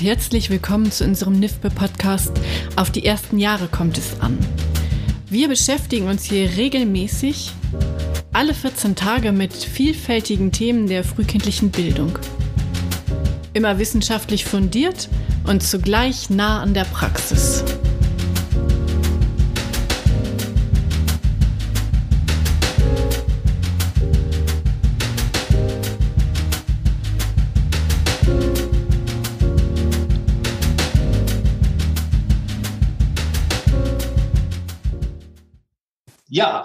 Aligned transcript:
Herzlich 0.00 0.48
willkommen 0.48 0.90
zu 0.90 1.04
unserem 1.04 1.38
NIFBE-Podcast 1.40 2.32
Auf 2.76 2.90
die 2.90 3.04
ersten 3.04 3.38
Jahre 3.38 3.68
kommt 3.68 3.98
es 3.98 4.18
an. 4.20 4.38
Wir 5.28 5.46
beschäftigen 5.46 6.08
uns 6.08 6.24
hier 6.24 6.56
regelmäßig 6.56 7.52
alle 8.32 8.54
14 8.54 8.96
Tage 8.96 9.32
mit 9.32 9.52
vielfältigen 9.52 10.52
Themen 10.52 10.86
der 10.86 11.04
frühkindlichen 11.04 11.70
Bildung. 11.70 12.18
Immer 13.52 13.78
wissenschaftlich 13.78 14.46
fundiert 14.46 15.10
und 15.44 15.62
zugleich 15.62 16.30
nah 16.30 16.62
an 16.62 16.72
der 16.72 16.84
Praxis. 16.84 17.62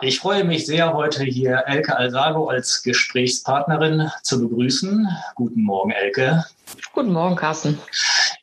Ich 0.01 0.19
freue 0.19 0.43
mich 0.43 0.65
sehr, 0.65 0.93
heute 0.93 1.23
hier 1.23 1.63
Elke 1.65 1.95
Alsago 1.95 2.49
als 2.49 2.83
Gesprächspartnerin 2.83 4.09
zu 4.23 4.39
begrüßen. 4.41 5.07
Guten 5.35 5.63
Morgen, 5.63 5.91
Elke. 5.91 6.45
Guten 6.93 7.13
Morgen, 7.13 7.35
Carsten. 7.35 7.79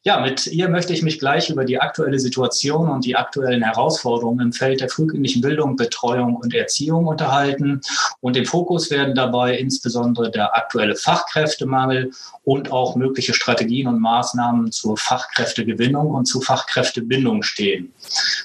Ja, 0.04 0.18
mit 0.18 0.48
ihr 0.48 0.68
möchte 0.68 0.92
ich 0.92 1.04
mich 1.04 1.20
gleich 1.20 1.48
über 1.48 1.64
die 1.64 1.80
aktuelle 1.80 2.18
Situation 2.18 2.88
und 2.88 3.04
die 3.04 3.14
aktuellen 3.14 3.62
Herausforderungen 3.62 4.40
im 4.40 4.52
Feld 4.52 4.80
der 4.80 4.88
frühkindlichen 4.88 5.42
Bildung, 5.42 5.76
Betreuung 5.76 6.34
und 6.34 6.52
Erziehung 6.54 7.06
unterhalten. 7.06 7.80
Und 8.18 8.36
im 8.36 8.44
Fokus 8.44 8.90
werden 8.90 9.14
dabei 9.14 9.56
insbesondere 9.56 10.32
der 10.32 10.56
aktuelle 10.56 10.96
Fachkräftemangel 10.96 12.10
und 12.42 12.72
auch 12.72 12.96
mögliche 12.96 13.32
Strategien 13.32 13.86
und 13.86 14.00
Maßnahmen 14.00 14.72
zur 14.72 14.96
Fachkräftegewinnung 14.96 16.10
und 16.10 16.24
zur 16.24 16.42
Fachkräftebindung 16.42 17.44
stehen. 17.44 17.92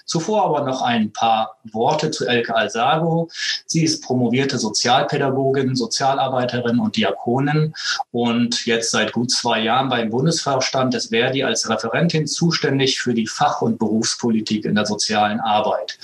Zuvor 0.06 0.46
aber 0.46 0.62
noch 0.62 0.84
ein 0.84 1.12
paar 1.12 1.58
Worte 1.72 2.12
zu 2.12 2.28
Elke 2.28 2.56
Alsago. 2.56 3.30
Sie 3.66 3.84
ist 3.84 4.04
promovierte 4.04 4.60
Sozialpädagogin, 4.60 5.76
Sozialarbeiterin 5.76 6.78
und 6.78 6.96
Diakonin 6.96 7.74
und 8.12 8.68
jetzt 8.68 8.92
seit 8.92 9.12
gut 9.12 9.32
zwei 9.32 9.62
Jahren 9.62 9.90
beim 9.90 10.12
Bundesvorstand 10.12 10.94
des 10.94 11.08
Verdi 11.08 11.47
als 11.48 11.70
Referentin 11.70 12.28
zuständig 12.28 13.00
für 13.00 13.14
die 13.14 13.28
Fach- 13.28 13.62
und 13.62 13.80
Berufspolitik 13.80 14.66
in 14.66 14.76
der 14.76 14.86
sozialen 14.86 15.40
Arbeit. 15.40 15.98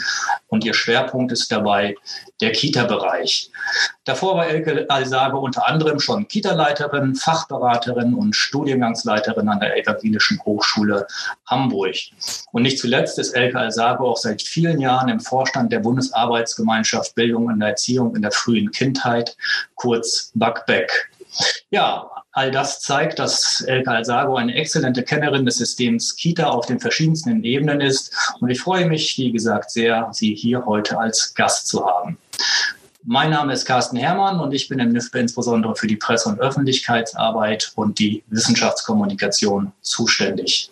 Und 0.48 0.66
ihr 0.66 0.74
Schwerpunkt 0.74 1.32
ist 1.32 1.52
dabei 1.52 1.96
der 2.42 2.52
Kita-Bereich. 2.52 3.52
Davor 4.04 4.38
war 4.38 4.48
Elke 4.48 4.86
Alsage 4.90 5.38
unter 5.38 5.68
anderem 5.68 6.00
schon 6.00 6.28
Kita-Leiterin, 6.28 7.16
Fachberaterin 7.16 8.14
und 8.14 8.36
Studiengangsleiterin 8.36 9.48
an 9.50 9.60
der 9.60 9.78
Evangelischen 9.78 10.40
Hochschule 10.44 11.08
Hamburg. 11.48 11.96
Und 12.52 12.64
nicht 12.64 12.80
zuletzt 12.80 13.20
ist 13.20 13.34
Elke 13.34 13.60
Alsage 13.60 14.04
auch 14.04 14.18
seit 14.18 14.42
vielen 14.42 14.80
Jahren 14.80 15.10
im 15.10 15.20
Vorstand 15.20 15.72
der 15.72 15.80
Bundesarbeitsgemeinschaft 15.80 17.16
Bildung 17.16 17.50
der 17.60 17.70
Erziehung 17.70 18.16
in 18.16 18.22
der 18.22 18.32
frühen 18.32 18.72
Kindheit, 18.72 19.36
kurz 19.76 20.32
BACBEC. 20.36 21.10
Ja, 21.72 22.10
all 22.34 22.52
das 22.52 22.82
zeigt, 22.82 23.20
dass 23.20 23.62
Elke 23.62 23.92
Alsago 23.92 24.36
eine 24.36 24.56
exzellente 24.56 25.04
Kennerin 25.04 25.46
des 25.46 25.58
Systems 25.58 26.16
Kita 26.16 26.48
auf 26.48 26.66
den 26.66 26.80
verschiedensten 26.80 27.44
Ebenen 27.44 27.80
ist. 27.80 28.14
Und 28.40 28.50
ich 28.50 28.60
freue 28.60 28.88
mich, 28.88 29.18
wie 29.18 29.32
gesagt, 29.32 29.72
sehr, 29.72 30.10
Sie 30.12 30.36
hier 30.36 30.66
heute 30.66 30.98
als 30.98 31.34
Gast 31.36 31.68
zu 31.68 31.86
haben. 31.86 32.18
Mein 33.04 33.32
Name 33.32 33.54
ist 33.54 33.66
Carsten 33.66 33.98
Herrmann 33.98 34.40
und 34.40 34.54
ich 34.54 34.68
bin 34.68 34.80
im 34.80 34.94
NIFBE 34.94 35.20
insbesondere 35.20 35.76
für 35.76 35.88
die 35.88 35.98
Presse- 35.98 36.30
und 36.30 36.40
Öffentlichkeitsarbeit 36.40 37.72
und 37.76 38.00
die 38.00 38.24
Wissenschaftskommunikation 38.28 39.72
zuständig. 39.82 40.72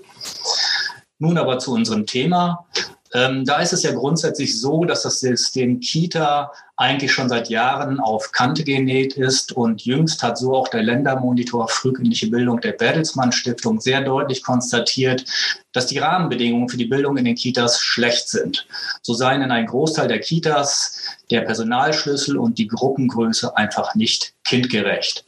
Nun 1.19 1.37
aber 1.37 1.59
zu 1.59 1.73
unserem 1.73 2.05
Thema. 2.05 2.65
Ähm, 3.13 3.45
da 3.45 3.59
ist 3.59 3.73
es 3.73 3.83
ja 3.83 3.91
grundsätzlich 3.91 4.59
so, 4.59 4.85
dass 4.85 5.03
das 5.03 5.19
System 5.19 5.79
Kita 5.79 6.51
eigentlich 6.77 7.11
schon 7.11 7.29
seit 7.29 7.49
Jahren 7.49 7.99
auf 7.99 8.31
Kante 8.31 8.63
genäht 8.63 9.13
ist 9.13 9.51
und 9.51 9.85
jüngst 9.85 10.23
hat 10.23 10.37
so 10.37 10.55
auch 10.55 10.67
der 10.69 10.81
Ländermonitor 10.81 11.67
Frühkindliche 11.67 12.27
Bildung 12.31 12.59
der 12.61 12.71
Bertelsmann 12.71 13.31
Stiftung 13.31 13.79
sehr 13.79 14.01
deutlich 14.01 14.43
konstatiert, 14.43 15.25
dass 15.73 15.87
die 15.87 15.99
Rahmenbedingungen 15.99 16.69
für 16.69 16.77
die 16.77 16.85
Bildung 16.85 17.17
in 17.17 17.25
den 17.25 17.35
Kitas 17.35 17.79
schlecht 17.81 18.29
sind. 18.29 18.65
So 19.01 19.13
seien 19.13 19.41
in 19.41 19.51
einem 19.51 19.67
Großteil 19.67 20.07
der 20.07 20.19
Kitas 20.19 20.97
der 21.29 21.41
Personalschlüssel 21.41 22.37
und 22.37 22.57
die 22.57 22.67
Gruppengröße 22.67 23.55
einfach 23.55 23.93
nicht 23.93 24.33
kindgerecht. 24.51 25.23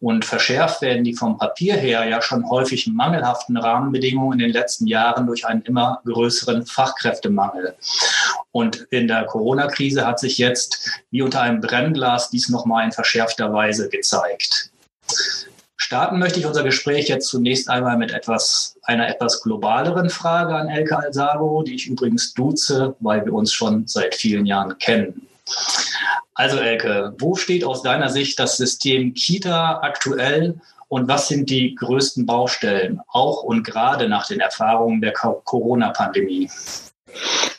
Und 0.00 0.24
verschärft 0.24 0.80
werden 0.80 1.04
die 1.04 1.14
vom 1.14 1.36
Papier 1.36 1.74
her 1.76 2.08
ja 2.08 2.22
schon 2.22 2.48
häufig 2.48 2.86
mangelhaften 2.86 3.58
Rahmenbedingungen 3.58 4.40
in 4.40 4.46
den 4.46 4.52
letzten 4.52 4.86
Jahren 4.86 5.26
durch 5.26 5.46
einen 5.46 5.60
immer 5.62 6.00
größeren 6.06 6.64
Fachkräftemangel. 6.64 7.74
Und 8.50 8.86
in 8.90 9.08
der 9.08 9.24
Corona-Krise 9.26 10.06
hat 10.06 10.18
sich 10.18 10.38
jetzt 10.38 10.90
wie 11.10 11.20
unter 11.20 11.42
einem 11.42 11.60
Brennglas 11.60 12.30
dies 12.30 12.48
nochmal 12.48 12.86
in 12.86 12.92
verschärfter 12.92 13.52
Weise 13.52 13.90
gezeigt. 13.90 14.70
Starten 15.76 16.18
möchte 16.18 16.40
ich 16.40 16.46
unser 16.46 16.62
Gespräch 16.62 17.08
jetzt 17.08 17.28
zunächst 17.28 17.68
einmal 17.68 17.98
mit 17.98 18.12
etwas, 18.12 18.78
einer 18.84 19.06
etwas 19.06 19.42
globaleren 19.42 20.08
Frage 20.08 20.54
an 20.54 20.68
Elke 20.68 20.96
Alsago, 20.96 21.62
die 21.62 21.74
ich 21.74 21.88
übrigens 21.88 22.32
duze, 22.32 22.96
weil 23.00 23.26
wir 23.26 23.34
uns 23.34 23.52
schon 23.52 23.86
seit 23.86 24.14
vielen 24.14 24.46
Jahren 24.46 24.78
kennen. 24.78 25.28
Also 26.34 26.58
Elke, 26.58 27.14
wo 27.18 27.36
steht 27.36 27.64
aus 27.64 27.82
deiner 27.82 28.08
Sicht 28.08 28.38
das 28.38 28.56
System 28.56 29.14
Kita 29.14 29.80
aktuell 29.82 30.60
und 30.88 31.08
was 31.08 31.28
sind 31.28 31.48
die 31.50 31.74
größten 31.74 32.26
Baustellen, 32.26 33.00
auch 33.08 33.42
und 33.42 33.64
gerade 33.64 34.08
nach 34.08 34.26
den 34.26 34.40
Erfahrungen 34.40 35.00
der 35.00 35.12
Corona-Pandemie? 35.12 36.50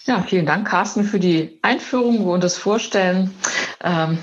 Ja, 0.05 0.21
vielen 0.21 0.45
Dank, 0.45 0.67
Carsten, 0.67 1.03
für 1.03 1.19
die 1.19 1.59
Einführung 1.61 2.27
und 2.27 2.43
das 2.43 2.57
Vorstellen. 2.57 3.33
Ähm, 3.83 4.19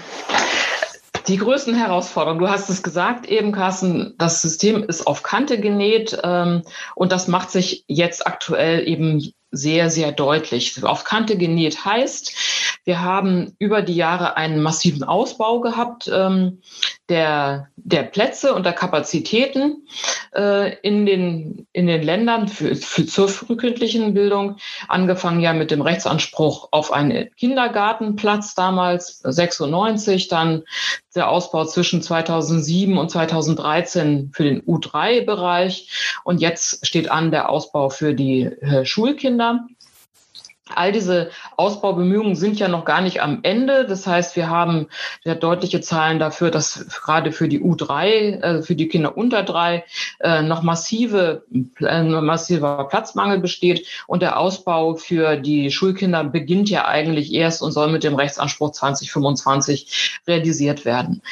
die 1.28 1.36
größten 1.36 1.74
Herausforderungen, 1.74 2.40
du 2.40 2.48
hast 2.48 2.70
es 2.70 2.82
gesagt 2.82 3.26
eben, 3.26 3.52
Carsten, 3.52 4.14
das 4.18 4.42
System 4.42 4.82
ist 4.84 5.06
auf 5.06 5.22
Kante 5.22 5.60
genäht 5.60 6.18
ähm, 6.22 6.62
und 6.94 7.12
das 7.12 7.28
macht 7.28 7.50
sich 7.50 7.84
jetzt 7.86 8.26
aktuell 8.26 8.86
eben 8.86 9.32
sehr, 9.50 9.90
sehr 9.90 10.12
deutlich. 10.12 10.82
Auf 10.84 11.04
Kante 11.04 11.36
genäht 11.36 11.84
heißt, 11.84 12.32
wir 12.84 13.02
haben 13.02 13.54
über 13.58 13.82
die 13.82 13.94
Jahre 13.94 14.36
einen 14.36 14.62
massiven 14.62 15.04
Ausbau 15.04 15.60
gehabt 15.60 16.10
ähm, 16.12 16.60
der, 17.08 17.68
der 17.76 18.04
Plätze 18.04 18.54
und 18.54 18.64
der 18.64 18.72
Kapazitäten 18.72 19.86
äh, 20.34 20.76
in, 20.80 21.06
den, 21.06 21.66
in 21.72 21.86
den 21.86 22.02
Ländern 22.02 22.48
für, 22.48 22.76
für 22.76 23.04
zur 23.04 23.28
frühkindlichen 23.28 24.14
Bildung. 24.14 24.56
Angefangen 24.88 25.40
ja 25.40 25.52
mit 25.52 25.70
dem 25.70 25.82
Rechtsanspruch 25.82 26.68
auf 26.70 26.92
einen 26.92 27.28
Kindergartenplatz 27.36 28.54
damals 28.54 29.20
96, 29.24 30.28
dann 30.28 30.62
der 31.14 31.28
Ausbau 31.28 31.64
zwischen 31.64 32.02
2007 32.02 32.96
und 32.96 33.10
2013 33.10 34.30
für 34.32 34.44
den 34.44 34.62
U3-Bereich 34.62 36.20
und 36.24 36.40
jetzt 36.40 36.86
steht 36.86 37.10
an 37.10 37.30
der 37.32 37.50
Ausbau 37.50 37.90
für 37.90 38.14
die 38.14 38.44
äh, 38.44 38.84
Schulkinder. 38.84 39.66
All 40.74 40.92
diese 40.92 41.30
Ausbaubemühungen 41.56 42.36
sind 42.36 42.58
ja 42.58 42.68
noch 42.68 42.84
gar 42.84 43.00
nicht 43.00 43.22
am 43.22 43.40
Ende. 43.42 43.86
Das 43.86 44.06
heißt, 44.06 44.36
wir 44.36 44.48
haben 44.48 44.88
sehr 45.24 45.34
deutliche 45.34 45.80
Zahlen 45.80 46.18
dafür, 46.18 46.50
dass 46.50 46.86
gerade 47.02 47.32
für 47.32 47.48
die 47.48 47.60
U3, 47.60 48.06
äh, 48.06 48.62
für 48.62 48.74
die 48.74 48.88
Kinder 48.88 49.16
unter 49.16 49.42
drei, 49.42 49.84
äh, 50.20 50.42
noch 50.42 50.62
massive, 50.62 51.44
äh, 51.80 52.02
massiver 52.02 52.88
Platzmangel 52.88 53.40
besteht. 53.40 53.86
Und 54.06 54.22
der 54.22 54.38
Ausbau 54.38 54.96
für 54.96 55.36
die 55.36 55.70
Schulkinder 55.70 56.24
beginnt 56.24 56.70
ja 56.70 56.86
eigentlich 56.86 57.32
erst 57.32 57.62
und 57.62 57.72
soll 57.72 57.90
mit 57.90 58.04
dem 58.04 58.14
Rechtsanspruch 58.14 58.72
2025 58.72 60.20
realisiert 60.26 60.84
werden. 60.84 61.22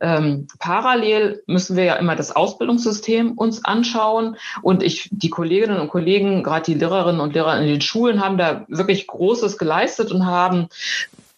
Ähm, 0.00 0.46
parallel 0.58 1.42
müssen 1.46 1.76
wir 1.76 1.84
ja 1.84 1.94
immer 1.94 2.16
das 2.16 2.34
Ausbildungssystem 2.34 3.32
uns 3.32 3.64
anschauen. 3.64 4.36
Und 4.62 4.82
ich, 4.82 5.08
die 5.12 5.30
Kolleginnen 5.30 5.80
und 5.80 5.88
Kollegen, 5.88 6.42
gerade 6.42 6.64
die 6.64 6.74
Lehrerinnen 6.74 7.20
und 7.20 7.34
Lehrer 7.34 7.58
in 7.60 7.66
den 7.66 7.80
Schulen 7.80 8.24
haben 8.24 8.38
da 8.38 8.64
wirklich 8.68 8.83
wirklich 8.84 9.06
Großes 9.06 9.58
geleistet 9.58 10.12
und 10.12 10.26
haben 10.26 10.68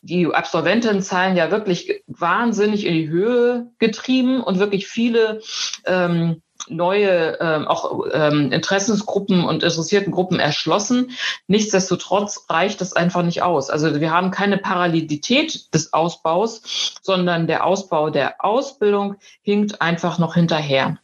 die 0.03 0.27
Absolventenzahlen 0.27 1.37
ja 1.37 1.51
wirklich 1.51 2.03
wahnsinnig 2.07 2.87
in 2.87 2.95
die 2.95 3.09
Höhe 3.09 3.73
getrieben 3.79 4.41
und 4.41 4.59
wirklich 4.59 4.87
viele 4.87 5.41
ähm, 5.85 6.43
neue 6.69 7.39
ähm, 7.41 7.67
auch 7.67 8.07
ähm, 8.13 8.53
Interessensgruppen 8.53 9.45
und 9.45 9.63
interessierten 9.63 10.13
Gruppen 10.13 10.39
erschlossen. 10.39 11.11
Nichtsdestotrotz 11.47 12.47
reicht 12.49 12.81
das 12.81 12.93
einfach 12.93 13.23
nicht 13.23 13.43
aus. 13.43 13.71
Also 13.71 14.01
wir 14.01 14.11
haben 14.11 14.31
keine 14.31 14.59
Parallelität 14.59 15.75
des 15.75 15.93
Ausbaus, 15.93 16.95
sondern 17.03 17.47
der 17.47 17.65
Ausbau 17.65 18.11
der 18.11 18.45
Ausbildung 18.45 19.17
hinkt 19.43 19.81
einfach 19.81 20.19
noch 20.19 20.35
hinterher. 20.35 20.99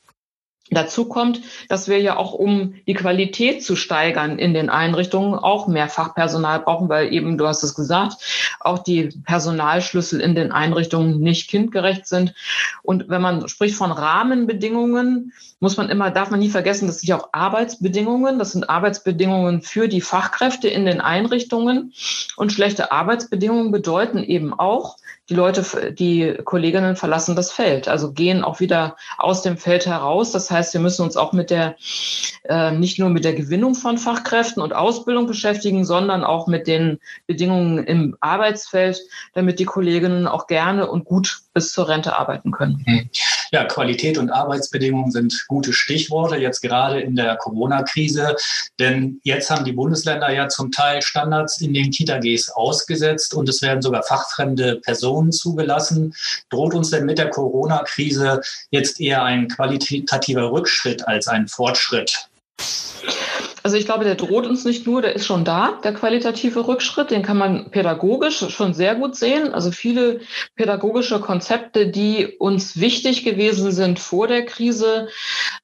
Dazu 0.73 1.05
kommt, 1.07 1.41
dass 1.69 1.89
wir 1.89 2.01
ja 2.01 2.17
auch, 2.17 2.33
um 2.33 2.75
die 2.87 2.95
Qualität 2.95 3.63
zu 3.63 3.77
steigern 3.77 4.39
in 4.39 4.55
den 4.55 4.71
Einrichtungen, 4.71 5.35
auch 5.35 5.69
mehr 5.69 5.89
Fachpersonal 5.89 6.61
brauchen, 6.61 6.89
weil 6.89 7.13
eben, 7.13 7.39
du 7.39 7.47
hast 7.47 7.63
es 7.63 7.75
gesagt, 7.75 8.57
auch 8.61 8.79
die 8.79 9.11
Personalschlüssel 9.25 10.21
in 10.21 10.35
den 10.35 10.53
Einrichtungen 10.53 11.21
nicht 11.21 11.51
kindgerecht 11.51 12.07
sind. 12.07 12.35
Und 12.83 13.09
wenn 13.09 13.23
man 13.23 13.49
spricht 13.49 13.75
von 13.75 13.93
Rahmenbedingungen, 13.93 15.33
muss 15.63 15.77
man 15.77 15.91
immer, 15.91 16.11
darf 16.11 16.31
man 16.31 16.41
nie 16.41 16.49
vergessen, 16.49 16.89
das 16.89 16.99
sind 16.99 17.09
ja 17.09 17.21
auch 17.21 17.29
Arbeitsbedingungen. 17.31 18.41
Das 18.41 18.51
sind 18.51 18.69
Arbeitsbedingungen 18.69 19.63
für 19.63 19.87
die 19.87 20.01
Fachkräfte 20.01 20.67
in 20.67 20.87
den 20.87 21.01
Einrichtungen. 21.01 21.93
Und 22.37 22.53
schlechte 22.53 22.91
Arbeitsbedingungen 22.91 23.71
bedeuten 23.71 24.19
eben 24.19 24.53
auch, 24.53 24.97
die 25.29 25.35
Leute, 25.35 25.93
die 25.93 26.37
Kolleginnen 26.45 26.97
verlassen 26.97 27.37
das 27.37 27.53
Feld, 27.53 27.87
also 27.87 28.13
gehen 28.13 28.43
auch 28.43 28.59
wieder 28.59 28.97
aus 29.19 29.43
dem 29.43 29.57
Feld 29.57 29.87
heraus. 29.87 30.33
Das 30.33 30.51
heißt, 30.51 30.75
wir 30.75 30.81
müssen 30.81 31.03
uns 31.03 31.17
auch 31.17 31.33
mit 31.33 31.51
der, 31.51 31.77
äh, 32.43 32.73
nicht 32.73 32.99
nur 32.99 33.09
mit 33.09 33.23
der 33.25 33.35
Gewinnung 33.35 33.77
von 33.77 33.99
Fachkräften 33.99 34.61
und 34.61 34.75
Ausbildung 34.75 35.29
beschäftigen, 35.29 35.85
sondern 35.85 36.25
auch 36.25 36.49
mit 36.49 36.67
den 36.67 36.99
Bedingungen 37.29 37.85
im 37.85 38.17
Arbeitsfeld, 38.19 39.01
damit 39.33 39.61
die 39.61 39.65
Kolleginnen 39.65 40.27
auch 40.27 40.49
gerne 40.49 40.91
und 40.91 41.05
gut 41.05 41.42
bis 41.53 41.73
zur 41.73 41.89
Rente 41.89 42.17
arbeiten 42.17 42.51
können. 42.51 42.83
Mhm. 42.87 43.11
Ja, 43.53 43.65
Qualität 43.65 44.17
und 44.17 44.31
Arbeitsbedingungen 44.31 45.11
sind 45.11 45.45
gute 45.49 45.73
Stichworte, 45.73 46.37
jetzt 46.37 46.63
gerade 46.63 47.01
in 47.01 47.17
der 47.17 47.37
Corona-Krise. 47.37 48.35
Denn 48.79 49.21
jetzt 49.25 49.51
haben 49.51 49.65
die 49.65 49.73
Bundesländer 49.73 50.33
ja 50.33 50.49
zum 50.49 50.73
Teil 50.73 51.03
Standards 51.03 51.61
in 51.61 51.75
den 51.75 51.91
Kita-Gs 51.91 52.51
ausgesetzt 52.51 53.35
und 53.35 53.49
es 53.49 53.61
werden 53.61 53.83
sogar 53.83 54.03
fachfremde 54.03 54.77
Personen 54.77 55.33
zugelassen. 55.33 56.15
Droht 56.49 56.75
uns 56.75 56.91
denn 56.91 57.05
mit 57.05 57.19
der 57.19 57.29
Corona-Krise 57.29 58.41
jetzt 58.71 59.01
eher 59.01 59.23
ein 59.23 59.49
qualitativer 59.49 60.51
Rückschritt 60.51 61.07
als 61.07 61.29
ein 61.29 61.47
Fortschritt? 61.49 62.29
Also 63.63 63.77
ich 63.77 63.85
glaube, 63.85 64.05
der 64.05 64.17
droht 64.17 64.47
uns 64.47 64.65
nicht 64.65 64.87
nur, 64.87 65.03
der 65.03 65.15
ist 65.15 65.27
schon 65.27 65.45
da, 65.45 65.79
der 65.85 65.95
qualitative 65.95 66.67
Rückschritt, 66.67 67.11
den 67.11 67.23
kann 67.23 67.39
man 67.39 67.71
pädagogisch 67.71 68.45
schon 68.51 68.75
sehr 68.75 68.97
gut 68.97 69.15
sehen. 69.15 69.55
Also 69.55 69.71
viele 69.71 70.21
pädagogische 70.57 71.21
Konzepte, 71.21 71.87
die 71.87 72.27
uns 72.27 72.81
wichtig 72.81 73.25
gewesen 73.25 73.71
sind 73.71 74.01
vor 74.01 74.27
der 74.27 74.45
Krise, 74.45 75.09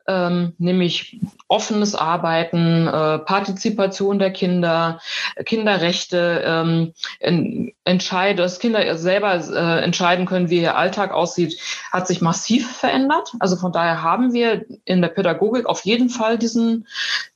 ähm, 0.06 0.53
nämlich 0.59 1.21
offenes 1.49 1.95
Arbeiten, 1.95 2.87
äh, 2.87 3.19
Partizipation 3.19 4.19
der 4.19 4.31
Kinder, 4.31 5.00
Kinderrechte, 5.45 6.43
ähm, 6.45 6.93
en, 7.19 7.73
entscheide, 7.85 8.43
dass 8.43 8.61
Kinder 8.61 8.97
selber 8.97 9.35
äh, 9.35 9.83
entscheiden 9.83 10.27
können, 10.27 10.50
wie 10.50 10.61
ihr 10.61 10.77
Alltag 10.77 11.12
aussieht, 11.12 11.59
hat 11.91 12.06
sich 12.06 12.21
massiv 12.21 12.71
verändert. 12.71 13.33
Also 13.41 13.56
von 13.56 13.73
daher 13.73 14.03
haben 14.03 14.33
wir 14.33 14.67
in 14.85 15.00
der 15.00 15.09
Pädagogik 15.09 15.67
auf 15.67 15.85
jeden 15.85 16.11
Fall 16.11 16.39
diesen, 16.39 16.87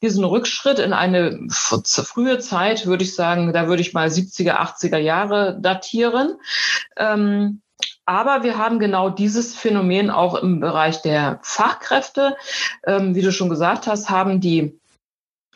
diesen 0.03 0.25
Rückschritt 0.25 0.52
in 0.79 0.93
eine 0.93 1.47
frühe 1.49 2.39
Zeit, 2.39 2.87
würde 2.87 3.05
ich 3.05 3.15
sagen, 3.15 3.53
da 3.53 3.69
würde 3.69 3.83
ich 3.83 3.93
mal 3.93 4.09
70er, 4.09 4.57
80er 4.57 4.99
Jahre 4.99 5.59
datieren. 5.61 6.37
Ähm, 6.97 7.63
aber 8.05 8.43
wir 8.43 8.59
haben 8.59 8.79
genau 8.79 9.11
dieses 9.11 9.55
Phänomen 9.55 10.11
auch 10.11 10.35
im 10.35 10.61
Bereich 10.61 11.03
der 11.03 11.41
Fachkräfte. 11.43 12.37
Ähm, 12.85 13.15
wie 13.15 13.23
du 13.23 13.33
schon 13.33 13.49
gesagt 13.49 13.87
hast, 13.87 14.11
haben 14.11 14.41
die 14.41 14.79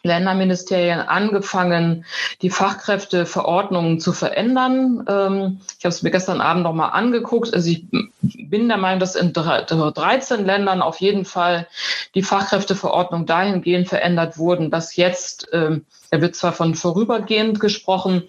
Länderministerien 0.06 1.00
angefangen, 1.00 2.04
die 2.42 2.50
Fachkräfteverordnungen 2.50 4.00
zu 4.00 4.12
verändern. 4.12 5.04
Ähm, 5.08 5.60
ich 5.78 5.84
habe 5.84 5.92
es 5.92 6.02
mir 6.02 6.10
gestern 6.10 6.40
Abend 6.40 6.62
noch 6.62 6.72
mal 6.72 6.88
angeguckt. 6.88 7.52
Also 7.52 7.68
ich 7.70 7.86
bin 7.90 8.68
der 8.68 8.78
Meinung, 8.78 9.00
dass 9.00 9.16
in 9.16 9.32
13 9.32 10.44
Ländern 10.44 10.82
auf 10.82 11.00
jeden 11.00 11.24
Fall 11.24 11.66
die 12.14 12.22
Fachkräfteverordnung 12.22 13.26
dahingehend 13.26 13.88
verändert 13.88 14.38
wurden, 14.38 14.70
dass 14.70 14.96
jetzt 14.96 15.48
ähm, 15.52 15.84
er 16.10 16.20
wird 16.20 16.36
zwar 16.36 16.52
von 16.52 16.74
vorübergehend 16.74 17.60
gesprochen, 17.60 18.24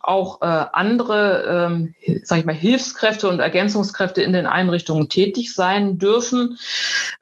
auch 0.00 0.42
äh, 0.42 0.46
andere, 0.72 1.70
ähm, 1.70 1.94
ich 2.02 2.44
mal, 2.44 2.54
Hilfskräfte 2.54 3.28
und 3.28 3.40
Ergänzungskräfte 3.40 4.22
in 4.22 4.32
den 4.32 4.46
Einrichtungen 4.46 5.08
tätig 5.08 5.54
sein 5.54 5.98
dürfen. 5.98 6.58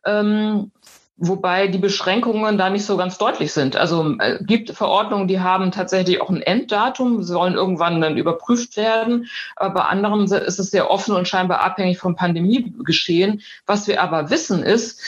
Ähm, 0.04 0.70
wobei 1.18 1.66
die 1.66 1.78
Beschränkungen 1.78 2.56
da 2.58 2.70
nicht 2.70 2.86
so 2.86 2.96
ganz 2.96 3.18
deutlich 3.18 3.52
sind. 3.52 3.76
Also 3.76 4.16
äh, 4.18 4.38
gibt 4.40 4.70
Verordnungen, 4.70 5.28
die 5.28 5.40
haben 5.40 5.72
tatsächlich 5.72 6.20
auch 6.20 6.30
ein 6.30 6.40
Enddatum, 6.40 7.22
sollen 7.22 7.54
irgendwann 7.54 8.00
dann 8.00 8.16
überprüft 8.16 8.76
werden. 8.76 9.26
Aber 9.56 9.74
bei 9.74 9.82
anderen 9.82 10.24
ist 10.24 10.58
es 10.58 10.70
sehr 10.70 10.90
offen 10.90 11.14
und 11.14 11.26
scheinbar 11.26 11.60
abhängig 11.60 11.98
vom 11.98 12.14
Pandemiegeschehen. 12.14 13.42
Was 13.66 13.88
wir 13.88 14.00
aber 14.00 14.30
wissen 14.30 14.62
ist, 14.62 15.00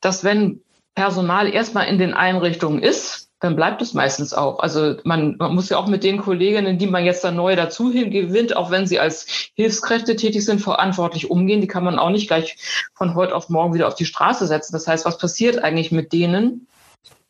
dass 0.00 0.24
wenn 0.24 0.60
Personal 0.94 1.52
erstmal 1.52 1.88
in 1.88 1.98
den 1.98 2.14
Einrichtungen 2.14 2.82
ist, 2.82 3.19
dann 3.40 3.56
bleibt 3.56 3.80
es 3.80 3.94
meistens 3.94 4.34
auch. 4.34 4.60
Also 4.60 4.96
man, 5.04 5.36
man 5.38 5.54
muss 5.54 5.70
ja 5.70 5.78
auch 5.78 5.86
mit 5.86 6.04
den 6.04 6.18
Kolleginnen, 6.18 6.78
die 6.78 6.86
man 6.86 7.04
jetzt 7.06 7.24
dann 7.24 7.36
neu 7.36 7.56
dazu 7.56 7.90
gewinnt, 7.90 8.54
auch 8.54 8.70
wenn 8.70 8.86
sie 8.86 9.00
als 9.00 9.26
Hilfskräfte 9.54 10.14
tätig 10.14 10.44
sind, 10.44 10.60
verantwortlich 10.60 11.30
umgehen. 11.30 11.62
Die 11.62 11.66
kann 11.66 11.82
man 11.82 11.98
auch 11.98 12.10
nicht 12.10 12.28
gleich 12.28 12.58
von 12.94 13.14
heute 13.14 13.34
auf 13.34 13.48
morgen 13.48 13.72
wieder 13.72 13.88
auf 13.88 13.94
die 13.94 14.04
Straße 14.04 14.46
setzen. 14.46 14.74
Das 14.74 14.86
heißt, 14.86 15.06
was 15.06 15.16
passiert 15.16 15.64
eigentlich 15.64 15.90
mit 15.90 16.12
denen? 16.12 16.66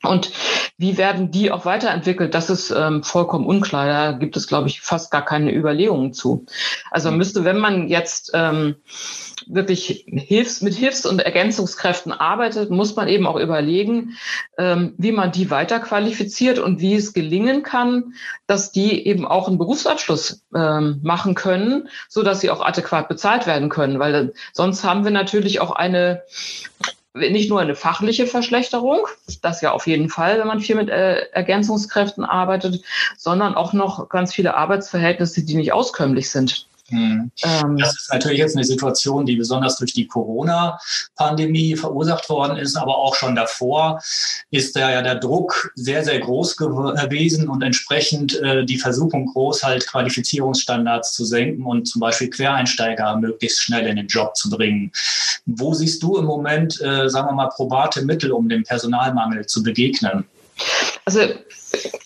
Und 0.02 0.32
wie 0.78 0.96
werden 0.96 1.30
die 1.30 1.50
auch 1.50 1.66
weiterentwickelt? 1.66 2.34
Das 2.34 2.48
ist 2.48 2.70
ähm, 2.70 3.02
vollkommen 3.02 3.44
unklar. 3.44 3.86
Da 3.86 4.12
gibt 4.12 4.36
es, 4.36 4.46
glaube 4.46 4.68
ich, 4.68 4.80
fast 4.80 5.10
gar 5.10 5.24
keine 5.24 5.54
Überlegungen 5.54 6.14
zu. 6.14 6.46
Also 6.90 7.10
müsste, 7.10 7.44
wenn 7.44 7.58
man 7.58 7.88
jetzt 7.88 8.30
ähm, 8.32 8.76
wirklich 9.46 10.06
Hilfs-, 10.08 10.62
mit 10.62 10.74
Hilfs- 10.74 11.04
und 11.04 11.20
Ergänzungskräften 11.20 12.12
arbeitet, 12.12 12.70
muss 12.70 12.96
man 12.96 13.08
eben 13.08 13.26
auch 13.26 13.38
überlegen, 13.38 14.16
ähm, 14.56 14.94
wie 14.96 15.12
man 15.12 15.32
die 15.32 15.50
weiterqualifiziert 15.50 16.58
und 16.58 16.80
wie 16.80 16.94
es 16.94 17.12
gelingen 17.12 17.62
kann, 17.62 18.14
dass 18.46 18.72
die 18.72 19.06
eben 19.06 19.26
auch 19.26 19.48
einen 19.48 19.58
Berufsabschluss 19.58 20.44
ähm, 20.54 21.00
machen 21.02 21.34
können, 21.34 21.88
so 22.08 22.22
dass 22.22 22.40
sie 22.40 22.48
auch 22.48 22.64
adäquat 22.64 23.08
bezahlt 23.08 23.46
werden 23.46 23.68
können. 23.68 23.98
Weil 23.98 24.32
sonst 24.54 24.82
haben 24.82 25.04
wir 25.04 25.10
natürlich 25.10 25.60
auch 25.60 25.72
eine 25.72 26.22
nicht 27.14 27.50
nur 27.50 27.60
eine 27.60 27.74
fachliche 27.74 28.26
Verschlechterung, 28.26 29.06
das 29.42 29.60
ja 29.60 29.72
auf 29.72 29.86
jeden 29.86 30.08
Fall, 30.08 30.38
wenn 30.38 30.46
man 30.46 30.60
viel 30.60 30.76
mit 30.76 30.88
äh, 30.88 31.26
Ergänzungskräften 31.32 32.24
arbeitet, 32.24 32.82
sondern 33.16 33.54
auch 33.54 33.72
noch 33.72 34.08
ganz 34.08 34.32
viele 34.32 34.54
Arbeitsverhältnisse, 34.54 35.44
die 35.44 35.56
nicht 35.56 35.72
auskömmlich 35.72 36.30
sind. 36.30 36.69
Hm. 36.90 37.30
Ähm, 37.42 37.76
das 37.78 37.92
ist 37.92 38.12
natürlich 38.12 38.38
jetzt 38.38 38.56
eine 38.56 38.64
Situation, 38.64 39.24
die 39.24 39.36
besonders 39.36 39.76
durch 39.76 39.92
die 39.92 40.06
Corona-Pandemie 40.06 41.76
verursacht 41.76 42.28
worden 42.28 42.56
ist, 42.56 42.76
aber 42.76 42.96
auch 42.96 43.14
schon 43.14 43.36
davor 43.36 44.00
ist 44.50 44.74
da 44.74 44.90
ja 44.90 45.02
der 45.02 45.14
Druck 45.14 45.72
sehr, 45.76 46.04
sehr 46.04 46.18
groß 46.18 46.56
gewesen 46.56 47.48
und 47.48 47.62
entsprechend 47.62 48.38
äh, 48.40 48.64
die 48.64 48.78
Versuchung 48.78 49.26
groß, 49.26 49.62
halt 49.62 49.86
Qualifizierungsstandards 49.86 51.14
zu 51.14 51.24
senken 51.24 51.64
und 51.64 51.86
zum 51.86 52.00
Beispiel 52.00 52.28
Quereinsteiger 52.28 53.16
möglichst 53.16 53.62
schnell 53.62 53.86
in 53.86 53.96
den 53.96 54.08
Job 54.08 54.36
zu 54.36 54.50
bringen. 54.50 54.90
Wo 55.46 55.74
siehst 55.74 56.02
du 56.02 56.16
im 56.16 56.24
Moment, 56.24 56.80
äh, 56.80 57.08
sagen 57.08 57.28
wir 57.28 57.34
mal, 57.34 57.48
probate 57.48 58.02
Mittel, 58.02 58.32
um 58.32 58.48
dem 58.48 58.64
Personalmangel 58.64 59.46
zu 59.46 59.62
begegnen? 59.62 60.24
Also 61.04 61.20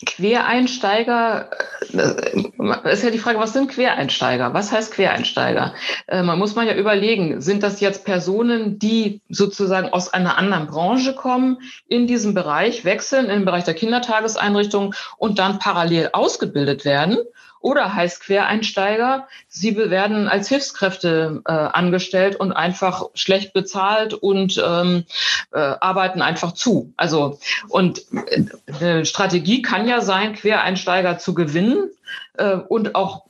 Quereinsteiger, 0.06 1.50
äh, 1.92 2.92
ist 2.92 3.02
ja 3.02 3.10
die 3.10 3.18
Frage, 3.18 3.38
was 3.38 3.52
sind 3.52 3.70
Quereinsteiger? 3.70 4.54
Was 4.54 4.72
heißt 4.72 4.92
Quereinsteiger? 4.92 5.74
Äh, 6.06 6.22
man 6.22 6.38
muss 6.38 6.54
mal 6.54 6.66
ja 6.66 6.74
überlegen, 6.74 7.40
sind 7.40 7.62
das 7.62 7.80
jetzt 7.80 8.04
Personen, 8.04 8.78
die 8.78 9.20
sozusagen 9.28 9.88
aus 9.88 10.12
einer 10.12 10.38
anderen 10.38 10.66
Branche 10.66 11.14
kommen, 11.14 11.58
in 11.88 12.06
diesem 12.06 12.34
Bereich 12.34 12.84
wechseln, 12.84 13.30
im 13.30 13.44
Bereich 13.44 13.64
der 13.64 13.74
Kindertageseinrichtung 13.74 14.94
und 15.16 15.38
dann 15.38 15.58
parallel 15.58 16.10
ausgebildet 16.12 16.84
werden? 16.84 17.18
Oder 17.64 17.94
heißt 17.94 18.20
Quereinsteiger, 18.20 19.26
sie 19.48 19.74
werden 19.74 20.28
als 20.28 20.50
Hilfskräfte 20.50 21.40
äh, 21.46 21.50
angestellt 21.50 22.36
und 22.36 22.52
einfach 22.52 23.04
schlecht 23.14 23.54
bezahlt 23.54 24.12
und 24.12 24.62
ähm, 24.62 25.04
äh, 25.50 25.58
arbeiten 25.80 26.20
einfach 26.20 26.52
zu. 26.52 26.92
Also 26.98 27.38
und 27.70 28.02
äh, 28.12 28.44
eine 28.66 29.06
Strategie 29.06 29.62
kann 29.62 29.88
ja 29.88 30.02
sein, 30.02 30.34
Quereinsteiger 30.34 31.16
zu 31.16 31.32
gewinnen 31.32 31.88
äh, 32.36 32.56
und 32.56 32.94
auch 32.94 33.22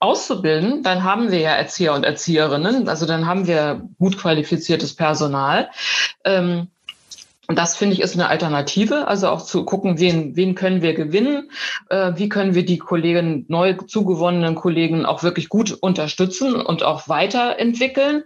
auszubilden, 0.00 0.82
dann 0.82 1.04
haben 1.04 1.30
wir 1.30 1.38
ja 1.38 1.52
Erzieher 1.52 1.94
und 1.94 2.04
Erzieherinnen, 2.04 2.88
also 2.88 3.06
dann 3.06 3.26
haben 3.26 3.46
wir 3.46 3.82
gut 4.00 4.18
qualifiziertes 4.18 4.96
Personal. 4.96 5.70
Ähm, 6.24 6.66
und 7.48 7.56
das 7.56 7.76
finde 7.76 7.94
ich 7.94 8.00
ist 8.00 8.14
eine 8.14 8.28
Alternative, 8.28 9.06
also 9.06 9.28
auch 9.28 9.42
zu 9.42 9.64
gucken, 9.64 10.00
wen, 10.00 10.34
wen 10.34 10.56
können 10.56 10.82
wir 10.82 10.94
gewinnen, 10.94 11.50
äh, 11.90 12.12
wie 12.16 12.28
können 12.28 12.54
wir 12.54 12.64
die 12.64 12.78
Kollegen, 12.78 13.44
neu 13.48 13.74
zugewonnenen 13.74 14.56
Kollegen 14.56 15.06
auch 15.06 15.22
wirklich 15.22 15.48
gut 15.48 15.70
unterstützen 15.72 16.56
und 16.56 16.82
auch 16.82 17.08
weiterentwickeln. 17.08 18.24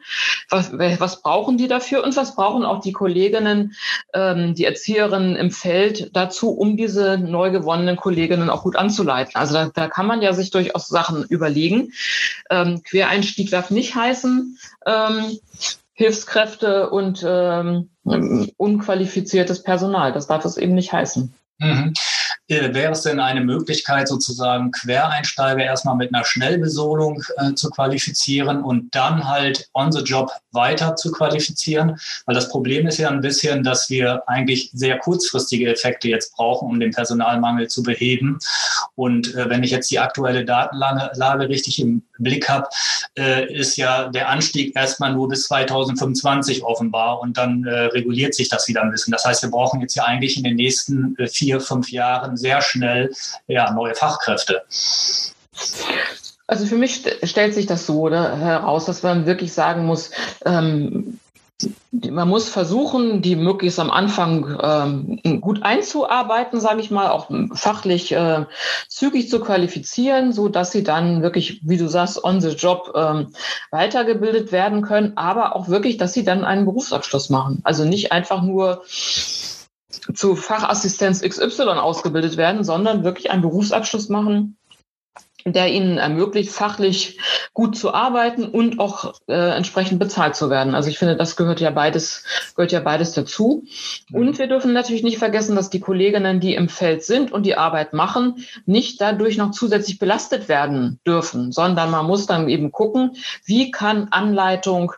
Was, 0.49 0.73
was 0.73 1.23
brauchen 1.23 1.59
die 1.59 1.69
dafür 1.69 2.03
und 2.03 2.17
was 2.17 2.35
brauchen 2.35 2.65
auch 2.65 2.81
die 2.81 2.93
Kolleginnen, 2.93 3.75
ähm, 4.15 4.55
die 4.55 4.65
Erzieherinnen 4.65 5.37
im 5.37 5.51
Feld 5.51 6.17
dazu, 6.17 6.51
um 6.51 6.79
diese 6.79 7.19
neu 7.19 7.51
gewonnenen 7.51 7.97
Kolleginnen 7.97 8.49
auch 8.49 8.63
gut 8.63 8.77
anzuleiten. 8.77 9.37
Also 9.37 9.55
da, 9.55 9.71
da 9.75 9.89
kann 9.89 10.07
man 10.07 10.23
ja 10.23 10.33
sich 10.33 10.51
durchaus 10.51 10.89
Sachen 10.89 11.25
überlegen. 11.25 11.93
Ähm, 12.49 12.83
Quereinstieg 12.83 13.51
darf 13.51 13.71
nicht 13.71 13.95
heißen, 13.95 14.59
ähm, 14.87 15.39
Hilfskräfte 15.93 16.91
und 16.91 17.25
ähm, 17.27 17.91
unqualifiziertes 18.57 19.63
Personal. 19.63 20.13
Das 20.13 20.27
darf 20.27 20.45
es 20.45 20.57
eben 20.57 20.75
nicht 20.75 20.93
heißen. 20.93 21.35
Mhm. 21.59 21.93
Wäre 22.51 22.93
es 22.93 23.03
denn 23.03 23.21
eine 23.21 23.43
Möglichkeit, 23.43 24.09
sozusagen 24.09 24.73
Quereinsteiger 24.73 25.63
erstmal 25.63 25.95
mit 25.95 26.13
einer 26.13 26.25
Schnellbesolung 26.25 27.23
äh, 27.37 27.55
zu 27.55 27.71
qualifizieren 27.71 28.65
und 28.65 28.93
dann 28.93 29.29
halt 29.29 29.69
on 29.73 29.93
the 29.93 30.01
job 30.01 30.33
weiter 30.51 30.97
zu 30.97 31.13
qualifizieren? 31.13 31.97
Weil 32.27 32.35
das 32.35 32.49
Problem 32.49 32.89
ist 32.89 32.99
ja 32.99 33.09
ein 33.09 33.21
bisschen, 33.21 33.63
dass 33.63 33.89
wir 33.89 34.29
eigentlich 34.29 34.71
sehr 34.73 34.99
kurzfristige 34.99 35.71
Effekte 35.71 36.09
jetzt 36.09 36.35
brauchen, 36.35 36.69
um 36.69 36.81
den 36.81 36.91
Personalmangel 36.91 37.69
zu 37.69 37.85
beheben. 37.85 38.41
Und 38.97 39.33
äh, 39.37 39.49
wenn 39.49 39.63
ich 39.63 39.71
jetzt 39.71 39.91
die 39.93 40.01
aktuelle 40.01 40.45
Datenlage 40.45 41.49
richtig 41.49 41.81
im 41.81 42.03
Blick 42.19 42.49
habe, 42.49 42.69
äh, 43.17 43.53
ist 43.53 43.77
ja 43.77 44.09
der 44.09 44.29
Anstieg 44.29 44.75
erstmal 44.75 45.13
nur 45.13 45.29
bis 45.29 45.45
2025 45.45 46.65
offenbar 46.65 47.21
und 47.21 47.37
dann 47.37 47.65
äh, 47.65 47.71
reguliert 47.87 48.35
sich 48.35 48.49
das 48.49 48.67
wieder 48.67 48.83
ein 48.83 48.91
bisschen. 48.91 49.13
Das 49.13 49.25
heißt, 49.25 49.43
wir 49.43 49.51
brauchen 49.51 49.81
jetzt 49.81 49.95
ja 49.95 50.05
eigentlich 50.05 50.37
in 50.37 50.43
den 50.43 50.57
nächsten 50.57 51.15
äh, 51.17 51.29
vier, 51.29 51.61
fünf 51.61 51.91
Jahren 51.93 52.37
sehr 52.41 52.63
schnell 52.63 53.13
ja, 53.47 53.71
neue 53.73 53.95
Fachkräfte. 53.95 54.63
Also 56.47 56.67
für 56.67 56.77
mich 56.77 57.05
stellt 57.23 57.55
sich 57.55 57.67
das 57.67 57.87
so 57.87 58.11
heraus, 58.11 58.87
dass 58.87 59.03
man 59.03 59.27
wirklich 59.27 59.53
sagen 59.53 59.87
muss, 59.87 60.11
ähm, 60.45 61.21
man 61.93 62.29
muss 62.29 62.49
versuchen, 62.49 63.21
die 63.21 63.37
möglichst 63.37 63.79
am 63.79 63.91
Anfang 63.91 64.59
ähm, 64.63 65.41
gut 65.41 65.63
einzuarbeiten, 65.63 66.61
sage 66.61 66.81
ich 66.81 66.91
mal, 66.91 67.11
auch 67.11 67.31
fachlich 67.53 68.13
äh, 68.13 68.47
zügig 68.89 69.29
zu 69.29 69.41
qualifizieren, 69.41 70.33
so 70.33 70.49
dass 70.49 70.73
sie 70.73 70.83
dann 70.83 71.23
wirklich, 71.23 71.61
wie 71.63 71.77
du 71.77 71.89
sagst, 71.89 72.23
on 72.23 72.41
the 72.41 72.51
job 72.51 72.93
ähm, 72.95 73.35
weitergebildet 73.71 74.53
werden 74.53 74.83
können, 74.83 75.13
aber 75.17 75.57
auch 75.57 75.69
wirklich, 75.69 75.99
dass 75.99 76.13
sie 76.13 76.25
dann 76.25 76.45
einen 76.45 76.65
Berufsabschluss 76.65 77.29
machen. 77.29 77.61
Also 77.65 77.85
nicht 77.85 78.13
einfach 78.13 78.43
nur 78.43 78.83
zu 80.15 80.37
Fachassistenz 80.37 81.23
XY 81.23 81.63
ausgebildet 81.63 82.37
werden, 82.37 82.65
sondern 82.65 83.05
wirklich 83.05 83.31
einen 83.31 83.43
Berufsabschluss 83.43 84.09
machen, 84.09 84.57
der 85.45 85.73
ihnen 85.73 85.99
ermöglicht, 85.99 86.51
fachlich 86.51 87.19
gut 87.53 87.77
zu 87.77 87.93
arbeiten 87.95 88.45
und 88.45 88.79
auch 88.79 89.15
äh, 89.27 89.57
entsprechend 89.57 89.99
bezahlt 89.99 90.37
zu 90.37 90.51
werden. 90.51 90.75
Also 90.75 90.91
ich 90.91 90.99
finde, 90.99 91.17
das 91.17 91.37
gehört 91.37 91.61
ja 91.61 91.71
beides, 91.71 92.25
gehört 92.55 92.73
ja 92.73 92.81
beides 92.81 93.13
dazu. 93.13 93.65
Und 94.13 94.39
wir 94.39 94.47
dürfen 94.47 94.73
natürlich 94.73 95.03
nicht 95.03 95.19
vergessen, 95.19 95.57
dass 95.57 95.71
die 95.71 95.81
Kolleginnen, 95.81 96.41
die 96.41 96.55
im 96.55 96.69
Feld 96.69 97.03
sind 97.03 97.33
und 97.33 97.47
die 97.47 97.57
Arbeit 97.57 97.93
machen, 97.93 98.45
nicht 98.67 99.01
dadurch 99.01 99.37
noch 99.37 99.51
zusätzlich 99.51 99.99
belastet 99.99 100.49
werden 100.49 101.01
dürfen, 101.07 101.51
sondern 101.51 101.91
man 101.91 102.07
muss 102.07 102.27
dann 102.27 102.49
eben 102.49 102.71
gucken, 102.71 103.17
wie 103.45 103.71
kann 103.71 104.09
Anleitung 104.11 104.93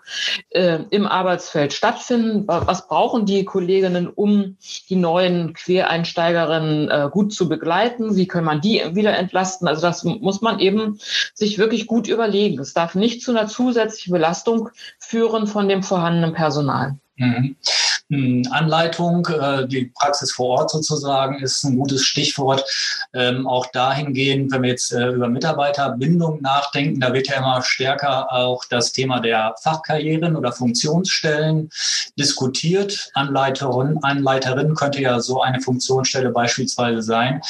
äh, 0.51 0.81
im 0.91 1.07
Arbeitsfeld 1.07 1.73
stattfinden? 1.73 2.45
Was 2.47 2.89
brauchen 2.89 3.27
die 3.27 3.45
Kolleginnen, 3.45 4.09
um 4.09 4.57
die 4.89 4.97
neuen 4.97 5.55
Quereinsteigerinnen 5.55 6.91
äh, 6.91 7.09
gut 7.11 7.33
zu 7.33 7.49
begleiten? 7.49 8.17
Wie 8.17 8.27
kann 8.27 8.45
man 8.45 8.61
die 8.61 8.83
wieder 8.93 9.17
entlasten? 9.17 9.69
Also 9.69 9.83
das 9.83 10.05
muss 10.05 10.33
muss 10.33 10.41
man 10.41 10.61
eben 10.61 10.99
sich 11.35 11.59
wirklich 11.59 11.87
gut 11.87 12.09
überlegen. 12.09 12.42
Es 12.51 12.75
darf 12.75 12.95
nicht 12.95 13.23
zu 13.23 13.31
einer 13.31 13.47
zusätzlichen 13.47 14.13
Belastung 14.13 14.71
führen 14.99 15.47
von 15.47 15.69
dem 15.69 15.83
vorhandenen 15.83 16.35
Personal. 16.35 16.97
Mhm. 17.17 17.57
Anleitung, 18.13 19.27
äh, 19.27 19.67
die 19.67 19.87
Praxis 19.99 20.33
vor 20.33 20.59
Ort 20.59 20.71
sozusagen, 20.71 21.43
ist 21.43 21.65
ein 21.65 21.79
gutes 21.79 22.05
Stichwort. 22.05 22.63
Ähm, 23.15 23.47
auch 23.47 23.67
dahingehend, 23.73 24.53
wenn 24.53 24.63
wir 24.63 24.71
jetzt 24.71 24.93
äh, 24.93 25.09
über 25.09 25.29
Mitarbeiterbindung 25.29 26.43
nachdenken, 26.43 27.01
da 27.01 27.13
wird 27.15 27.29
ja 27.29 27.39
immer 27.39 27.63
stärker 27.63 28.31
auch 28.31 28.65
das 28.69 28.93
Thema 28.93 29.21
der 29.21 29.55
Fachkarrieren 29.63 30.37
oder 30.37 30.53
Funktionsstellen 30.53 31.71
diskutiert. 32.19 33.11
Anleiterin, 33.15 33.99
Anleiterin 34.03 34.75
könnte 34.75 35.01
ja 35.01 35.19
so 35.21 35.41
eine 35.41 35.61
Funktionsstelle 35.61 36.31
beispielsweise 36.31 37.01
sein. 37.01 37.41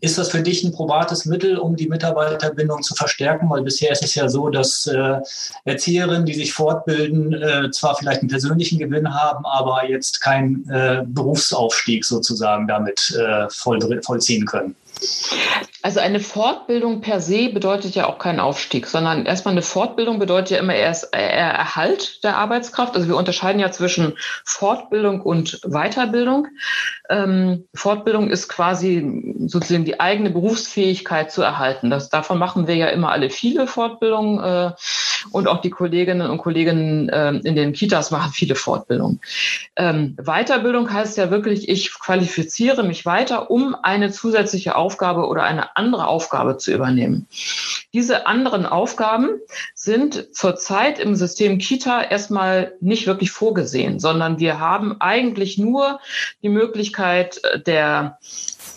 Ist 0.00 0.18
das 0.18 0.30
für 0.30 0.42
dich 0.42 0.62
ein 0.62 0.72
probates 0.72 1.24
Mittel, 1.24 1.56
um 1.56 1.74
die 1.74 1.88
Mitarbeiterbindung 1.88 2.82
zu 2.82 2.94
verstärken? 2.94 3.48
Weil 3.48 3.62
bisher 3.62 3.92
ist 3.92 4.04
es 4.04 4.14
ja 4.14 4.28
so, 4.28 4.50
dass 4.50 4.86
äh, 4.86 5.20
Erzieherinnen, 5.64 6.26
die 6.26 6.34
sich 6.34 6.52
fortbilden, 6.52 7.72
zwar 7.72 7.96
vielleicht 7.96 8.20
einen 8.20 8.30
persönlichen 8.30 8.78
Gewinn 8.78 9.12
haben, 9.14 9.44
aber 9.46 9.85
jetzt 9.88 10.20
keinen 10.20 10.68
äh, 10.70 11.02
Berufsaufstieg 11.06 12.04
sozusagen 12.04 12.66
damit 12.66 13.16
äh, 13.18 13.48
voll, 13.50 13.80
vollziehen 14.02 14.46
können. 14.46 14.74
Also 15.82 16.00
eine 16.00 16.20
Fortbildung 16.20 17.00
per 17.00 17.20
se 17.20 17.50
bedeutet 17.50 17.94
ja 17.94 18.08
auch 18.08 18.18
keinen 18.18 18.40
Aufstieg, 18.40 18.86
sondern 18.86 19.26
erstmal 19.26 19.52
eine 19.52 19.62
Fortbildung 19.62 20.18
bedeutet 20.18 20.50
ja 20.50 20.58
immer 20.58 20.74
erst 20.74 21.14
eher 21.14 21.52
Erhalt 21.52 22.24
der 22.24 22.36
Arbeitskraft. 22.36 22.96
Also 22.96 23.06
wir 23.06 23.16
unterscheiden 23.16 23.60
ja 23.60 23.70
zwischen 23.70 24.14
Fortbildung 24.44 25.20
und 25.20 25.60
Weiterbildung. 25.62 26.48
Ähm, 27.08 27.64
Fortbildung 27.74 28.30
ist 28.30 28.48
quasi 28.48 29.34
sozusagen 29.46 29.84
die 29.84 30.00
eigene 30.00 30.30
Berufsfähigkeit 30.30 31.30
zu 31.30 31.42
erhalten. 31.42 31.90
Das, 31.90 32.08
davon 32.08 32.38
machen 32.38 32.66
wir 32.66 32.74
ja 32.74 32.88
immer 32.88 33.12
alle 33.12 33.30
viele 33.30 33.66
Fortbildungen 33.66 34.42
äh, 34.42 34.72
und 35.30 35.48
auch 35.48 35.60
die 35.60 35.70
Kolleginnen 35.70 36.28
und 36.30 36.38
Kollegen 36.38 37.08
äh, 37.08 37.30
in 37.30 37.56
den 37.56 37.72
Kitas 37.72 38.10
machen 38.10 38.32
viele 38.32 38.54
Fortbildungen. 38.54 39.20
Ähm, 39.76 40.16
Weiterbildung 40.22 40.92
heißt 40.92 41.16
ja 41.18 41.30
wirklich, 41.30 41.68
ich 41.68 41.92
qualifiziere 41.94 42.82
mich 42.82 43.06
weiter, 43.06 43.50
um 43.50 43.76
eine 43.80 44.10
zusätzliche 44.10 44.76
Aufgabe 44.76 45.26
oder 45.26 45.44
eine 45.44 45.76
andere 45.76 46.06
Aufgabe 46.06 46.56
zu 46.56 46.72
übernehmen. 46.72 47.26
Diese 47.94 48.26
anderen 48.26 48.66
Aufgaben 48.66 49.28
sind 49.74 50.34
zurzeit 50.34 50.98
im 50.98 51.14
System 51.14 51.58
Kita 51.58 52.02
erstmal 52.02 52.74
nicht 52.80 53.06
wirklich 53.06 53.30
vorgesehen, 53.30 54.00
sondern 54.00 54.38
wir 54.38 54.60
haben 54.60 55.00
eigentlich 55.00 55.56
nur 55.56 56.00
die 56.42 56.48
Möglichkeit 56.48 56.95
äh, 56.98 57.60
der 57.60 58.18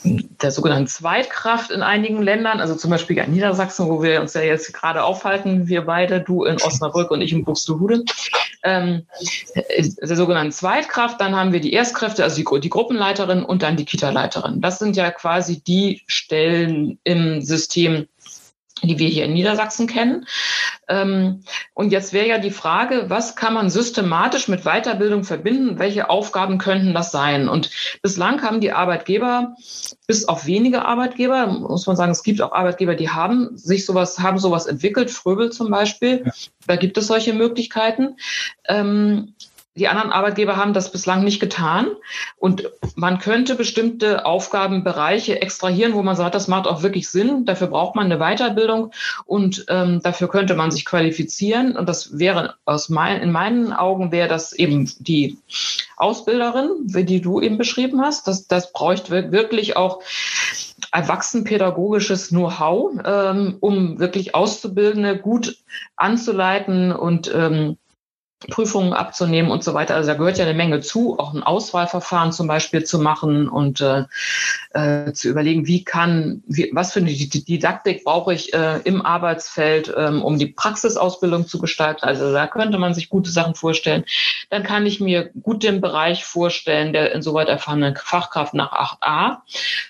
der 0.03 0.51
sogenannten 0.51 0.87
Zweitkraft 0.87 1.71
in 1.71 1.81
einigen 1.81 2.21
Ländern, 2.21 2.61
also 2.61 2.75
zum 2.75 2.91
Beispiel 2.91 3.17
in 3.17 3.31
Niedersachsen, 3.31 3.89
wo 3.89 4.01
wir 4.01 4.21
uns 4.21 4.33
ja 4.33 4.41
jetzt 4.41 4.73
gerade 4.73 5.03
aufhalten, 5.03 5.67
wir 5.67 5.81
beide, 5.81 6.21
du 6.21 6.45
in 6.45 6.55
Osnabrück 6.61 7.11
und 7.11 7.21
ich 7.21 7.33
in 7.33 7.43
Buxtehude, 7.43 8.05
ähm, 8.63 9.05
der 10.01 10.15
sogenannten 10.15 10.51
Zweitkraft, 10.51 11.19
dann 11.19 11.35
haben 11.35 11.53
wir 11.53 11.59
die 11.59 11.73
Erstkräfte, 11.73 12.23
also 12.23 12.35
die, 12.37 12.61
die 12.61 12.69
Gruppenleiterin 12.69 13.43
und 13.43 13.61
dann 13.61 13.77
die 13.77 13.85
Kita-Leiterin. 13.85 14.61
Das 14.61 14.79
sind 14.79 14.95
ja 14.95 15.11
quasi 15.11 15.61
die 15.61 16.01
Stellen 16.07 16.99
im 17.03 17.41
System, 17.41 18.07
die 18.83 18.99
wir 18.99 19.07
hier 19.07 19.25
in 19.25 19.33
Niedersachsen 19.33 19.87
kennen. 19.87 20.25
Ähm, 20.87 21.43
und 21.73 21.91
jetzt 21.91 22.13
wäre 22.13 22.27
ja 22.27 22.37
die 22.37 22.51
Frage, 22.51 23.05
was 23.09 23.35
kann 23.35 23.53
man 23.53 23.69
systematisch 23.69 24.47
mit 24.47 24.63
Weiterbildung 24.63 25.23
verbinden? 25.23 25.79
Welche 25.79 26.09
Aufgaben 26.09 26.57
könnten 26.57 26.93
das 26.93 27.11
sein? 27.11 27.49
Und 27.49 27.69
bislang 28.01 28.41
haben 28.41 28.61
die 28.61 28.71
Arbeitgeber, 28.71 29.55
bis 30.07 30.25
auf 30.25 30.45
wenige 30.45 30.85
Arbeitgeber, 30.85 31.47
muss 31.47 31.87
man 31.87 31.95
sagen, 31.95 32.11
es 32.11 32.23
gibt 32.23 32.41
auch 32.41 32.51
Arbeitgeber, 32.51 32.95
die 32.95 33.09
haben 33.09 33.57
sich 33.57 33.85
sowas, 33.85 34.19
haben 34.19 34.39
sowas 34.39 34.65
entwickelt, 34.65 35.11
Fröbel 35.11 35.51
zum 35.51 35.69
Beispiel. 35.69 36.23
Ja. 36.25 36.31
Da 36.67 36.75
gibt 36.75 36.97
es 36.97 37.07
solche 37.07 37.33
Möglichkeiten. 37.33 38.17
Die 39.75 39.87
anderen 39.87 40.11
Arbeitgeber 40.11 40.57
haben 40.57 40.73
das 40.73 40.91
bislang 40.91 41.23
nicht 41.23 41.39
getan. 41.39 41.87
Und 42.37 42.69
man 42.95 43.19
könnte 43.19 43.55
bestimmte 43.55 44.25
Aufgabenbereiche 44.25 45.41
extrahieren, 45.41 45.93
wo 45.93 46.01
man 46.01 46.15
sagt, 46.15 46.35
das 46.35 46.47
macht 46.47 46.67
auch 46.67 46.81
wirklich 46.81 47.09
Sinn. 47.09 47.45
Dafür 47.45 47.67
braucht 47.67 47.95
man 47.95 48.11
eine 48.11 48.17
Weiterbildung 48.17 48.91
und 49.25 49.65
ähm, 49.69 50.01
dafür 50.01 50.27
könnte 50.27 50.55
man 50.55 50.71
sich 50.71 50.85
qualifizieren. 50.85 51.77
Und 51.77 51.87
das 51.87 52.17
wäre 52.17 52.55
aus 52.65 52.89
mein, 52.89 53.21
in 53.21 53.31
meinen 53.31 53.71
Augen 53.71 54.11
wäre 54.11 54.27
das 54.27 54.53
eben 54.53 54.91
die 54.99 55.37
Ausbilderin, 55.97 56.69
wie 56.85 57.05
die 57.05 57.21
du 57.21 57.39
eben 57.39 57.57
beschrieben 57.57 58.01
hast. 58.01 58.27
Das, 58.27 58.47
das 58.47 58.73
bräuchte 58.73 59.31
wirklich 59.31 59.77
auch 59.77 60.01
erwachsenpädagogisches 60.91 62.29
Know-how, 62.29 62.93
ähm, 63.05 63.57
um 63.59 63.99
wirklich 63.99 64.33
Auszubildende 64.33 65.17
gut 65.17 65.57
anzuleiten 65.95 66.91
und 66.91 67.31
ähm, 67.33 67.77
Prüfungen 68.47 68.93
abzunehmen 68.93 69.51
und 69.51 69.63
so 69.63 69.73
weiter. 69.73 69.95
Also 69.95 70.07
da 70.07 70.13
gehört 70.13 70.37
ja 70.37 70.45
eine 70.45 70.53
Menge 70.53 70.79
zu, 70.79 71.19
auch 71.19 71.33
ein 71.33 71.43
Auswahlverfahren 71.43 72.31
zum 72.31 72.47
Beispiel 72.47 72.85
zu 72.85 72.99
machen 72.99 73.49
und 73.49 73.81
äh, 73.81 74.05
äh, 74.71 75.11
zu 75.11 75.27
überlegen, 75.27 75.67
wie 75.67 75.83
kann, 75.83 76.41
wie, 76.47 76.69
was 76.73 76.93
für 76.93 77.01
eine 77.01 77.11
Didaktik 77.11 78.05
brauche 78.05 78.33
ich 78.33 78.53
äh, 78.53 78.79
im 78.85 79.05
Arbeitsfeld, 79.05 79.93
ähm, 79.95 80.21
um 80.21 80.37
die 80.37 80.47
Praxisausbildung 80.47 81.47
zu 81.47 81.59
gestalten. 81.59 82.05
Also 82.05 82.31
da 82.31 82.47
könnte 82.47 82.77
man 82.77 82.93
sich 82.93 83.09
gute 83.09 83.29
Sachen 83.29 83.55
vorstellen. 83.55 84.05
Dann 84.49 84.63
kann 84.63 84.85
ich 84.85 85.01
mir 85.01 85.31
gut 85.41 85.63
den 85.63 85.81
Bereich 85.81 86.23
vorstellen, 86.23 86.93
der 86.93 87.11
insoweit 87.11 87.49
erfahrene 87.49 87.93
Fachkraft 88.01 88.53
nach 88.53 88.71
8a. 88.71 89.39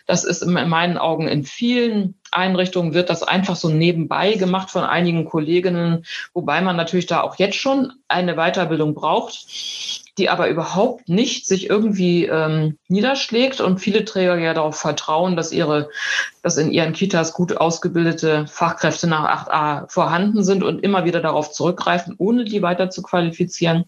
Das 0.08 0.24
ist 0.24 0.42
in 0.42 0.54
meinen 0.54 0.98
Augen 0.98 1.28
in 1.28 1.44
vielen 1.44 2.19
Einrichtungen 2.32 2.94
wird 2.94 3.10
das 3.10 3.24
einfach 3.24 3.56
so 3.56 3.70
nebenbei 3.70 4.34
gemacht 4.34 4.70
von 4.70 4.84
einigen 4.84 5.26
Kolleginnen, 5.26 6.06
wobei 6.34 6.62
man 6.62 6.76
natürlich 6.76 7.08
da 7.08 7.22
auch 7.22 7.38
jetzt 7.38 7.58
schon 7.58 7.94
eine 8.08 8.36
Weiterbildung 8.36 8.94
braucht, 8.94 9.46
die 10.18 10.30
aber 10.30 10.50
überhaupt 10.50 11.08
nicht 11.08 11.48
sich 11.48 11.70
irgendwie 11.70 12.26
ähm, 12.26 12.78
niederschlägt 12.88 13.62
und 13.62 13.80
viele 13.80 14.06
Träger 14.06 14.38
ja 14.38 14.54
darauf 14.54 14.76
vertrauen, 14.76 15.36
dass 15.36 15.52
ihre, 15.52 15.90
dass 16.44 16.58
in 16.58 16.72
ihren 16.72 16.94
Kitas 16.94 17.34
gut 17.34 17.58
ausgebildete 17.58 18.46
Fachkräfte 18.48 19.08
nach 19.08 19.48
8a 19.48 19.90
vorhanden 19.90 20.44
sind 20.44 20.64
und 20.64 20.84
immer 20.84 21.06
wieder 21.06 21.22
darauf 21.22 21.52
zurückgreifen, 21.52 22.16
ohne 22.18 22.44
die 22.44 22.62
weiter 22.62 22.90
zu 22.90 23.02
qualifizieren. 23.02 23.86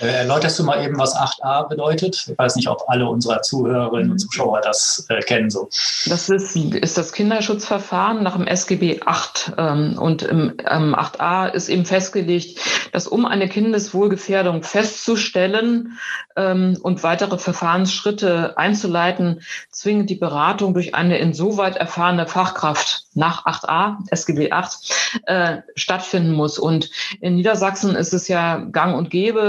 Äh, 0.00 0.06
erläuterst 0.06 0.58
du 0.58 0.64
mal 0.64 0.82
eben, 0.84 0.98
was 0.98 1.14
8a 1.14 1.68
bedeutet? 1.68 2.26
Ich 2.28 2.38
weiß 2.38 2.56
nicht, 2.56 2.68
ob 2.68 2.84
alle 2.88 3.08
unserer 3.08 3.42
Zuhörerinnen 3.42 4.10
und 4.10 4.18
Zuschauer 4.18 4.60
das 4.60 5.06
äh, 5.08 5.20
kennen. 5.20 5.50
So. 5.50 5.68
Das 6.06 6.28
ist, 6.28 6.56
ist 6.56 6.98
das 6.98 7.12
Kinderschutzverfahren 7.12 8.22
nach 8.22 8.36
dem 8.36 8.46
SGB 8.46 9.00
8. 9.04 9.52
Ähm, 9.58 9.98
und 9.98 10.22
im 10.22 10.54
ähm, 10.68 10.94
8a 10.94 11.50
ist 11.52 11.68
eben 11.68 11.84
festgelegt, 11.84 12.58
dass 12.92 13.06
um 13.06 13.26
eine 13.26 13.48
Kindeswohlgefährdung 13.48 14.62
festzustellen 14.62 15.98
ähm, 16.36 16.78
und 16.82 17.02
weitere 17.02 17.38
Verfahrensschritte 17.38 18.56
einzuleiten, 18.56 19.42
zwingend 19.70 20.10
die 20.10 20.16
Beratung 20.16 20.74
durch 20.74 20.94
eine 20.94 21.18
insoweit 21.18 21.76
erfahrene 21.76 22.26
Fachkraft 22.26 23.04
nach 23.14 23.46
8a, 23.46 23.96
SGB 24.10 24.52
8, 24.52 25.22
äh, 25.26 25.56
stattfinden 25.74 26.32
muss. 26.32 26.58
Und 26.58 26.90
in 27.20 27.36
Niedersachsen 27.36 27.94
ist 27.94 28.12
es 28.12 28.28
ja 28.28 28.56
gang 28.56 28.96
und 28.96 29.10
gäbe, 29.10 29.45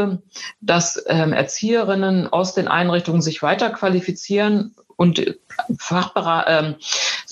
dass 0.62 1.04
ähm, 1.08 1.34
Erzieherinnen 1.34 2.28
aus 2.32 2.54
den 2.54 2.68
Einrichtungen 2.68 3.22
sich 3.22 3.42
weiter 3.42 3.70
qualifizieren 3.70 4.76
und 4.96 5.38
Fachbera 5.78 6.46
ähm, 6.48 6.76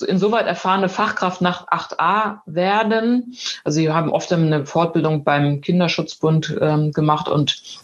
insoweit 0.06 0.46
erfahrene 0.46 0.88
Fachkraft 0.88 1.40
nach 1.40 1.66
8a 1.68 2.40
werden. 2.46 3.34
Also 3.64 3.76
sie 3.76 3.90
haben 3.90 4.10
oft 4.10 4.32
eine 4.32 4.66
Fortbildung 4.66 5.24
beim 5.24 5.60
Kinderschutzbund 5.60 6.56
ähm, 6.60 6.92
gemacht 6.92 7.28
und 7.28 7.80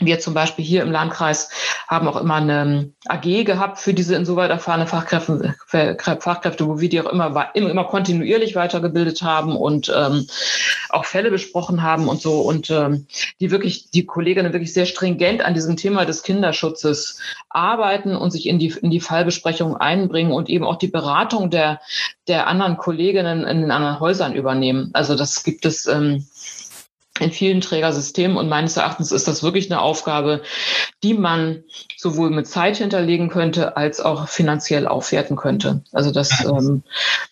wir 0.00 0.18
zum 0.18 0.34
Beispiel 0.34 0.64
hier 0.64 0.82
im 0.82 0.90
Landkreis 0.90 1.50
haben 1.86 2.08
auch 2.08 2.16
immer 2.16 2.36
eine 2.36 2.90
AG 3.06 3.44
gehabt 3.44 3.78
für 3.78 3.94
diese 3.94 4.16
insoweit 4.16 4.50
erfahrene 4.50 4.88
Fachkräfte, 4.88 5.54
Fachkräfte 5.68 6.66
wo 6.66 6.80
wir 6.80 6.88
die 6.88 7.00
auch 7.00 7.12
immer, 7.12 7.54
immer, 7.54 7.84
kontinuierlich 7.84 8.56
weitergebildet 8.56 9.22
haben 9.22 9.56
und 9.56 9.92
ähm, 9.94 10.26
auch 10.88 11.04
Fälle 11.04 11.30
besprochen 11.30 11.82
haben 11.82 12.08
und 12.08 12.20
so 12.20 12.40
und 12.40 12.70
ähm, 12.70 13.06
die 13.40 13.52
wirklich, 13.52 13.90
die 13.90 14.04
Kolleginnen 14.04 14.52
wirklich 14.52 14.72
sehr 14.72 14.86
stringent 14.86 15.44
an 15.44 15.54
diesem 15.54 15.76
Thema 15.76 16.04
des 16.04 16.24
Kinderschutzes 16.24 17.20
arbeiten 17.48 18.16
und 18.16 18.32
sich 18.32 18.48
in 18.48 18.58
die, 18.58 18.70
in 18.70 18.90
die 18.90 19.00
Fallbesprechung 19.00 19.76
einbringen 19.76 20.32
und 20.32 20.48
eben 20.48 20.64
auch 20.64 20.76
die 20.76 20.88
Beratung 20.88 21.50
der, 21.50 21.80
der 22.26 22.48
anderen 22.48 22.78
Kolleginnen 22.78 23.44
in 23.44 23.60
den 23.60 23.70
anderen 23.70 24.00
Häusern 24.00 24.34
übernehmen. 24.34 24.90
Also 24.92 25.14
das 25.14 25.44
gibt 25.44 25.66
es 25.66 25.86
ähm, 25.86 26.26
in 27.20 27.30
vielen 27.30 27.60
Trägersystemen. 27.60 28.36
Und 28.36 28.48
meines 28.48 28.76
Erachtens 28.76 29.12
ist 29.12 29.28
das 29.28 29.42
wirklich 29.42 29.70
eine 29.70 29.80
Aufgabe, 29.80 30.42
die 31.04 31.14
man 31.14 31.62
sowohl 31.96 32.30
mit 32.30 32.48
Zeit 32.48 32.78
hinterlegen 32.78 33.28
könnte, 33.28 33.76
als 33.76 34.00
auch 34.00 34.26
finanziell 34.28 34.88
aufwerten 34.88 35.36
könnte. 35.36 35.82
Also 35.92 36.10
das, 36.10 36.44
ähm, 36.44 36.82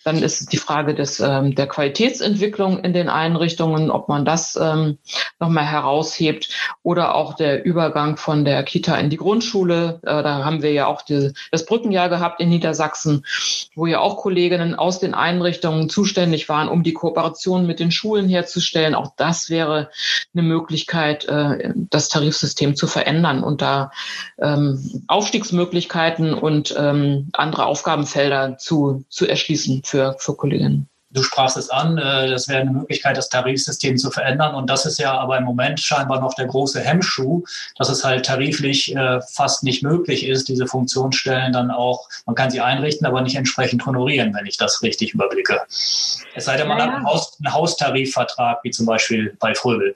dann 0.04 0.22
ist 0.22 0.52
die 0.52 0.58
Frage 0.58 0.94
des, 0.94 1.18
ähm, 1.18 1.56
der 1.56 1.66
Qualitätsentwicklung 1.66 2.78
in 2.84 2.92
den 2.92 3.08
Einrichtungen, 3.08 3.90
ob 3.90 4.08
man 4.08 4.24
das 4.24 4.56
ähm, 4.60 4.98
nochmal 5.40 5.66
heraushebt 5.66 6.48
oder 6.84 7.16
auch 7.16 7.34
der 7.34 7.64
Übergang 7.64 8.16
von 8.16 8.44
der 8.44 8.62
Kita 8.62 8.94
in 8.96 9.10
die 9.10 9.16
Grundschule. 9.16 10.00
Äh, 10.04 10.22
da 10.22 10.44
haben 10.44 10.62
wir 10.62 10.72
ja 10.72 10.86
auch 10.86 11.02
die, 11.02 11.32
das 11.50 11.66
Brückenjahr 11.66 12.08
gehabt 12.08 12.40
in 12.40 12.50
Niedersachsen, 12.50 13.26
wo 13.74 13.86
ja 13.86 13.98
auch 13.98 14.18
Kolleginnen 14.18 14.76
aus 14.76 15.00
den 15.00 15.14
Einrichtungen 15.14 15.88
zuständig 15.88 16.48
waren, 16.48 16.68
um 16.68 16.84
die 16.84 16.92
Kooperation 16.92 17.66
mit 17.66 17.80
den 17.80 17.90
Schulen 17.90 18.28
herzustellen. 18.28 18.94
Auch 18.94 19.12
das 19.16 19.50
wäre 19.50 19.71
wäre 19.72 19.90
eine 20.34 20.42
Möglichkeit, 20.42 21.24
äh, 21.26 21.72
das 21.90 22.08
Tarifsystem 22.08 22.76
zu 22.76 22.86
verändern 22.86 23.42
und 23.42 23.62
da 23.62 23.90
ähm, 24.38 25.04
Aufstiegsmöglichkeiten 25.08 26.34
und 26.34 26.74
ähm, 26.78 27.30
andere 27.32 27.66
Aufgabenfelder 27.66 28.58
zu, 28.58 29.04
zu 29.08 29.26
erschließen 29.26 29.82
für, 29.84 30.16
für 30.18 30.36
Kolleginnen. 30.36 30.88
Du 31.12 31.22
sprachst 31.22 31.56
es 31.56 31.70
an, 31.70 31.98
äh, 31.98 32.30
das 32.30 32.48
wäre 32.48 32.62
eine 32.62 32.70
Möglichkeit, 32.70 33.16
das 33.16 33.28
Tarifsystem 33.28 33.96
zu 33.96 34.10
verändern. 34.10 34.54
Und 34.54 34.70
das 34.70 34.86
ist 34.86 34.98
ja 34.98 35.18
aber 35.18 35.38
im 35.38 35.44
Moment 35.44 35.80
scheinbar 35.80 36.20
noch 36.20 36.34
der 36.34 36.46
große 36.46 36.80
Hemmschuh, 36.80 37.44
dass 37.76 37.88
es 37.88 38.04
halt 38.04 38.24
tariflich 38.24 38.96
äh, 38.96 39.20
fast 39.20 39.62
nicht 39.62 39.82
möglich 39.82 40.26
ist, 40.26 40.48
diese 40.48 40.66
Funktionsstellen 40.66 41.52
dann 41.52 41.70
auch, 41.70 42.08
man 42.26 42.34
kann 42.34 42.50
sie 42.50 42.60
einrichten, 42.60 43.06
aber 43.06 43.20
nicht 43.20 43.36
entsprechend 43.36 43.84
honorieren, 43.84 44.34
wenn 44.34 44.46
ich 44.46 44.56
das 44.56 44.82
richtig 44.82 45.12
überblicke. 45.12 45.60
Es 45.68 46.44
sei 46.44 46.56
denn, 46.56 46.68
man 46.68 46.78
ja, 46.78 46.86
hat 46.86 46.94
einen, 46.94 47.06
Haus, 47.06 47.36
einen 47.38 47.52
Haustarifvertrag, 47.52 48.60
wie 48.62 48.70
zum 48.70 48.86
Beispiel 48.86 49.36
bei 49.38 49.54
Fröbel. 49.54 49.94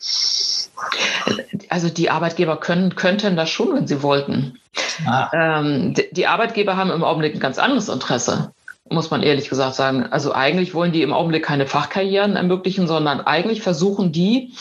Also 1.70 1.88
die 1.88 2.10
Arbeitgeber 2.10 2.58
können, 2.58 2.94
könnten 2.94 3.36
das 3.36 3.48
schon, 3.48 3.74
wenn 3.74 3.86
sie 3.86 4.02
wollten. 4.02 4.58
Ah. 5.06 5.30
Ähm, 5.32 5.94
die 6.12 6.26
Arbeitgeber 6.26 6.76
haben 6.76 6.90
im 6.90 7.02
Augenblick 7.02 7.34
ein 7.34 7.40
ganz 7.40 7.58
anderes 7.58 7.88
Interesse 7.88 8.52
muss 8.88 9.10
man 9.10 9.22
ehrlich 9.22 9.48
gesagt 9.48 9.74
sagen. 9.74 10.04
Also 10.10 10.32
eigentlich 10.32 10.74
wollen 10.74 10.92
die 10.92 11.02
im 11.02 11.12
Augenblick 11.12 11.44
keine 11.44 11.66
Fachkarrieren 11.66 12.36
ermöglichen, 12.36 12.86
sondern 12.86 13.20
eigentlich 13.20 13.62
versuchen 13.62 14.12
die, 14.12 14.52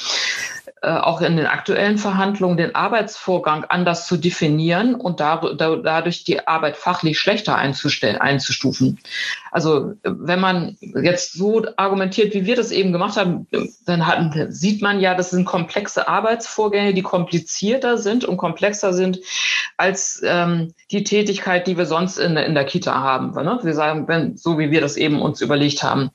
auch 0.90 1.22
in 1.22 1.38
den 1.38 1.48
aktuellen 1.48 1.98
Verhandlungen 1.98 2.58
den 2.58 2.76
Arbeitsvorgang 2.76 3.66
anders 3.66 4.08
zu 4.08 4.18
definieren 4.18 4.96
und 4.96 5.20
dadurch 5.20 6.24
die 6.24 6.48
Arbeit 6.48 6.78
fachlich 6.78 7.20
schlechter 7.20 7.56
einzustellen, 7.56 8.18
einzustufen. 8.18 9.00
Also 9.52 9.94
wenn 10.04 10.40
man 10.40 10.78
jetzt 11.02 11.34
so 11.34 11.66
argumentiert, 11.78 12.34
wie 12.34 12.46
wir 12.46 12.56
das 12.56 12.72
eben 12.72 12.92
gemacht 12.92 13.16
haben, 13.18 13.48
dann 13.86 14.06
hat, 14.06 14.34
sieht 14.50 14.82
man 14.82 15.00
ja, 15.00 15.16
das 15.16 15.30
sind 15.30 15.46
komplexe 15.46 16.08
Arbeitsvorgänge, 16.08 16.94
die 16.94 17.02
komplizierter 17.02 17.98
sind 17.98 18.26
und 18.26 18.38
komplexer 18.38 18.94
sind 18.94 19.20
als 19.78 20.22
ähm, 20.26 20.74
die 20.92 21.04
Tätigkeit, 21.04 21.68
die 21.68 21.78
wir 21.78 21.86
sonst 21.86 22.18
in, 22.18 22.38
in 22.38 22.54
der 22.54 22.66
Kita 22.66 22.94
haben. 22.94 23.32
Ne? 23.34 23.60
Wir 23.64 23.74
sagen, 23.74 24.08
wenn, 24.08 24.38
so 24.38 24.60
wie 24.60 24.72
wir 24.72 24.82
das 24.82 24.98
eben 24.98 25.22
uns 25.22 25.42
überlegt 25.42 25.84
haben. 25.84 26.12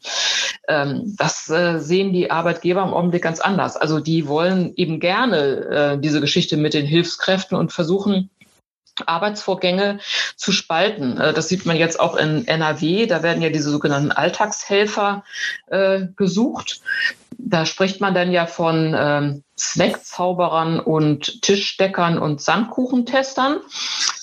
Ähm, 0.69 1.15
das 1.19 1.49
äh, 1.49 1.79
sehen 1.79 2.13
die 2.13 2.31
Arbeitgeber 2.31 2.83
im 2.83 2.95
Augenblick 2.95 3.23
ganz 3.23 3.41
anders. 3.41 3.77
Also 3.77 4.01
die 4.01 4.29
wollen 4.29 4.60
eben 4.77 5.01
gerne 5.01 5.95
äh, 5.97 5.99
diese 5.99 6.21
Geschichte 6.21 6.57
mit 6.57 6.75
den 6.75 6.87
Hilfskräften 6.87 7.57
und 7.57 7.73
versuchen, 7.73 8.31
Arbeitsvorgänge 9.07 9.99
zu 10.37 10.53
spalten. 10.53 11.19
Äh, 11.19 11.33
das 11.33 11.49
sieht 11.49 11.67
man 11.67 11.77
jetzt 11.77 12.01
auch 12.01 12.17
in 12.17 12.47
NRW. 12.47 13.07
Da 13.07 13.23
werden 13.23 13.43
ja 13.43 13.51
diese 13.51 13.71
sogenannten 13.71 14.13
Alltagshelfer 14.13 15.25
äh, 15.67 16.07
gesucht. 16.17 16.81
Da 17.39 17.67
spricht 17.67 18.01
man 18.01 18.15
dann 18.15 18.33
ja 18.33 18.47
von 18.47 18.95
ähm, 18.97 19.45
Snackzauberern 19.61 20.81
und 20.81 21.43
Tischdeckern 21.43 22.19
und 22.19 22.41
Sandkuchentestern. 22.41 23.61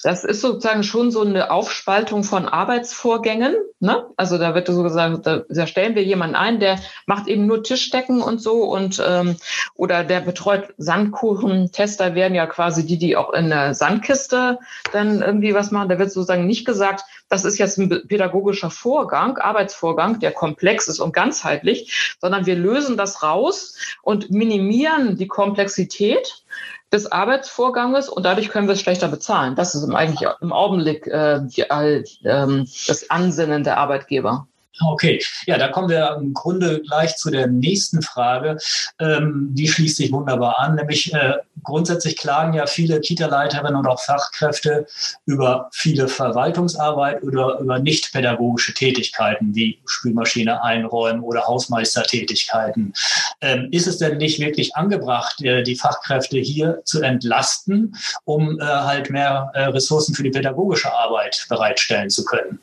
Das 0.03 0.23
ist 0.23 0.41
sozusagen 0.41 0.83
schon 0.83 1.11
so 1.11 1.21
eine 1.21 1.51
Aufspaltung 1.51 2.23
von 2.23 2.47
Arbeitsvorgängen. 2.47 3.55
Ne? 3.79 4.07
Also 4.17 4.37
da 4.37 4.55
wird 4.55 4.67
so 4.67 4.81
gesagt, 4.81 5.27
da, 5.27 5.43
da, 5.47 5.67
stellen 5.67 5.95
wir 5.95 6.03
jemanden 6.03 6.35
ein, 6.35 6.59
der 6.59 6.79
macht 7.05 7.27
eben 7.27 7.45
nur 7.45 7.63
Tischdecken 7.63 8.21
und 8.21 8.41
so 8.41 8.63
und 8.63 9.03
ähm, 9.05 9.37
oder 9.75 10.03
der 10.03 10.21
betreut 10.21 10.73
Sandkuchentester 10.77 12.15
werden 12.15 12.33
ja 12.33 12.47
quasi 12.47 12.85
die, 12.85 12.97
die 12.97 13.15
auch 13.15 13.33
in 13.33 13.49
der 13.49 13.75
Sandkiste 13.75 14.57
dann 14.91 15.21
irgendwie 15.21 15.53
was 15.53 15.69
machen. 15.69 15.89
Da 15.89 15.99
wird 15.99 16.11
sozusagen 16.11 16.47
nicht 16.47 16.65
gesagt, 16.65 17.03
das 17.29 17.43
ist 17.43 17.57
jetzt 17.57 17.77
ein 17.77 17.89
pädagogischer 18.07 18.71
Vorgang, 18.71 19.37
Arbeitsvorgang, 19.37 20.19
der 20.19 20.31
komplex 20.31 20.87
ist 20.87 20.99
und 20.99 21.13
ganzheitlich, 21.13 22.15
sondern 22.21 22.45
wir 22.45 22.55
lösen 22.55 22.97
das 22.97 23.21
raus 23.21 23.77
und 24.01 24.31
minimieren 24.31 25.17
die 25.17 25.26
Komplexität 25.27 26.43
des 26.91 27.11
Arbeitsvorganges 27.11 28.09
und 28.09 28.23
dadurch 28.23 28.49
können 28.49 28.67
wir 28.67 28.73
es 28.73 28.81
schlechter 28.81 29.09
bezahlen. 29.09 29.55
Das 29.55 29.75
ist 29.75 29.89
eigentlich 29.89 30.29
im 30.41 30.53
Augenblick 30.53 31.05
äh, 31.07 31.41
die, 31.43 31.61
äh, 31.61 32.03
das 32.23 33.09
Ansinnen 33.09 33.63
der 33.63 33.77
Arbeitgeber. 33.77 34.47
Okay, 34.79 35.21
ja, 35.45 35.57
da 35.57 35.69
kommen 35.69 35.89
wir 35.89 36.17
im 36.19 36.33
Grunde 36.33 36.81
gleich 36.81 37.15
zu 37.17 37.31
der 37.31 37.47
nächsten 37.47 38.01
Frage. 38.01 38.57
Ähm, 38.99 39.49
die 39.51 39.67
schließt 39.67 39.97
sich 39.97 40.11
wunderbar 40.11 40.59
an, 40.59 40.75
nämlich 40.75 41.13
äh, 41.13 41.33
grundsätzlich 41.63 42.17
klagen 42.17 42.53
ja 42.53 42.67
viele 42.67 42.99
Kita-Leiterinnen 42.99 43.75
und 43.75 43.87
auch 43.87 43.99
Fachkräfte 43.99 44.85
über 45.25 45.69
viele 45.73 46.07
Verwaltungsarbeit 46.07 47.23
oder 47.23 47.59
über 47.59 47.79
nicht 47.79 48.13
pädagogische 48.13 48.73
Tätigkeiten 48.73 49.55
wie 49.55 49.79
Spülmaschine 49.85 50.63
einräumen 50.63 51.21
oder 51.21 51.45
Hausmeistertätigkeiten. 51.47 52.93
Ähm, 53.41 53.69
ist 53.71 53.87
es 53.87 53.97
denn 53.97 54.17
nicht 54.17 54.39
wirklich 54.39 54.75
angebracht, 54.75 55.41
äh, 55.43 55.63
die 55.63 55.75
Fachkräfte 55.75 56.37
hier 56.37 56.81
zu 56.85 57.01
entlasten, 57.01 57.95
um 58.25 58.59
äh, 58.59 58.63
halt 58.63 59.09
mehr 59.09 59.51
äh, 59.53 59.63
Ressourcen 59.63 60.13
für 60.13 60.23
die 60.23 60.31
pädagogische 60.31 60.93
Arbeit 60.93 61.45
bereitstellen 61.49 62.09
zu 62.09 62.23
können? 62.25 62.59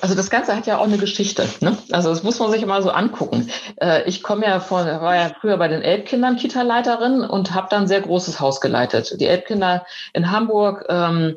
Also 0.00 0.14
das 0.14 0.30
Ganze 0.30 0.56
hat 0.56 0.66
ja 0.66 0.78
auch 0.78 0.84
eine 0.84 0.98
Geschichte 0.98 1.29
Geschichte. 1.34 1.64
Ne? 1.64 1.76
Also 1.90 2.10
das 2.10 2.22
muss 2.22 2.38
man 2.38 2.50
sich 2.50 2.62
immer 2.62 2.82
so 2.82 2.90
angucken. 2.90 3.50
Äh, 3.80 4.08
ich 4.08 4.22
komme 4.22 4.46
ja 4.46 4.60
von, 4.60 4.86
war 4.86 5.16
ja 5.16 5.30
früher 5.40 5.56
bei 5.56 5.68
den 5.68 5.82
Elbkindern 5.82 6.36
Kita-Leiterin 6.36 7.22
und 7.22 7.54
habe 7.54 7.68
dann 7.70 7.82
ein 7.82 7.88
sehr 7.88 8.00
großes 8.00 8.40
Haus 8.40 8.60
geleitet. 8.60 9.20
Die 9.20 9.26
Elbkinder 9.26 9.86
in 10.12 10.30
Hamburg 10.30 10.86
ähm, 10.88 11.36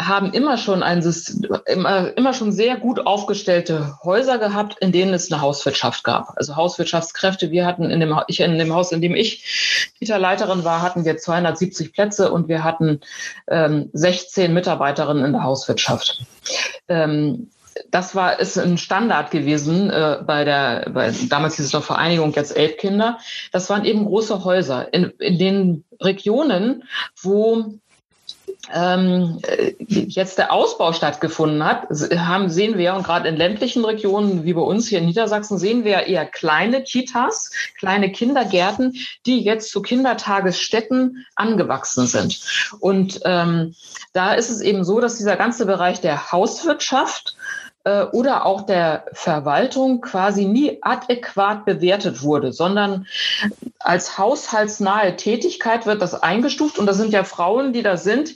haben 0.00 0.32
immer 0.32 0.56
schon 0.56 0.82
ein 0.82 1.04
immer, 1.66 2.16
immer 2.16 2.32
schon 2.32 2.52
sehr 2.52 2.76
gut 2.76 3.06
aufgestellte 3.06 3.98
Häuser 4.02 4.38
gehabt, 4.38 4.78
in 4.80 4.92
denen 4.92 5.12
es 5.14 5.30
eine 5.30 5.40
Hauswirtschaft 5.40 6.04
gab. 6.04 6.36
Also 6.36 6.56
Hauswirtschaftskräfte. 6.56 7.50
Wir 7.50 7.66
hatten 7.66 7.90
in 7.90 8.00
dem, 8.00 8.18
ich, 8.28 8.40
in 8.40 8.58
dem 8.58 8.74
Haus, 8.74 8.92
in 8.92 9.00
dem 9.00 9.14
ich 9.14 9.92
Kita-Leiterin 9.98 10.64
war, 10.64 10.82
hatten 10.82 11.04
wir 11.04 11.16
270 11.16 11.92
Plätze 11.92 12.32
und 12.32 12.48
wir 12.48 12.64
hatten 12.64 13.00
ähm, 13.48 13.90
16 13.92 14.52
Mitarbeiterinnen 14.52 15.24
in 15.24 15.32
der 15.32 15.44
Hauswirtschaft. 15.44 16.24
Ähm, 16.88 17.48
das 17.90 18.14
war 18.14 18.38
ist 18.40 18.58
ein 18.58 18.78
Standard 18.78 19.30
gewesen 19.30 19.90
äh, 19.90 20.18
bei 20.26 20.44
der, 20.44 20.90
bei, 20.92 21.12
damals 21.28 21.56
hieß 21.56 21.66
es 21.66 21.72
noch 21.72 21.84
Vereinigung, 21.84 22.32
jetzt 22.34 22.56
Elbkinder. 22.56 23.18
Das 23.52 23.70
waren 23.70 23.84
eben 23.84 24.04
große 24.04 24.44
Häuser 24.44 24.92
in, 24.92 25.10
in 25.18 25.38
den 25.38 25.84
Regionen, 26.00 26.84
wo 27.20 27.74
ähm, 28.72 29.40
jetzt 29.78 30.38
der 30.38 30.52
Ausbau 30.52 30.92
stattgefunden 30.92 31.64
hat, 31.64 31.88
haben, 32.16 32.48
sehen 32.48 32.78
wir, 32.78 32.94
und 32.94 33.04
gerade 33.04 33.28
in 33.28 33.36
ländlichen 33.36 33.84
Regionen 33.84 34.44
wie 34.44 34.54
bei 34.54 34.60
uns 34.62 34.88
hier 34.88 34.98
in 34.98 35.06
Niedersachsen, 35.06 35.58
sehen 35.58 35.84
wir 35.84 36.06
eher 36.06 36.24
kleine 36.24 36.82
Kitas, 36.82 37.50
kleine 37.78 38.10
Kindergärten, 38.10 38.94
die 39.26 39.40
jetzt 39.40 39.70
zu 39.70 39.82
Kindertagesstätten 39.82 41.26
angewachsen 41.34 42.06
sind. 42.06 42.40
Und 42.80 43.20
ähm, 43.24 43.74
da 44.12 44.32
ist 44.32 44.50
es 44.50 44.60
eben 44.60 44.84
so, 44.84 45.00
dass 45.00 45.18
dieser 45.18 45.36
ganze 45.36 45.66
Bereich 45.66 46.00
der 46.00 46.32
Hauswirtschaft 46.32 47.36
äh, 47.84 48.04
oder 48.04 48.46
auch 48.46 48.62
der 48.62 49.06
Verwaltung 49.12 50.00
quasi 50.00 50.46
nie 50.46 50.78
adäquat 50.82 51.64
bewertet 51.64 52.22
wurde, 52.22 52.52
sondern 52.52 53.06
als 53.78 54.18
haushaltsnahe 54.18 55.16
Tätigkeit 55.16 55.86
wird 55.86 56.02
das 56.02 56.14
eingestuft. 56.14 56.78
Und 56.78 56.86
das 56.86 56.96
sind 56.96 57.12
ja 57.12 57.24
Frauen, 57.24 57.72
die 57.72 57.82
da 57.82 57.96
sind, 57.96 58.34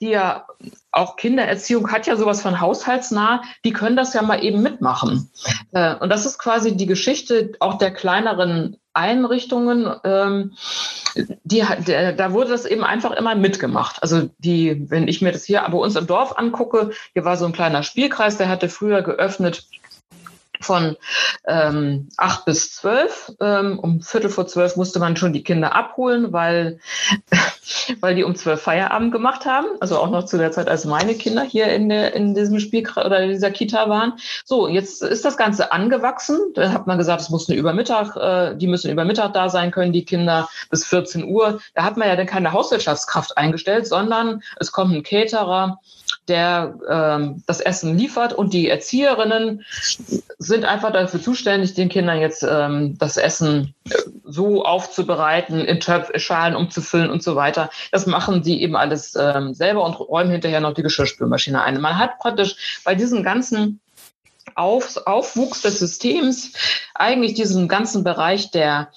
die 0.00 0.10
ja 0.10 0.46
auch 0.92 1.16
Kindererziehung 1.16 1.90
hat 1.90 2.06
ja 2.06 2.16
sowas 2.16 2.42
von 2.42 2.60
haushaltsnah, 2.60 3.42
die 3.64 3.72
können 3.72 3.96
das 3.96 4.12
ja 4.12 4.22
mal 4.22 4.42
eben 4.42 4.60
mitmachen. 4.62 5.30
Äh, 5.72 5.94
und 5.96 6.10
das 6.10 6.26
ist 6.26 6.38
quasi 6.38 6.76
die 6.76 6.86
Geschichte 6.86 7.52
auch 7.60 7.78
der 7.78 7.92
kleineren 7.92 8.76
Einrichtungen, 9.00 9.90
ähm, 10.04 10.52
die, 11.44 11.64
der, 11.86 12.12
da 12.12 12.32
wurde 12.32 12.50
das 12.50 12.66
eben 12.66 12.84
einfach 12.84 13.12
immer 13.12 13.34
mitgemacht. 13.34 14.02
Also 14.02 14.28
die, 14.38 14.88
wenn 14.90 15.08
ich 15.08 15.22
mir 15.22 15.32
das 15.32 15.44
hier 15.44 15.66
bei 15.70 15.78
uns 15.78 15.96
im 15.96 16.06
Dorf 16.06 16.36
angucke, 16.36 16.90
hier 17.14 17.24
war 17.24 17.36
so 17.36 17.46
ein 17.46 17.52
kleiner 17.52 17.82
Spielkreis, 17.82 18.36
der 18.36 18.48
hatte 18.48 18.68
früher 18.68 19.02
geöffnet 19.02 19.66
von 20.60 20.96
ähm, 21.46 22.08
acht 22.16 22.44
bis 22.44 22.74
zwölf. 22.74 23.32
Ähm, 23.40 23.78
um 23.78 24.02
Viertel 24.02 24.30
vor 24.30 24.46
zwölf 24.46 24.76
musste 24.76 24.98
man 24.98 25.16
schon 25.16 25.32
die 25.32 25.42
Kinder 25.42 25.74
abholen, 25.74 26.32
weil, 26.32 26.80
weil 28.00 28.14
die 28.14 28.24
um 28.24 28.34
zwölf 28.34 28.62
Feierabend 28.62 29.12
gemacht 29.12 29.46
haben. 29.46 29.66
Also 29.80 29.98
auch 29.98 30.10
noch 30.10 30.24
zu 30.24 30.38
der 30.38 30.52
Zeit, 30.52 30.68
als 30.68 30.84
meine 30.84 31.14
Kinder 31.14 31.42
hier 31.42 31.66
in, 31.66 31.88
der, 31.88 32.14
in 32.14 32.34
diesem 32.34 32.60
Spiel 32.60 32.86
oder 32.96 33.20
in 33.20 33.30
dieser 33.30 33.50
Kita 33.50 33.88
waren. 33.88 34.14
So, 34.44 34.68
jetzt 34.68 35.02
ist 35.02 35.24
das 35.24 35.36
Ganze 35.36 35.72
angewachsen. 35.72 36.38
Da 36.54 36.72
hat 36.72 36.86
man 36.86 36.98
gesagt, 36.98 37.22
es 37.22 37.30
muss 37.30 37.48
eine 37.48 37.58
Übermittag, 37.58 38.16
äh, 38.16 38.56
die 38.56 38.66
müssen 38.66 38.90
über 38.90 39.04
Mittag 39.04 39.32
da 39.32 39.48
sein 39.48 39.70
können, 39.70 39.92
die 39.92 40.04
Kinder 40.04 40.48
bis 40.70 40.84
14 40.86 41.24
Uhr. 41.24 41.60
Da 41.74 41.84
hat 41.84 41.96
man 41.96 42.08
ja 42.08 42.16
dann 42.16 42.26
keine 42.26 42.52
Hauswirtschaftskraft 42.52 43.36
eingestellt, 43.36 43.86
sondern 43.86 44.42
es 44.58 44.72
kommt 44.72 44.94
ein 44.94 45.02
Caterer, 45.02 45.80
der 46.30 46.78
ähm, 46.88 47.42
das 47.46 47.60
Essen 47.60 47.98
liefert 47.98 48.32
und 48.32 48.54
die 48.54 48.68
Erzieherinnen 48.68 49.64
sind 50.38 50.64
einfach 50.64 50.92
dafür 50.92 51.20
zuständig, 51.20 51.74
den 51.74 51.88
Kindern 51.88 52.20
jetzt 52.20 52.42
ähm, 52.48 52.96
das 52.98 53.16
Essen 53.16 53.74
so 54.24 54.64
aufzubereiten, 54.64 55.60
in 55.60 55.80
Töpf, 55.80 56.10
Schalen 56.20 56.54
umzufüllen 56.54 57.10
und 57.10 57.22
so 57.22 57.36
weiter. 57.36 57.68
Das 57.90 58.06
machen 58.06 58.42
die 58.42 58.62
eben 58.62 58.76
alles 58.76 59.14
ähm, 59.16 59.52
selber 59.52 59.84
und 59.84 59.98
räumen 59.98 60.30
hinterher 60.30 60.60
noch 60.60 60.72
die 60.72 60.82
Geschirrspülmaschine 60.82 61.62
ein. 61.62 61.80
Man 61.80 61.98
hat 61.98 62.18
praktisch 62.18 62.80
bei 62.84 62.94
diesen 62.94 63.22
ganzen 63.22 63.80
auf, 64.54 64.96
Aufwuchs 65.06 65.62
des 65.62 65.78
Systems 65.78 66.52
eigentlich 66.94 67.34
diesen 67.34 67.68
ganzen 67.68 68.04
Bereich 68.04 68.50
der 68.50 68.90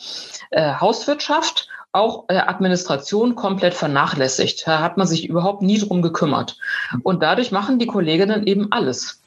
äh, 0.52 0.76
Hauswirtschaft 0.76 1.68
auch 1.94 2.26
äh, 2.28 2.38
Administration 2.38 3.36
komplett 3.36 3.76
vernachlässigt. 3.76 4.68
Da 4.68 4.82
hat 4.82 4.98
man 4.98 5.08
sich 5.08 5.30
überhaupt 5.30 5.62
nie 5.62 5.80
drum 5.80 6.02
gekümmert. 6.02 6.58
Und 7.04 7.24
dadurch 7.24 7.52
machen 7.52 7.80
die 7.80 7.88
Kolleginnen 7.88 8.46
eben 8.48 8.72
alles. 8.72 9.23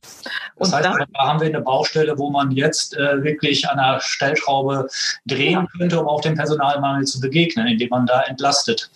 Das 0.59 0.73
heißt, 0.73 0.87
da 0.87 1.07
haben 1.19 1.41
wir 1.41 1.49
eine 1.49 1.61
Baustelle, 1.61 2.17
wo 2.19 2.31
man 2.31 2.51
jetzt 2.51 2.97
äh, 2.97 3.23
wirklich 3.23 3.69
an 3.69 3.77
der 3.77 4.01
Stellschraube 4.01 4.89
drehen 5.27 5.69
könnte, 5.77 6.01
um 6.01 6.09
auch 6.09 6.23
dem 6.23 6.35
Personalmangel 6.35 7.05
zu 7.05 7.21
begegnen, 7.21 7.67
indem 7.67 7.91
man 7.91 8.07
da 8.07 8.23
entlastet. 8.23 8.91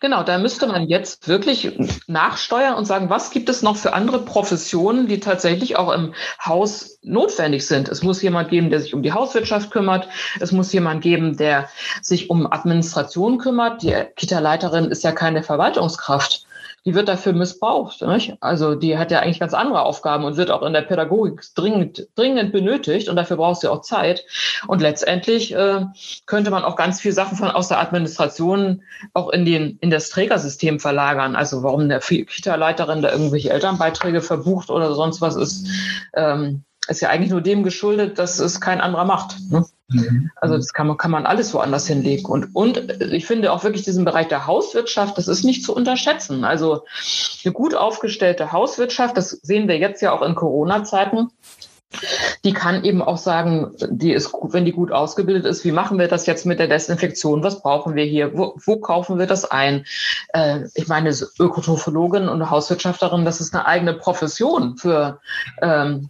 Genau, 0.00 0.22
da 0.24 0.38
müsste 0.38 0.66
man 0.66 0.88
jetzt 0.88 1.28
wirklich 1.28 1.72
nachsteuern 2.08 2.74
und 2.74 2.84
sagen, 2.84 3.10
was 3.10 3.30
gibt 3.30 3.48
es 3.48 3.62
noch 3.62 3.76
für 3.76 3.92
andere 3.92 4.24
Professionen, 4.24 5.06
die 5.06 5.20
tatsächlich 5.20 5.76
auch 5.76 5.92
im 5.92 6.14
Haus 6.44 6.98
notwendig 7.02 7.66
sind. 7.66 7.88
Es 7.88 8.02
muss 8.02 8.20
jemand 8.22 8.50
geben, 8.50 8.70
der 8.70 8.80
sich 8.80 8.94
um 8.94 9.02
die 9.02 9.12
Hauswirtschaft 9.12 9.70
kümmert. 9.70 10.08
Es 10.40 10.52
muss 10.52 10.72
jemand 10.72 11.02
geben, 11.02 11.36
der 11.36 11.68
sich 12.02 12.28
um 12.28 12.50
Administration 12.50 13.38
kümmert. 13.38 13.82
Die 13.82 13.94
Kita-Leiterin 14.16 14.86
ist 14.86 15.04
ja 15.04 15.12
keine 15.12 15.42
Verwaltungskraft 15.42 16.47
die 16.88 16.94
wird 16.94 17.08
dafür 17.08 17.34
missbraucht. 17.34 18.00
Nicht? 18.00 18.38
Also 18.40 18.74
die 18.74 18.96
hat 18.96 19.10
ja 19.10 19.20
eigentlich 19.20 19.40
ganz 19.40 19.52
andere 19.52 19.82
Aufgaben 19.82 20.24
und 20.24 20.38
wird 20.38 20.50
auch 20.50 20.62
in 20.62 20.72
der 20.72 20.80
Pädagogik 20.80 21.42
dringend, 21.54 22.08
dringend 22.14 22.50
benötigt 22.50 23.10
und 23.10 23.16
dafür 23.16 23.36
braucht 23.36 23.60
sie 23.60 23.70
auch 23.70 23.82
Zeit. 23.82 24.24
Und 24.68 24.80
letztendlich 24.80 25.54
äh, 25.54 25.84
könnte 26.24 26.50
man 26.50 26.64
auch 26.64 26.76
ganz 26.76 27.02
viele 27.02 27.12
Sachen 27.12 27.36
von 27.36 27.50
aus 27.50 27.68
der 27.68 27.78
Administration 27.78 28.84
auch 29.12 29.28
in, 29.28 29.44
den, 29.44 29.76
in 29.82 29.90
das 29.90 30.08
Trägersystem 30.08 30.80
verlagern. 30.80 31.36
Also 31.36 31.62
warum 31.62 31.82
eine 31.82 32.00
Kita-Leiterin 32.00 33.02
da 33.02 33.12
irgendwelche 33.12 33.50
Elternbeiträge 33.50 34.22
verbucht 34.22 34.70
oder 34.70 34.94
sonst 34.94 35.20
was 35.20 35.36
ist, 35.36 35.68
ähm, 36.14 36.64
ist 36.88 37.02
ja 37.02 37.10
eigentlich 37.10 37.32
nur 37.32 37.42
dem 37.42 37.64
geschuldet, 37.64 38.18
dass 38.18 38.38
es 38.38 38.62
kein 38.62 38.80
anderer 38.80 39.04
macht. 39.04 39.36
Ne? 39.50 39.66
Mhm. 39.88 40.30
Also 40.36 40.56
das 40.56 40.72
kann 40.72 40.86
man, 40.86 40.96
kann 40.98 41.10
man 41.10 41.26
alles 41.26 41.54
woanders 41.54 41.86
hinlegen. 41.86 42.26
Und, 42.26 42.54
und 42.54 43.02
ich 43.02 43.26
finde 43.26 43.52
auch 43.52 43.64
wirklich 43.64 43.84
diesen 43.84 44.04
Bereich 44.04 44.28
der 44.28 44.46
Hauswirtschaft, 44.46 45.16
das 45.16 45.28
ist 45.28 45.44
nicht 45.44 45.64
zu 45.64 45.74
unterschätzen. 45.74 46.44
Also 46.44 46.84
eine 47.44 47.52
gut 47.52 47.74
aufgestellte 47.74 48.52
Hauswirtschaft, 48.52 49.16
das 49.16 49.30
sehen 49.30 49.68
wir 49.68 49.78
jetzt 49.78 50.02
ja 50.02 50.12
auch 50.12 50.22
in 50.22 50.34
Corona-Zeiten, 50.34 51.30
die 52.44 52.52
kann 52.52 52.84
eben 52.84 53.02
auch 53.02 53.16
sagen, 53.16 53.72
die 53.88 54.12
ist 54.12 54.32
wenn 54.42 54.64
die 54.64 54.72
gut 54.72 54.92
ausgebildet 54.92 55.46
ist, 55.46 55.64
wie 55.64 55.72
machen 55.72 55.98
wir 55.98 56.06
das 56.08 56.26
jetzt 56.26 56.44
mit 56.44 56.58
der 56.58 56.68
Desinfektion? 56.68 57.42
Was 57.42 57.62
brauchen 57.62 57.94
wir 57.94 58.04
hier? 58.04 58.36
Wo, 58.36 58.54
wo 58.64 58.76
kaufen 58.76 59.18
wir 59.18 59.26
das 59.26 59.50
ein? 59.50 59.84
Äh, 60.34 60.60
ich 60.74 60.88
meine, 60.88 61.10
Ökotrophologin 61.38 62.28
und 62.28 62.50
Hauswirtschafterin, 62.50 63.24
das 63.24 63.40
ist 63.40 63.54
eine 63.54 63.66
eigene 63.66 63.94
Profession 63.94 64.76
für, 64.76 65.20
ähm, 65.62 66.08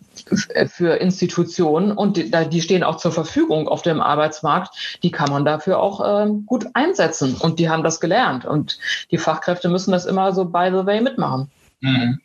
für 0.67 0.97
Institutionen 0.97 1.93
und 1.93 2.17
die, 2.17 2.31
die 2.31 2.61
stehen 2.61 2.83
auch 2.83 2.97
zur 2.97 3.13
Verfügung 3.13 3.69
auf 3.69 3.83
dem 3.83 4.01
Arbeitsmarkt. 4.01 4.99
Die 5.03 5.13
kann 5.13 5.31
man 5.31 5.45
dafür 5.45 5.79
auch 5.79 6.03
ähm, 6.05 6.45
gut 6.45 6.67
einsetzen 6.75 7.37
und 7.37 7.59
die 7.59 7.71
haben 7.71 7.85
das 7.85 8.01
gelernt 8.01 8.45
und 8.45 8.79
die 9.11 9.19
Fachkräfte 9.19 9.69
müssen 9.69 9.93
das 9.93 10.07
immer 10.07 10.33
so 10.33 10.45
by 10.45 10.71
the 10.71 10.85
way 10.87 11.01
mitmachen. 11.01 11.51
Mhm. 11.81 12.19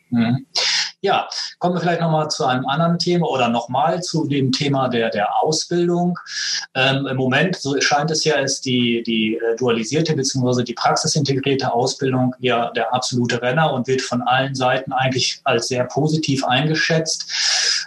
Ja, 1.04 1.28
kommen 1.58 1.74
wir 1.74 1.82
vielleicht 1.82 2.00
nochmal 2.00 2.30
zu 2.30 2.46
einem 2.46 2.64
anderen 2.64 2.98
Thema 2.98 3.28
oder 3.28 3.50
nochmal 3.50 4.02
zu 4.02 4.26
dem 4.26 4.52
Thema 4.52 4.88
der, 4.88 5.10
der 5.10 5.36
Ausbildung. 5.42 6.18
Ähm, 6.74 7.06
Im 7.06 7.18
Moment, 7.18 7.56
so 7.56 7.78
scheint 7.78 8.10
es 8.10 8.24
ja, 8.24 8.36
ist 8.36 8.64
die, 8.64 9.02
die 9.02 9.34
äh, 9.34 9.54
dualisierte 9.58 10.16
bzw. 10.16 10.62
die 10.62 10.72
praxisintegrierte 10.72 11.70
Ausbildung 11.70 12.34
ja 12.38 12.70
der 12.70 12.94
absolute 12.94 13.42
Renner 13.42 13.70
und 13.74 13.86
wird 13.86 14.00
von 14.00 14.22
allen 14.22 14.54
Seiten 14.54 14.94
eigentlich 14.94 15.42
als 15.44 15.68
sehr 15.68 15.84
positiv 15.84 16.42
eingeschätzt. 16.42 17.26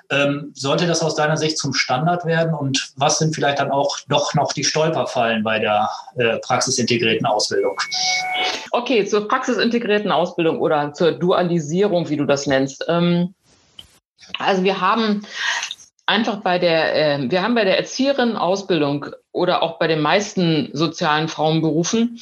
Ähm, 0.10 0.52
sollte 0.54 0.88
das 0.88 1.02
aus 1.02 1.15
deiner 1.15 1.36
Sicht 1.36 1.58
zum 1.58 1.74
Standard 1.74 2.26
werden 2.26 2.54
und 2.54 2.93
was 2.96 3.20
sind 3.20 3.36
vielleicht 3.36 3.60
dann 3.60 3.72
auch 3.72 3.98
doch 4.08 4.34
noch 4.36 4.54
die 4.54 4.63
Stolperfallen 4.63 5.43
bei 5.43 5.60
der 5.60 5.89
äh, 6.15 6.38
praxisintegrierten 6.38 7.26
Ausbildung? 7.26 7.78
Okay, 8.72 9.06
zur 9.06 9.28
praxisintegrierten 9.28 10.12
Ausbildung 10.12 10.60
oder 10.60 10.93
zur 10.93 11.12
Dualisierung, 11.12 12.08
wie 12.10 12.17
du 12.17 12.26
das 12.26 12.48
nennst. 12.48 12.86
Ähm, 12.88 13.34
also 14.39 14.63
wir 14.63 14.80
haben 14.80 15.26
einfach 16.08 16.38
bei 16.38 16.58
der, 16.58 16.96
äh, 16.96 17.30
wir 17.30 17.43
haben 17.43 17.54
bei 17.54 17.65
der 17.65 17.78
Erzieherinnen-Ausbildung 17.78 19.08
oder 19.32 19.62
auch 19.62 19.78
bei 19.78 19.88
den 19.88 20.02
meisten 20.02 20.70
sozialen 20.74 21.28
Frauenberufen 21.28 22.20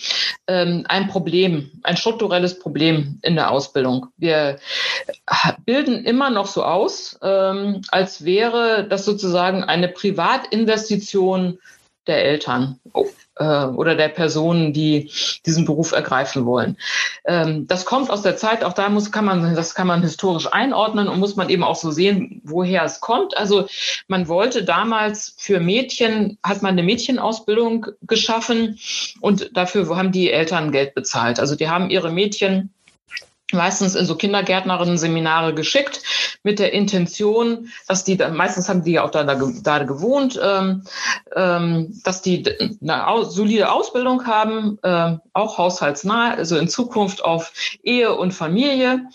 ähm, 0.47 0.85
ein 0.89 1.07
Problem, 1.07 1.71
ein 1.83 1.95
strukturelles 1.95 2.59
Problem 2.59 3.19
in 3.21 3.35
der 3.35 3.51
Ausbildung. 3.51 4.07
Wir 4.17 4.59
bilden 5.65 6.03
immer 6.03 6.29
noch 6.29 6.47
so 6.47 6.63
aus, 6.63 7.17
ähm, 7.21 7.81
als 7.89 8.25
wäre 8.25 8.85
das 8.87 9.05
sozusagen 9.05 9.63
eine 9.63 9.87
Privatinvestition 9.87 11.59
der 12.07 12.25
Eltern 12.25 12.79
äh, 13.37 13.65
oder 13.65 13.95
der 13.95 14.09
Personen, 14.09 14.73
die 14.73 15.11
diesen 15.45 15.65
Beruf 15.65 15.91
ergreifen 15.91 16.45
wollen. 16.45 16.77
Ähm, 17.25 17.67
das 17.67 17.85
kommt 17.85 18.09
aus 18.09 18.21
der 18.21 18.37
Zeit, 18.37 18.63
auch 18.63 18.73
da 18.73 18.89
muss, 18.89 19.11
kann 19.11 19.25
man, 19.25 19.55
das 19.55 19.75
kann 19.75 19.87
man 19.87 20.01
historisch 20.01 20.51
einordnen 20.51 21.07
und 21.07 21.19
muss 21.19 21.35
man 21.35 21.49
eben 21.49 21.63
auch 21.63 21.75
so 21.75 21.91
sehen, 21.91 22.41
woher 22.43 22.83
es 22.83 22.99
kommt. 22.99 23.37
Also 23.37 23.67
man 24.07 24.27
wollte 24.27 24.63
damals 24.63 25.35
für 25.37 25.59
Mädchen, 25.59 26.37
hat 26.43 26.61
man 26.61 26.71
eine 26.71 26.83
Mädchenausbildung 26.83 27.87
geschaffen 28.01 28.79
und 29.21 29.55
dafür 29.55 29.95
haben 29.95 30.11
die 30.11 30.31
Eltern 30.31 30.71
Geld 30.71 30.95
bezahlt. 30.95 31.39
Also 31.39 31.55
die 31.55 31.69
haben 31.69 31.89
ihre 31.89 32.11
Mädchen 32.11 32.71
meistens 33.51 33.95
in 33.95 34.05
so 34.05 34.15
Kindergärtnerinnen-Seminare 34.15 35.53
geschickt 35.53 36.01
mit 36.43 36.59
der 36.59 36.73
Intention, 36.73 37.69
dass 37.87 38.03
die, 38.03 38.15
meistens 38.15 38.67
haben 38.69 38.83
die 38.83 38.93
ja 38.93 39.03
auch 39.03 39.11
da, 39.11 39.23
da, 39.23 39.79
gewohnt, 39.79 40.39
ähm, 40.41 40.83
ähm, 41.35 42.01
dass 42.03 42.21
die 42.21 42.43
eine 42.81 43.25
solide 43.25 43.71
Ausbildung 43.71 44.25
haben, 44.25 44.79
äh, 44.81 45.17
auch 45.33 45.57
haushaltsnah, 45.57 46.35
also 46.35 46.57
in 46.57 46.67
Zukunft 46.67 47.23
auf 47.23 47.51
Ehe 47.83 48.15
und 48.15 48.33
Familie. 48.33 49.07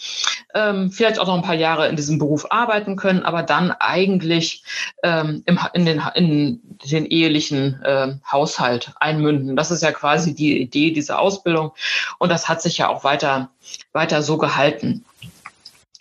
ähm, 0.55 0.91
vielleicht 0.91 1.19
auch 1.19 1.27
noch 1.27 1.37
ein 1.37 1.43
paar 1.43 1.55
Jahre 1.55 1.89
in 1.89 1.97
diesem 1.97 2.19
Beruf 2.19 2.47
arbeiten 2.51 2.97
können, 2.97 3.23
aber 3.23 3.43
dann 3.43 3.71
eigentlich 3.71 4.65
ähm, 5.03 5.43
im, 5.47 5.59
in, 5.75 5.87
den, 5.87 6.03
in 6.15 6.61
den 6.91 7.07
ehelichen 7.07 7.81
äh, 7.83 8.15
Haushalt 8.31 8.93
einmünden. 8.99 9.57
Das 9.57 9.71
ist 9.71 9.83
ja 9.83 9.93
quasi 9.93 10.35
die 10.35 10.61
Idee 10.61 10.91
dieser 10.91 11.21
Ausbildung 11.21 11.73
und 12.19 12.31
das 12.31 12.49
hat 12.49 12.63
sich 12.63 12.79
ja 12.79 12.89
auch 12.89 13.05
weiter, 13.05 13.51
weiter 13.93 14.23
so 14.23 14.39
gehalten. 14.39 15.05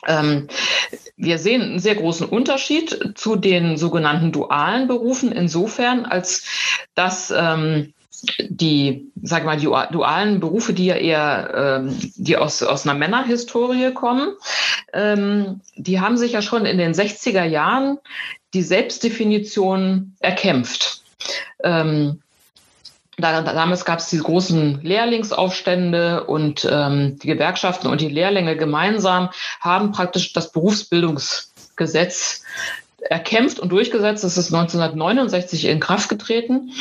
Ähm, 0.08 0.48
wir 1.18 1.38
sehen 1.38 1.62
einen 1.62 1.80
sehr 1.80 1.96
großen 1.96 2.28
Unterschied 2.28 3.14
zu 3.16 3.36
den 3.36 3.78
sogenannten 3.78 4.32
dualen 4.32 4.88
Berufen 4.88 5.32
insofern, 5.32 6.06
als 6.06 6.46
dass 6.96 7.32
ähm, 7.32 7.94
die, 8.50 9.12
sag 9.22 9.46
mal, 9.46 9.58
die 9.58 9.66
dualen 9.66 10.40
Berufe, 10.40 10.74
die 10.74 10.86
ja 10.86 10.96
eher, 10.96 11.82
ähm, 11.82 11.98
die 12.16 12.38
aus, 12.38 12.64
aus 12.64 12.86
einer 12.86 12.98
Männerhistorie 12.98 13.94
kommen, 13.94 14.36
ähm, 14.94 15.62
die 15.76 16.00
haben 16.00 16.18
sich 16.18 16.34
ja 16.34 16.42
schon 16.42 16.66
in 16.66 16.78
den 16.78 16.94
60er 16.94 17.44
Jahren 17.44 17.98
die 18.54 18.64
Selbstdefinition 18.64 20.16
erkämpft. 20.20 21.04
Ähm, 21.64 22.22
da, 23.22 23.42
damals 23.42 23.86
gab 23.86 24.00
es 24.00 24.10
die 24.10 24.20
großen 24.20 24.82
Lehrlingsaufstände 24.82 26.26
und 26.26 26.68
ähm, 26.70 27.18
die 27.20 27.28
Gewerkschaften 27.28 27.88
und 27.88 28.02
die 28.02 28.10
Lehrlinge 28.10 28.56
gemeinsam 28.56 29.30
haben 29.60 29.92
praktisch 29.92 30.34
das 30.34 30.52
Berufsbildungsgesetz 30.52 32.44
erkämpft 33.02 33.60
und 33.60 33.72
durchgesetzt. 33.72 34.24
Das 34.24 34.38
ist 34.38 34.54
1969 34.54 35.66
in 35.66 35.80
Kraft 35.80 36.10
getreten. 36.10 36.72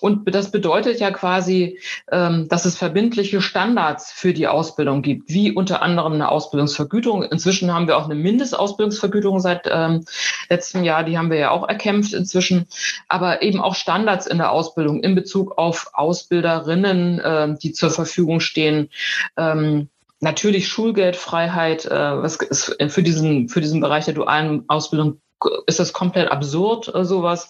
Und 0.00 0.32
das 0.34 0.50
bedeutet 0.50 1.00
ja 1.00 1.10
quasi, 1.10 1.78
ähm, 2.10 2.48
dass 2.48 2.64
es 2.64 2.76
verbindliche 2.76 3.40
Standards 3.40 4.12
für 4.12 4.32
die 4.32 4.46
Ausbildung 4.46 5.02
gibt, 5.02 5.30
wie 5.30 5.52
unter 5.52 5.82
anderem 5.82 6.14
eine 6.14 6.28
Ausbildungsvergütung. 6.28 7.22
Inzwischen 7.24 7.72
haben 7.72 7.86
wir 7.86 7.96
auch 7.96 8.04
eine 8.04 8.14
Mindestausbildungsvergütung 8.14 9.40
seit 9.40 9.68
ähm, 9.70 10.04
letztem 10.48 10.84
Jahr. 10.84 11.04
Die 11.04 11.18
haben 11.18 11.30
wir 11.30 11.38
ja 11.38 11.50
auch 11.50 11.68
erkämpft 11.68 12.12
inzwischen. 12.14 12.66
Aber 13.08 13.42
eben 13.42 13.60
auch 13.60 13.74
Standards 13.74 14.26
in 14.26 14.38
der 14.38 14.52
Ausbildung 14.52 15.02
in 15.02 15.14
Bezug 15.14 15.58
auf 15.58 15.90
Ausbilderinnen, 15.94 17.20
äh, 17.20 17.54
die 17.62 17.72
zur 17.72 17.90
Verfügung 17.90 18.40
stehen. 18.40 18.90
Ähm, 19.36 19.88
natürlich 20.20 20.68
Schulgeldfreiheit, 20.68 21.86
äh, 21.86 21.90
was 21.90 22.36
ist 22.36 22.76
für 22.88 23.02
diesen, 23.02 23.48
für 23.48 23.60
diesen 23.60 23.80
Bereich 23.80 24.06
der 24.06 24.14
dualen 24.14 24.64
Ausbildung 24.68 25.20
ist 25.66 25.78
das 25.78 25.92
komplett 25.92 26.30
absurd, 26.30 26.92
äh, 26.94 27.04
sowas. 27.04 27.48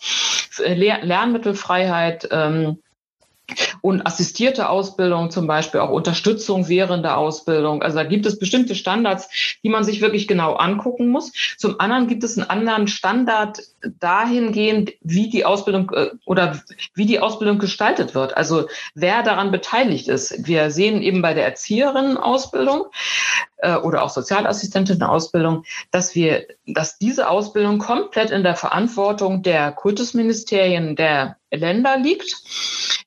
Lernmittelfreiheit, 0.58 2.28
ähm, 2.30 2.78
und 3.80 4.06
assistierte 4.06 4.68
Ausbildung 4.68 5.30
zum 5.30 5.46
Beispiel, 5.46 5.80
auch 5.80 5.90
Unterstützung 5.90 6.68
während 6.68 7.04
der 7.04 7.16
Ausbildung. 7.16 7.82
Also 7.82 7.98
da 7.98 8.04
gibt 8.04 8.26
es 8.26 8.38
bestimmte 8.38 8.74
Standards, 8.74 9.28
die 9.62 9.68
man 9.68 9.84
sich 9.84 10.00
wirklich 10.00 10.26
genau 10.26 10.54
angucken 10.54 11.08
muss. 11.08 11.32
Zum 11.56 11.78
anderen 11.78 12.08
gibt 12.08 12.24
es 12.24 12.36
einen 12.36 12.50
anderen 12.50 12.88
Standard 12.88 13.60
dahingehend, 14.00 14.92
wie 15.00 15.30
die 15.30 15.44
Ausbildung 15.44 15.90
äh, 15.92 16.10
oder 16.24 16.60
wie 16.94 17.06
die 17.06 17.20
Ausbildung 17.20 17.58
gestaltet 17.58 18.14
wird. 18.14 18.36
Also 18.36 18.68
wer 18.94 19.22
daran 19.22 19.52
beteiligt 19.52 20.08
ist. 20.08 20.46
Wir 20.46 20.70
sehen 20.70 21.02
eben 21.02 21.22
bei 21.22 21.34
der 21.34 21.44
Erzieherinnen-Ausbildung 21.44 22.86
äh, 23.58 23.76
oder 23.76 24.02
auch 24.02 24.10
Sozialassistentinnen-Ausbildung, 24.10 25.64
dass 25.90 26.14
wir, 26.14 26.46
dass 26.66 26.98
diese 26.98 27.28
Ausbildung 27.28 27.78
komplett 27.78 28.30
in 28.30 28.42
der 28.42 28.56
Verantwortung 28.56 29.42
der 29.42 29.72
Kultusministerien 29.72 30.96
der 30.96 31.36
Länder 31.52 31.96
liegt, 31.96 32.34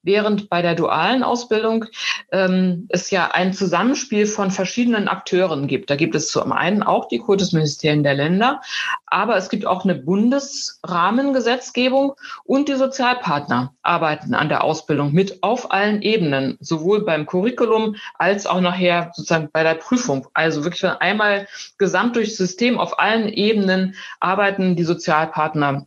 während 0.01 0.49
bei 0.49 0.61
der 0.61 0.75
dualen 0.75 1.23
Ausbildung 1.23 1.83
ähm, 2.31 2.87
es 2.89 3.11
ja 3.11 3.31
ein 3.31 3.51
Zusammenspiel 3.53 4.27
von 4.27 4.49
verschiedenen 4.51 5.09
Akteuren 5.09 5.67
gibt. 5.67 5.89
Da 5.89 5.97
gibt 5.97 6.15
es 6.15 6.29
zum 6.29 6.53
einen 6.53 6.83
auch 6.83 7.09
die 7.09 7.19
Kultusministerien 7.19 8.03
der 8.03 8.13
Länder, 8.13 8.61
aber 9.07 9.35
es 9.35 9.49
gibt 9.49 9.65
auch 9.65 9.83
eine 9.83 9.95
Bundesrahmengesetzgebung 9.95 12.13
und 12.45 12.69
die 12.69 12.75
Sozialpartner 12.75 13.73
arbeiten 13.81 14.33
an 14.33 14.47
der 14.47 14.63
Ausbildung 14.63 15.11
mit 15.13 15.43
auf 15.43 15.71
allen 15.71 16.01
Ebenen, 16.01 16.57
sowohl 16.61 17.03
beim 17.03 17.25
Curriculum 17.25 17.97
als 18.17 18.47
auch 18.47 18.61
nachher 18.61 19.11
sozusagen 19.13 19.49
bei 19.51 19.63
der 19.63 19.75
Prüfung. 19.75 20.29
Also 20.39 20.63
wirklich 20.63 20.83
einmal 20.85 21.47
gesamt 21.77 22.15
durchs 22.15 22.37
System 22.37 22.79
auf 22.79 22.97
allen 22.97 23.27
Ebenen 23.27 23.95
arbeiten 24.21 24.77
die 24.77 24.85
Sozialpartner 24.85 25.85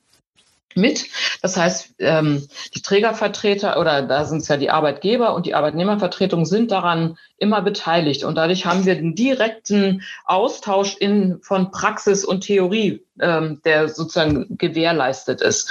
mit. 0.74 1.06
Das 1.40 1.56
heißt, 1.56 1.94
ähm, 2.00 2.46
die 2.74 2.82
Trägervertreter 2.82 3.80
oder 3.80 4.02
da 4.02 4.26
sind 4.26 4.42
es 4.42 4.48
ja 4.48 4.58
die 4.58 4.68
Arbeitgeber 4.68 5.34
und 5.34 5.46
die 5.46 5.54
Arbeitnehmervertretung 5.54 6.44
sind 6.44 6.70
daran 6.70 7.16
immer 7.38 7.62
beteiligt. 7.62 8.24
Und 8.24 8.34
dadurch 8.34 8.66
haben 8.66 8.84
wir 8.84 8.94
den 8.94 9.14
direkten 9.14 10.02
Austausch 10.26 10.96
in, 10.96 11.40
von 11.40 11.70
Praxis 11.70 12.22
und 12.22 12.42
Theorie, 12.42 13.02
ähm, 13.20 13.62
der 13.64 13.88
sozusagen 13.88 14.58
gewährleistet 14.58 15.40
ist. 15.40 15.70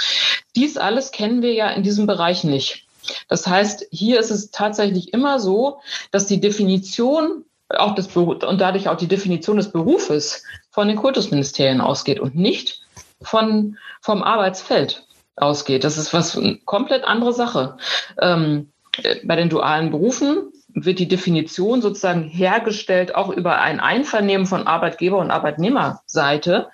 Dies 0.56 0.76
alles 0.76 1.12
kennen 1.12 1.40
wir 1.40 1.52
ja 1.52 1.70
in 1.70 1.84
diesem 1.84 2.06
Bereich 2.06 2.42
nicht. 2.42 2.86
Das 3.28 3.46
heißt, 3.46 3.86
hier 3.90 4.18
ist 4.18 4.30
es 4.30 4.50
tatsächlich 4.50 5.12
immer 5.12 5.38
so, 5.38 5.80
dass 6.10 6.26
die 6.26 6.40
Definition 6.40 7.44
auch 7.78 7.94
Berufs 8.08 8.44
und 8.44 8.60
dadurch 8.60 8.88
auch 8.88 8.96
die 8.96 9.08
Definition 9.08 9.56
des 9.56 9.72
Berufes 9.72 10.44
von 10.70 10.88
den 10.88 10.96
Kultusministerien 10.96 11.80
ausgeht 11.80 12.20
und 12.20 12.34
nicht 12.34 12.82
von, 13.20 13.76
vom 14.00 14.22
Arbeitsfeld 14.22 15.06
ausgeht. 15.36 15.84
Das 15.84 15.98
ist 15.98 16.12
was 16.12 16.38
komplett 16.64 17.04
andere 17.04 17.32
Sache. 17.32 17.76
Ähm, 18.20 18.72
äh, 19.02 19.16
bei 19.24 19.36
den 19.36 19.48
dualen 19.48 19.90
Berufen 19.90 20.52
wird 20.74 20.98
die 20.98 21.08
Definition 21.08 21.82
sozusagen 21.82 22.22
hergestellt, 22.22 23.14
auch 23.14 23.30
über 23.30 23.60
ein 23.60 23.80
Einvernehmen 23.80 24.46
von 24.46 24.66
Arbeitgeber- 24.66 25.18
und 25.18 25.30
Arbeitnehmerseite. 25.30 26.68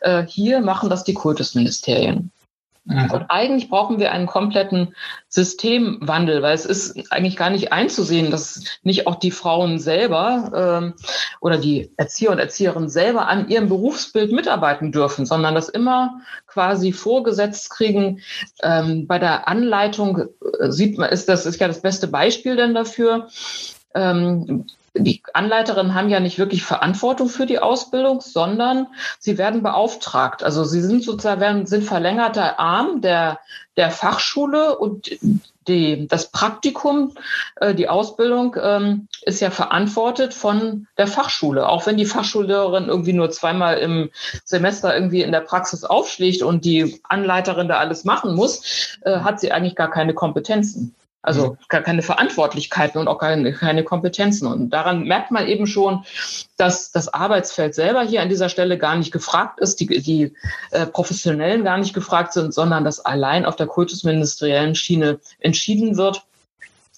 Äh, 0.00 0.24
hier 0.26 0.60
machen 0.60 0.90
das 0.90 1.04
die 1.04 1.14
Kultusministerien. 1.14 2.30
Mhm. 2.88 3.10
Und 3.10 3.26
eigentlich 3.28 3.68
brauchen 3.68 3.98
wir 3.98 4.12
einen 4.12 4.26
kompletten 4.26 4.94
Systemwandel, 5.28 6.40
weil 6.40 6.54
es 6.54 6.64
ist 6.64 7.12
eigentlich 7.12 7.36
gar 7.36 7.50
nicht 7.50 7.70
einzusehen, 7.70 8.30
dass 8.30 8.64
nicht 8.82 9.06
auch 9.06 9.16
die 9.16 9.30
Frauen 9.30 9.78
selber 9.78 10.80
ähm, 10.82 10.94
oder 11.40 11.58
die 11.58 11.90
Erzieher 11.98 12.30
und 12.30 12.38
Erzieherinnen 12.38 12.88
selber 12.88 13.28
an 13.28 13.48
ihrem 13.48 13.68
Berufsbild 13.68 14.32
mitarbeiten 14.32 14.90
dürfen, 14.90 15.26
sondern 15.26 15.54
das 15.54 15.68
immer 15.68 16.20
quasi 16.46 16.92
vorgesetzt 16.92 17.70
kriegen. 17.70 18.20
Ähm, 18.62 19.06
bei 19.06 19.18
der 19.18 19.48
Anleitung 19.48 20.28
äh, 20.58 20.70
sieht 20.70 20.96
man, 20.96 21.10
ist 21.10 21.28
das 21.28 21.44
ist 21.44 21.60
ja 21.60 21.68
das 21.68 21.82
beste 21.82 22.08
Beispiel 22.08 22.56
denn 22.56 22.74
dafür. 22.74 23.28
Ähm, 23.94 24.66
die 24.98 25.22
Anleiterinnen 25.32 25.94
haben 25.94 26.08
ja 26.08 26.20
nicht 26.20 26.38
wirklich 26.38 26.64
Verantwortung 26.64 27.28
für 27.28 27.46
die 27.46 27.58
Ausbildung, 27.58 28.20
sondern 28.20 28.86
sie 29.18 29.38
werden 29.38 29.62
beauftragt. 29.62 30.42
Also 30.42 30.64
sie 30.64 30.80
sind 30.80 31.04
sozusagen 31.04 31.66
sind 31.66 31.84
verlängerter 31.84 32.58
Arm 32.58 33.00
der, 33.00 33.38
der 33.76 33.90
Fachschule 33.90 34.78
und 34.78 35.10
die, 35.68 36.08
das 36.08 36.30
Praktikum, 36.30 37.14
äh, 37.56 37.74
die 37.74 37.88
Ausbildung 37.88 38.56
ähm, 38.60 39.08
ist 39.22 39.40
ja 39.40 39.50
verantwortet 39.50 40.34
von 40.34 40.86
der 40.96 41.06
Fachschule. 41.06 41.68
Auch 41.68 41.86
wenn 41.86 41.96
die 41.96 42.06
Fachschullehrerin 42.06 42.88
irgendwie 42.88 43.12
nur 43.12 43.30
zweimal 43.30 43.78
im 43.78 44.10
Semester 44.44 44.94
irgendwie 44.94 45.22
in 45.22 45.32
der 45.32 45.40
Praxis 45.40 45.84
aufschlägt 45.84 46.42
und 46.42 46.64
die 46.64 47.00
Anleiterin 47.04 47.68
da 47.68 47.78
alles 47.78 48.04
machen 48.04 48.34
muss, 48.34 48.98
äh, 49.02 49.20
hat 49.20 49.40
sie 49.40 49.52
eigentlich 49.52 49.76
gar 49.76 49.90
keine 49.90 50.14
Kompetenzen. 50.14 50.94
Also 51.20 51.52
mhm. 51.52 51.56
gar 51.68 51.82
keine 51.82 52.02
Verantwortlichkeiten 52.02 53.00
und 53.00 53.08
auch 53.08 53.18
keine, 53.18 53.52
keine 53.52 53.82
Kompetenzen. 53.82 54.46
Und 54.46 54.70
daran 54.70 55.02
merkt 55.04 55.30
man 55.30 55.46
eben 55.48 55.66
schon, 55.66 56.04
dass 56.56 56.92
das 56.92 57.12
Arbeitsfeld 57.12 57.74
selber 57.74 58.02
hier 58.02 58.22
an 58.22 58.28
dieser 58.28 58.48
Stelle 58.48 58.78
gar 58.78 58.96
nicht 58.96 59.10
gefragt 59.10 59.58
ist, 59.58 59.80
die, 59.80 59.86
die 59.86 60.34
äh, 60.70 60.86
Professionellen 60.86 61.64
gar 61.64 61.78
nicht 61.78 61.92
gefragt 61.92 62.32
sind, 62.32 62.54
sondern 62.54 62.84
dass 62.84 63.00
allein 63.00 63.46
auf 63.46 63.56
der 63.56 63.66
kultusministeriellen 63.66 64.74
Schiene 64.74 65.18
entschieden 65.40 65.96
wird. 65.96 66.24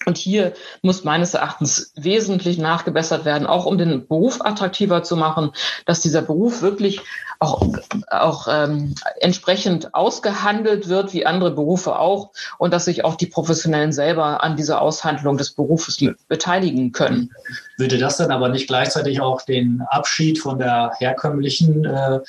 Und 0.06 0.16
hier 0.16 0.54
muss 0.80 1.04
meines 1.04 1.34
Erachtens 1.34 1.92
wesentlich 1.94 2.56
nachgebessert 2.56 3.26
werden, 3.26 3.46
auch 3.46 3.66
um 3.66 3.76
den 3.76 4.06
Beruf 4.06 4.40
attraktiver 4.40 5.02
zu 5.02 5.14
machen, 5.14 5.52
dass 5.84 6.00
dieser 6.00 6.22
Beruf 6.22 6.62
wirklich 6.62 7.02
auch, 7.38 7.66
auch 8.10 8.48
ähm, 8.50 8.94
entsprechend 9.20 9.94
ausgehandelt 9.94 10.88
wird, 10.88 11.12
wie 11.12 11.26
andere 11.26 11.50
Berufe 11.50 11.98
auch, 11.98 12.30
und 12.58 12.72
dass 12.72 12.86
sich 12.86 13.04
auch 13.04 13.14
die 13.14 13.26
Professionellen 13.26 13.92
selber 13.92 14.42
an 14.42 14.56
dieser 14.56 14.80
Aushandlung 14.80 15.36
des 15.36 15.52
Berufes 15.52 15.98
beteiligen 16.28 16.92
können. 16.92 17.30
Würde 17.76 17.98
das 17.98 18.18
dann 18.18 18.30
aber 18.30 18.48
nicht 18.48 18.68
gleichzeitig 18.68 19.20
auch 19.20 19.42
den 19.42 19.82
Abschied 19.88 20.38
von 20.38 20.58
der 20.58 20.92
herkömmlichen 20.98 21.84
äh, 21.84 22.20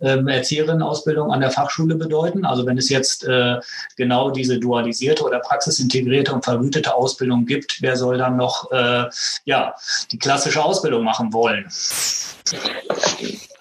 äh, 0.00 0.24
Erzieherinnenausbildung 0.26 1.32
an 1.32 1.40
der 1.40 1.50
Fachschule 1.50 1.94
bedeuten? 1.94 2.44
Also 2.46 2.66
wenn 2.66 2.78
es 2.78 2.88
jetzt 2.88 3.24
äh, 3.24 3.56
genau 3.96 4.30
diese 4.30 4.58
dualisierte 4.58 5.22
oder 5.22 5.40
praxisintegrierte 5.40 6.32
und 6.32 6.44
vergütete 6.44 6.94
Ausbildung 6.94 7.05
gibt, 7.46 7.82
wer 7.82 7.96
soll 7.96 8.18
dann 8.18 8.36
noch 8.36 8.70
äh, 8.72 9.04
ja, 9.44 9.74
die 10.10 10.18
klassische 10.18 10.62
Ausbildung 10.62 11.04
machen 11.04 11.32
wollen? 11.32 11.66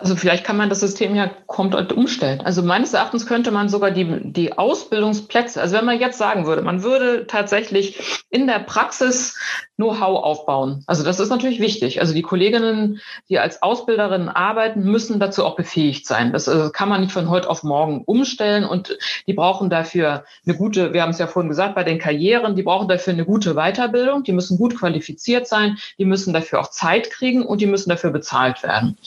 Also 0.05 0.15
vielleicht 0.15 0.43
kann 0.43 0.55
man 0.55 0.69
das 0.69 0.81
System 0.81 1.15
ja 1.15 1.31
komplett 1.47 1.91
umstellen. 1.91 2.41
Also 2.41 2.61
meines 2.61 2.93
Erachtens 2.93 3.25
könnte 3.25 3.49
man 3.49 3.69
sogar 3.69 3.89
die, 3.89 4.31
die 4.31 4.55
Ausbildungsplätze, 4.55 5.59
also 5.59 5.75
wenn 5.75 5.85
man 5.85 5.99
jetzt 5.99 6.19
sagen 6.19 6.45
würde, 6.45 6.61
man 6.61 6.83
würde 6.83 7.25
tatsächlich 7.25 8.23
in 8.29 8.45
der 8.45 8.59
Praxis 8.59 9.35
Know-how 9.77 10.23
aufbauen. 10.23 10.83
Also 10.87 11.03
das 11.03 11.19
ist 11.19 11.29
natürlich 11.29 11.59
wichtig. 11.59 11.99
Also 11.99 12.13
die 12.13 12.21
Kolleginnen, 12.21 13.01
die 13.29 13.39
als 13.39 13.61
Ausbilderinnen 13.61 14.29
arbeiten, 14.29 14.83
müssen 14.83 15.19
dazu 15.19 15.43
auch 15.43 15.57
befähigt 15.57 16.07
sein. 16.07 16.31
Das 16.31 16.47
äh, 16.47 16.69
kann 16.71 16.87
man 16.87 17.01
nicht 17.01 17.11
von 17.11 17.29
heute 17.29 17.49
auf 17.49 17.63
morgen 17.63 18.03
umstellen 18.05 18.63
und 18.63 18.97
die 19.27 19.33
brauchen 19.33 19.69
dafür 19.69 20.23
eine 20.45 20.55
gute, 20.55 20.93
wir 20.93 21.01
haben 21.01 21.09
es 21.09 21.17
ja 21.17 21.27
vorhin 21.27 21.49
gesagt, 21.49 21.75
bei 21.75 21.83
den 21.83 21.99
Karrieren, 21.99 22.55
die 22.55 22.63
brauchen 22.63 22.87
dafür 22.87 23.11
eine 23.11 23.25
gute 23.25 23.55
Weiterbildung, 23.55 24.23
die 24.23 24.31
müssen 24.31 24.57
gut 24.57 24.77
qualifiziert 24.77 25.47
sein, 25.47 25.77
die 25.97 26.05
müssen 26.05 26.31
dafür 26.31 26.61
auch 26.61 26.69
Zeit 26.69 27.09
kriegen 27.11 27.45
und 27.45 27.59
die 27.59 27.67
müssen 27.67 27.89
dafür 27.89 28.11
bezahlt 28.11 28.63
werden. 28.63 28.97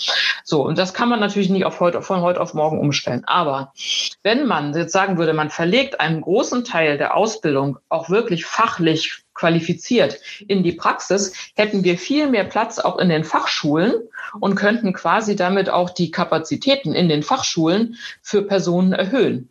So, 0.45 0.67
und 0.67 0.77
das 0.77 0.88
kann 0.95 1.09
man 1.09 1.21
natürlich 1.21 1.51
nicht 1.51 1.65
auf 1.65 1.81
heute, 1.81 2.03
von 2.03 2.21
heute 2.21 2.41
auf 2.41 2.55
morgen 2.55 2.79
umstellen. 2.79 3.23
Aber 3.27 3.73
wenn 4.23 4.47
man 4.47 4.75
jetzt 4.75 4.93
sagen 4.93 5.19
würde, 5.19 5.33
man 5.33 5.51
verlegt 5.51 6.01
einen 6.01 6.21
großen 6.21 6.65
Teil 6.65 6.99
der 6.99 7.17
Ausbildung 7.17 7.79
auch 7.89 8.11
wirklich 8.11 8.45
fachlich 8.45 9.25
qualifiziert 9.35 10.19
in 10.49 10.63
die 10.63 10.73
Praxis, 10.73 11.33
hätten 11.55 11.85
wir 11.85 11.97
viel 11.97 12.29
mehr 12.29 12.45
Platz 12.45 12.79
auch 12.79 12.99
in 12.99 13.09
den 13.09 13.25
Fachschulen 13.25 13.95
und 14.41 14.57
könnten 14.57 14.93
quasi 14.93 15.37
damit 15.37 15.71
auch 15.71 15.91
die 15.91 16.11
Kapazitäten 16.11 16.93
in 16.93 17.09
den 17.09 17.23
Fachschulen 17.23 17.97
für 18.21 18.43
Personen 18.43 18.93
erhöhen. 18.93 19.49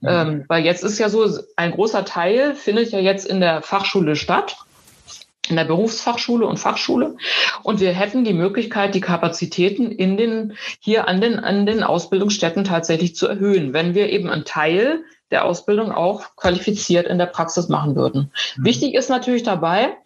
Mhm. 0.00 0.08
Ähm, 0.08 0.44
weil 0.48 0.64
jetzt 0.64 0.82
ist 0.82 0.98
ja 0.98 1.08
so, 1.08 1.28
ein 1.56 1.72
großer 1.72 2.04
Teil 2.04 2.54
findet 2.54 2.90
ja 2.90 2.98
jetzt 2.98 3.26
in 3.26 3.40
der 3.40 3.62
Fachschule 3.62 4.16
statt 4.16 4.56
in 5.50 5.56
der 5.56 5.64
Berufsfachschule 5.64 6.46
und 6.46 6.58
Fachschule. 6.58 7.16
Und 7.62 7.80
wir 7.80 7.92
hätten 7.92 8.24
die 8.24 8.32
Möglichkeit, 8.32 8.94
die 8.94 9.00
Kapazitäten 9.00 9.90
in 9.90 10.16
den, 10.16 10.56
hier 10.80 11.08
an 11.08 11.20
den, 11.20 11.38
an 11.38 11.66
den 11.66 11.82
Ausbildungsstätten 11.82 12.64
tatsächlich 12.64 13.14
zu 13.14 13.26
erhöhen, 13.26 13.72
wenn 13.72 13.94
wir 13.94 14.10
eben 14.10 14.30
einen 14.30 14.44
Teil 14.44 15.04
der 15.30 15.44
Ausbildung 15.44 15.92
auch 15.92 16.36
qualifiziert 16.36 17.06
in 17.06 17.18
der 17.18 17.26
Praxis 17.26 17.68
machen 17.68 17.94
würden. 17.94 18.32
Mhm. 18.56 18.64
Wichtig 18.64 18.94
ist 18.94 19.10
natürlich 19.10 19.42
dabei, 19.42 19.96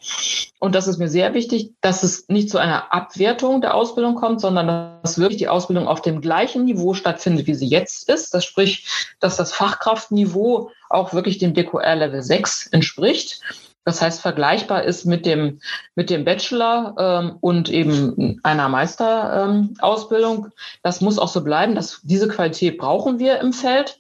und 0.59 0.75
das 0.75 0.87
ist 0.87 0.99
mir 0.99 1.09
sehr 1.09 1.35
wichtig, 1.35 1.73
dass 1.81 2.03
es 2.03 2.29
nicht 2.29 2.51
zu 2.51 2.59
einer 2.59 2.93
Abwertung 2.93 3.61
der 3.61 3.75
Ausbildung 3.75 4.15
kommt, 4.15 4.41
sondern 4.41 5.01
dass 5.03 5.19
wirklich 5.19 5.39
die 5.39 5.49
Ausbildung 5.49 5.89
auf 5.89 6.03
dem 6.03 6.21
gleichen 6.21 6.65
Niveau 6.65 6.95
stattfindet, 6.95 7.47
wie 7.47 7.55
sie 7.55 7.69
jetzt 7.69 8.09
ist. 8.09 8.35
Das 8.35 8.45
spricht, 8.45 9.17
dass 9.21 9.37
das 9.37 9.53
Fachkraftniveau 9.53 10.71
auch 10.89 11.13
wirklich 11.13 11.39
dem 11.39 11.55
DQR 11.55 11.97
Level 11.97 12.23
6 12.23 12.69
entspricht. 12.69 13.41
Das 13.85 14.01
heißt, 14.01 14.21
vergleichbar 14.21 14.85
ist 14.85 15.05
mit 15.05 15.27
dem, 15.27 15.61
mit 15.95 16.11
dem 16.11 16.25
Bachelor 16.25 16.95
ähm, 16.99 17.37
und 17.41 17.69
eben 17.69 18.41
einer 18.43 18.69
Meisterausbildung. 18.69 20.47
Ähm, 20.47 20.53
das 20.83 21.01
muss 21.01 21.19
auch 21.19 21.29
so 21.29 21.45
bleiben. 21.45 21.75
Das, 21.75 22.01
diese 22.03 22.29
Qualität 22.29 22.79
brauchen 22.79 23.19
wir 23.19 23.41
im 23.41 23.53
Feld. 23.53 23.99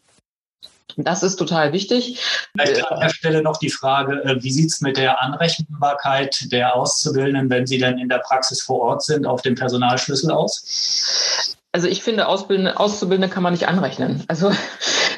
Das 0.97 1.23
ist 1.23 1.37
total 1.37 1.73
wichtig. 1.73 2.21
Vielleicht 2.53 2.91
an 2.91 3.01
der 3.01 3.09
Stelle 3.09 3.43
noch 3.43 3.59
die 3.59 3.71
Frage, 3.71 4.23
äh, 4.25 4.43
wie 4.43 4.51
sieht 4.51 4.71
es 4.71 4.81
mit 4.81 4.97
der 4.97 5.21
Anrechenbarkeit 5.21 6.53
der 6.53 6.77
Auszubildenden, 6.77 7.51
wenn 7.51 7.67
sie 7.67 7.79
dann 7.79 7.99
in 7.99 8.09
der 8.09 8.19
Praxis 8.19 8.63
vor 8.63 8.81
Ort 8.81 9.03
sind, 9.03 9.27
auf 9.27 9.43
dem 9.43 9.55
Personalschlüssel 9.55 10.31
aus? 10.31 11.57
Also 11.73 11.89
ich 11.89 12.05
finde, 12.05 12.29
Auszubildende 12.29 13.29
kann 13.29 13.43
man 13.43 13.53
nicht 13.53 13.67
anrechnen. 13.67 14.23
Also 14.29 14.53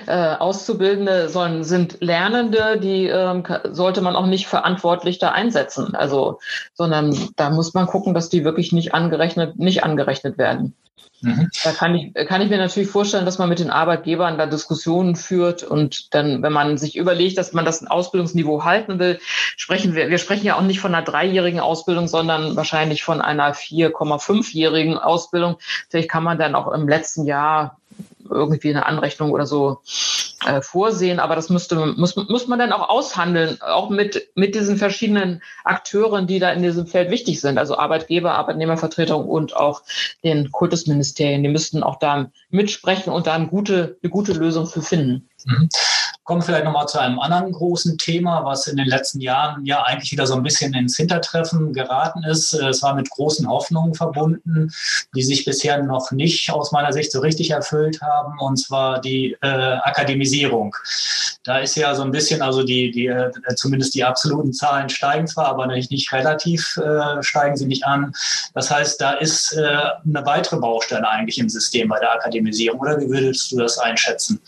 äh, 0.07 0.35
Auszubildende 0.37 1.29
sollen, 1.29 1.65
sind 1.65 1.99
Lernende, 2.01 2.79
die 2.81 3.07
ähm, 3.07 3.45
sollte 3.71 4.01
man 4.01 4.17
auch 4.17 4.27
nicht 4.27 4.47
verantwortlich 4.47 5.19
da 5.19 5.33
einsetzen. 5.33 5.95
Also, 5.95 6.41
sondern 6.75 7.17
da 7.37 7.51
muss 7.51 7.75
man 7.75 7.87
gucken, 7.87 8.15
dass 8.15 8.29
die 8.29 8.45
wirklich 8.45 8.73
nicht 8.73 8.95
angerechnet, 8.95 9.59
nicht 9.59 9.85
angerechnet 9.85 10.39
werden. 10.39 10.75
Mhm. 11.23 11.49
Da 11.65 11.73
kann 11.73 11.95
ich, 11.95 12.15
kann 12.29 12.43
ich 12.43 12.51
mir 12.51 12.59
natürlich 12.59 12.91
vorstellen, 12.91 13.25
dass 13.25 13.39
man 13.39 13.49
mit 13.49 13.59
den 13.59 13.71
Arbeitgebern 13.71 14.37
da 14.37 14.47
Diskussionen 14.47 15.17
führt 15.17 15.63
und 15.63 16.15
dann, 16.15 16.43
wenn 16.43 16.53
man 16.53 16.77
sich 16.77 16.97
überlegt, 16.97 17.39
dass 17.39 17.53
man 17.53 17.65
das 17.65 17.87
Ausbildungsniveau 17.87 18.65
halten 18.65 18.99
will, 18.99 19.19
sprechen 19.57 19.95
wir, 19.95 20.09
wir 20.09 20.19
sprechen 20.19 20.45
ja 20.45 20.57
auch 20.57 20.63
nicht 20.63 20.81
von 20.81 20.95
einer 20.95 21.05
dreijährigen 21.05 21.61
Ausbildung, 21.61 22.07
sondern 22.07 22.57
wahrscheinlich 22.57 23.03
von 23.03 23.21
einer 23.21 23.55
4,5-jährigen 23.55 24.99
Ausbildung. 24.99 25.57
Vielleicht 25.89 26.11
kann 26.11 26.23
man 26.23 26.39
dann 26.39 26.55
auch 26.55 26.71
im 26.73 26.89
letzten 26.89 27.25
Jahr 27.25 27.79
irgendwie 28.31 28.71
eine 28.71 28.87
Anrechnung 28.87 29.31
oder 29.31 29.47
so 29.47 29.81
äh, 30.47 30.61
vorsehen, 30.61 31.19
aber 31.19 31.35
das 31.35 31.51
müsste, 31.51 31.77
muss, 31.97 32.17
muss 32.17 32.47
man 32.47 32.59
dann 32.59 32.73
auch 32.73 32.89
aushandeln, 32.89 33.61
auch 33.63 33.91
mit, 33.91 34.29
mit 34.35 34.55
diesen 34.55 34.77
verschiedenen 34.77 35.43
Akteuren, 35.65 36.27
die 36.27 36.39
da 36.39 36.53
in 36.53 36.63
diesem 36.63 36.87
Feld 36.87 37.11
wichtig 37.11 37.41
sind, 37.41 37.59
also 37.59 37.77
Arbeitgeber, 37.79 38.35
Arbeitnehmervertretung 38.35 39.25
und 39.27 39.57
auch 39.57 39.83
den 40.23 40.53
Kultusministerien, 40.53 41.43
die 41.43 41.49
müssten 41.49 41.83
auch 41.83 41.99
da 41.99 42.31
mitsprechen 42.51 43.13
und 43.13 43.27
da 43.27 43.35
eine 43.35 43.49
gute, 43.49 43.99
eine 44.03 44.11
gute 44.11 44.33
Lösung 44.33 44.67
für 44.67 44.83
finden. 44.83 45.29
Mhm. 45.45 45.69
Kommen 46.27 46.43
vielleicht 46.43 46.65
nochmal 46.65 46.89
zu 46.89 46.99
einem 46.99 47.21
anderen 47.21 47.53
großen 47.53 47.99
Thema, 47.99 48.45
was 48.45 48.67
in 48.67 48.77
den 48.77 48.89
letzten 48.89 49.21
Jahren 49.21 49.65
ja 49.65 49.83
eigentlich 49.85 50.11
wieder 50.11 50.27
so 50.27 50.35
ein 50.35 50.43
bisschen 50.43 50.75
ins 50.75 50.97
Hintertreffen 50.97 51.73
geraten 51.73 52.25
ist. 52.25 52.53
Es 52.53 52.83
war 52.83 52.97
mit 52.97 53.09
großen 53.09 53.49
Hoffnungen 53.49 53.95
verbunden, 53.95 54.73
die 55.15 55.23
sich 55.23 55.45
bisher 55.45 55.81
noch 55.85 56.11
nicht 56.11 56.51
aus 56.51 56.73
meiner 56.73 56.93
Sicht 56.93 57.13
so 57.13 57.21
richtig 57.21 57.51
erfüllt 57.51 58.01
haben, 58.03 58.41
und 58.41 58.57
zwar 58.57 59.01
die 59.01 59.37
äh, 59.41 59.47
Akademisierung. 59.47 60.75
Da 61.45 61.59
ist 61.59 61.77
ja 61.77 61.95
so 61.95 62.03
ein 62.03 62.11
bisschen, 62.11 62.43
also 62.43 62.65
die, 62.65 62.91
die 62.91 63.07
äh, 63.07 63.31
zumindest 63.55 63.95
die 63.95 64.03
absoluten 64.03 64.53
Zahlen 64.53 64.89
steigen 64.89 65.29
zwar, 65.29 65.47
aber 65.47 65.69
nicht, 65.69 65.93
nicht 65.93 66.13
relativ 66.13 66.77
äh, 66.79 67.23
steigen 67.23 67.57
sie 67.57 67.67
nicht 67.67 67.87
an. 67.87 68.13
Das 68.53 68.69
heißt, 68.69 69.01
da 69.01 69.13
ist 69.13 69.53
äh, 69.53 69.61
eine 69.63 70.27
weitere 70.27 70.57
Baustelle 70.57 71.09
eigentlich 71.09 71.39
im 71.39 71.49
System 71.49 71.87
bei 71.87 72.01
der 72.01 72.15
Akademisierung. 72.15 72.81
Oder 72.81 73.01
wie 73.01 73.09
würdest 73.09 73.53
du 73.53 73.59
das 73.59 73.79
einschätzen? 73.79 74.41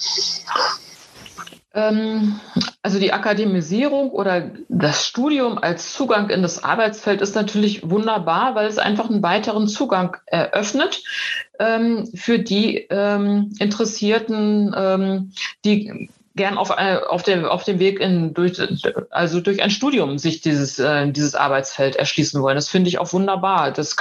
Ähm, 1.79 2.41
also 2.83 2.99
die 2.99 3.13
Akademisierung 3.13 4.11
oder 4.11 4.51
das 4.69 5.07
Studium 5.07 5.59
als 5.59 5.93
Zugang 5.93 6.29
in 6.31 6.43
das 6.43 6.65
Arbeitsfeld 6.65 7.21
ist 7.21 7.37
natürlich 7.37 7.89
wunderbar, 7.89 8.57
weil 8.57 8.67
es 8.67 8.79
einfach 8.79 9.09
einen 9.09 9.23
weiteren 9.23 9.69
Zugang 9.69 10.17
eröffnet 10.27 11.03
ähm, 11.61 12.09
für 12.15 12.41
die 12.41 12.79
ähm, 12.91 13.53
Interessierten, 13.61 15.33
die 15.65 16.09
gern 16.35 16.57
auf, 16.57 16.71
äh, 16.71 16.99
auf, 17.09 17.23
dem, 17.23 17.45
auf 17.45 17.65
dem 17.65 17.79
Weg 17.79 18.01
in, 18.01 18.33
durch, 18.33 18.61
also 19.11 19.41
durch 19.41 19.63
ein 19.63 19.71
Studium 19.71 20.19
sich 20.19 20.41
dieses, 20.41 20.79
äh, 20.79 21.11
dieses 21.11 21.35
Arbeitsfeld 21.35 21.97
erschließen 21.97 22.41
wollen. 22.43 22.57
Das 22.57 22.69
finde 22.69 22.89
ich 22.89 22.99
auch 22.99 23.13
wunderbar. 23.13 23.73
Das 23.73 23.97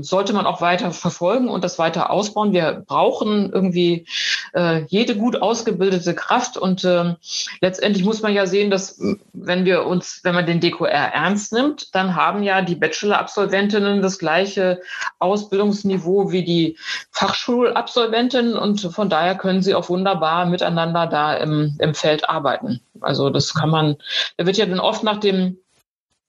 sollte 0.00 0.32
man 0.32 0.46
auch 0.46 0.60
weiter 0.60 0.90
verfolgen 0.90 1.48
und 1.48 1.62
das 1.62 1.78
weiter 1.78 2.10
ausbauen. 2.10 2.52
Wir 2.52 2.82
brauchen 2.84 3.52
irgendwie 3.52 4.06
äh, 4.54 4.84
jede 4.88 5.16
gut 5.16 5.40
ausgebildete 5.40 6.14
Kraft 6.14 6.56
und 6.56 6.84
äh, 6.84 7.14
letztendlich 7.60 8.04
muss 8.04 8.22
man 8.22 8.34
ja 8.34 8.46
sehen, 8.46 8.70
dass 8.70 9.00
wenn 9.32 9.64
wir 9.64 9.86
uns, 9.86 10.20
wenn 10.24 10.34
man 10.34 10.46
den 10.46 10.60
DQR 10.60 10.88
ernst 10.88 11.52
nimmt, 11.52 11.94
dann 11.94 12.14
haben 12.14 12.42
ja 12.42 12.62
die 12.62 12.74
Bachelor-Absolventinnen 12.74 14.02
das 14.02 14.18
gleiche 14.18 14.80
Ausbildungsniveau 15.18 16.32
wie 16.32 16.44
die 16.44 16.76
Fachschulabsolventinnen 17.10 18.54
und 18.54 18.80
von 18.80 19.08
daher 19.08 19.36
können 19.36 19.62
sie 19.62 19.74
auch 19.74 19.88
wunderbar 19.88 20.46
miteinander 20.46 21.06
da 21.06 21.34
im, 21.34 21.76
im 21.78 21.94
Feld 21.94 22.28
arbeiten. 22.28 22.80
Also 23.00 23.30
das 23.30 23.54
kann 23.54 23.70
man, 23.70 23.96
da 24.36 24.46
wird 24.46 24.56
ja 24.56 24.66
dann 24.66 24.80
oft 24.80 25.02
nach 25.02 25.18
dem 25.18 25.58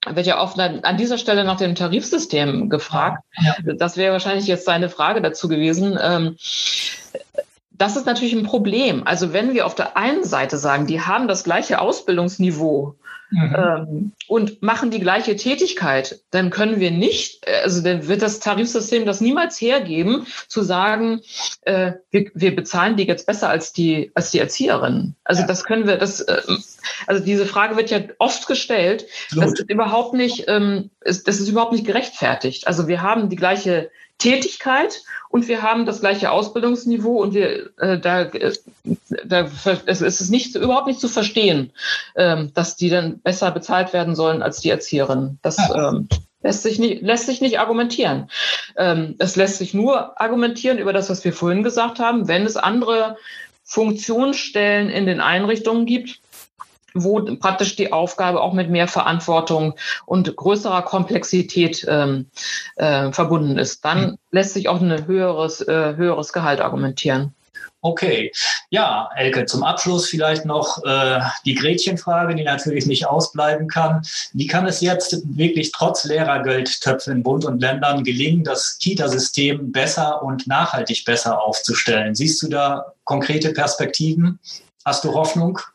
wird 0.05 0.27
ja 0.27 0.41
oft 0.41 0.59
an 0.59 0.97
dieser 0.97 1.17
Stelle 1.17 1.45
nach 1.45 1.57
dem 1.57 1.75
Tarifsystem 1.75 2.69
gefragt. 2.69 3.23
Ja. 3.39 3.55
Das 3.75 3.95
wäre 3.95 4.11
wahrscheinlich 4.11 4.47
jetzt 4.47 4.65
seine 4.65 4.89
Frage 4.89 5.21
dazu 5.21 5.47
gewesen. 5.47 5.97
Ähm, 6.01 6.35
das 7.83 7.97
ist 7.97 8.05
natürlich 8.05 8.33
ein 8.33 8.43
Problem. 8.43 9.05
Also 9.05 9.33
wenn 9.33 9.53
wir 9.53 9.65
auf 9.65 9.75
der 9.75 9.97
einen 9.97 10.23
Seite 10.23 10.55
sagen, 10.57 10.87
die 10.87 11.01
haben 11.01 11.27
das 11.27 11.43
gleiche 11.43 11.81
Ausbildungsniveau 11.81 12.95
mhm. 13.29 13.55
ähm, 13.57 14.11
und 14.29 14.61
machen 14.63 14.89
die 14.89 15.01
gleiche 15.01 15.35
Tätigkeit, 15.35 16.21
dann 16.31 16.49
können 16.49 16.79
wir 16.79 16.91
nicht, 16.91 17.45
äh, 17.45 17.61
also 17.61 17.83
dann 17.83 18.07
wird 18.07 18.21
das 18.21 18.39
Tarifsystem 18.39 19.05
das 19.05 19.19
niemals 19.19 19.59
hergeben, 19.59 20.25
zu 20.47 20.61
sagen, 20.61 21.19
äh, 21.63 21.91
wir, 22.09 22.31
wir 22.33 22.55
bezahlen 22.55 22.95
die 22.95 23.03
jetzt 23.03 23.27
besser 23.27 23.49
als 23.49 23.73
die, 23.73 24.11
als 24.13 24.31
die 24.31 24.39
Erzieherinnen. 24.39 25.17
Also 25.25 25.41
ja. 25.41 25.47
das 25.47 25.65
können 25.65 25.85
wir, 25.85 25.97
das, 25.97 26.21
äh, 26.21 26.41
also 27.05 27.21
diese 27.21 27.45
Frage 27.45 27.75
wird 27.75 27.91
ja 27.91 27.99
oft 28.17 28.47
gestellt. 28.47 29.07
Absolut. 29.25 29.43
Das 29.43 29.59
ist 29.59 29.69
überhaupt 29.69 30.13
nicht, 30.13 30.45
ähm, 30.47 30.89
ist, 31.01 31.27
das 31.27 31.41
ist 31.41 31.49
überhaupt 31.49 31.73
nicht 31.73 31.85
gerechtfertigt. 31.85 32.65
Also 32.65 32.87
wir 32.87 33.01
haben 33.01 33.27
die 33.27 33.35
gleiche 33.35 33.91
Tätigkeit 34.23 35.03
und 35.29 35.49
wir 35.49 35.61
haben 35.61 35.85
das 35.85 35.99
gleiche 35.99 36.31
Ausbildungsniveau 36.31 37.21
und 37.21 37.33
wir 37.33 37.71
äh, 37.77 37.99
da, 37.99 38.21
äh, 38.21 38.53
da 39.25 39.49
es 39.85 40.01
ist 40.01 40.29
nicht 40.29 40.55
überhaupt 40.55 40.87
nicht 40.87 41.01
zu 41.01 41.09
verstehen, 41.09 41.73
ähm, 42.15 42.51
dass 42.53 42.77
die 42.77 42.89
dann 42.89 43.19
besser 43.19 43.51
bezahlt 43.51 43.91
werden 43.91 44.15
sollen 44.15 44.41
als 44.41 44.61
die 44.61 44.69
Erzieherinnen. 44.69 45.39
Das 45.41 45.57
ähm, 45.75 46.07
lässt 46.41 46.63
sich 46.63 46.79
nicht 46.79 47.01
lässt 47.01 47.25
sich 47.25 47.41
nicht 47.41 47.59
argumentieren. 47.59 48.29
Ähm, 48.77 49.15
es 49.19 49.35
lässt 49.35 49.57
sich 49.57 49.73
nur 49.73 50.19
argumentieren 50.21 50.77
über 50.77 50.93
das, 50.93 51.09
was 51.09 51.25
wir 51.25 51.33
vorhin 51.33 51.63
gesagt 51.63 51.99
haben, 51.99 52.29
wenn 52.29 52.45
es 52.45 52.55
andere 52.55 53.17
Funktionsstellen 53.65 54.89
in 54.89 55.05
den 55.05 55.19
Einrichtungen 55.19 55.85
gibt, 55.85 56.21
wo 56.93 57.21
praktisch 57.37 57.75
die 57.75 57.91
Aufgabe 57.91 58.41
auch 58.41 58.53
mit 58.53 58.69
mehr 58.69 58.87
Verantwortung 58.87 59.75
und 60.05 60.35
größerer 60.35 60.83
Komplexität 60.83 61.85
ähm, 61.87 62.27
äh, 62.75 63.11
verbunden 63.11 63.57
ist. 63.57 63.83
Dann 63.85 64.01
mhm. 64.01 64.17
lässt 64.31 64.53
sich 64.53 64.69
auch 64.69 64.81
ein 64.81 65.07
höheres, 65.07 65.61
äh, 65.61 65.95
höheres 65.95 66.33
Gehalt 66.33 66.61
argumentieren. 66.61 67.33
Okay, 67.85 68.31
ja, 68.69 69.09
Elke, 69.13 69.45
zum 69.45 69.61
Abschluss 69.61 70.07
vielleicht 70.07 70.45
noch 70.45 70.81
äh, 70.85 71.19
die 71.45 71.53
Gretchenfrage, 71.53 72.33
die 72.33 72.45
natürlich 72.45 72.85
nicht 72.85 73.07
ausbleiben 73.07 73.67
kann. 73.67 74.03
Wie 74.31 74.47
kann 74.47 74.65
es 74.65 74.79
jetzt 74.79 75.21
wirklich 75.25 75.73
trotz 75.73 76.05
Lehrergeldtöpfe 76.05 77.11
in 77.11 77.23
Bund 77.23 77.43
und 77.43 77.59
Ländern 77.59 78.05
gelingen, 78.05 78.45
das 78.45 78.77
Kita-System 78.77 79.73
besser 79.73 80.23
und 80.23 80.47
nachhaltig 80.47 81.03
besser 81.03 81.41
aufzustellen? 81.41 82.15
Siehst 82.15 82.41
du 82.41 82.47
da 82.47 82.93
konkrete 83.03 83.51
Perspektiven? 83.51 84.39
Hast 84.85 85.03
du 85.03 85.13
Hoffnung? 85.13 85.59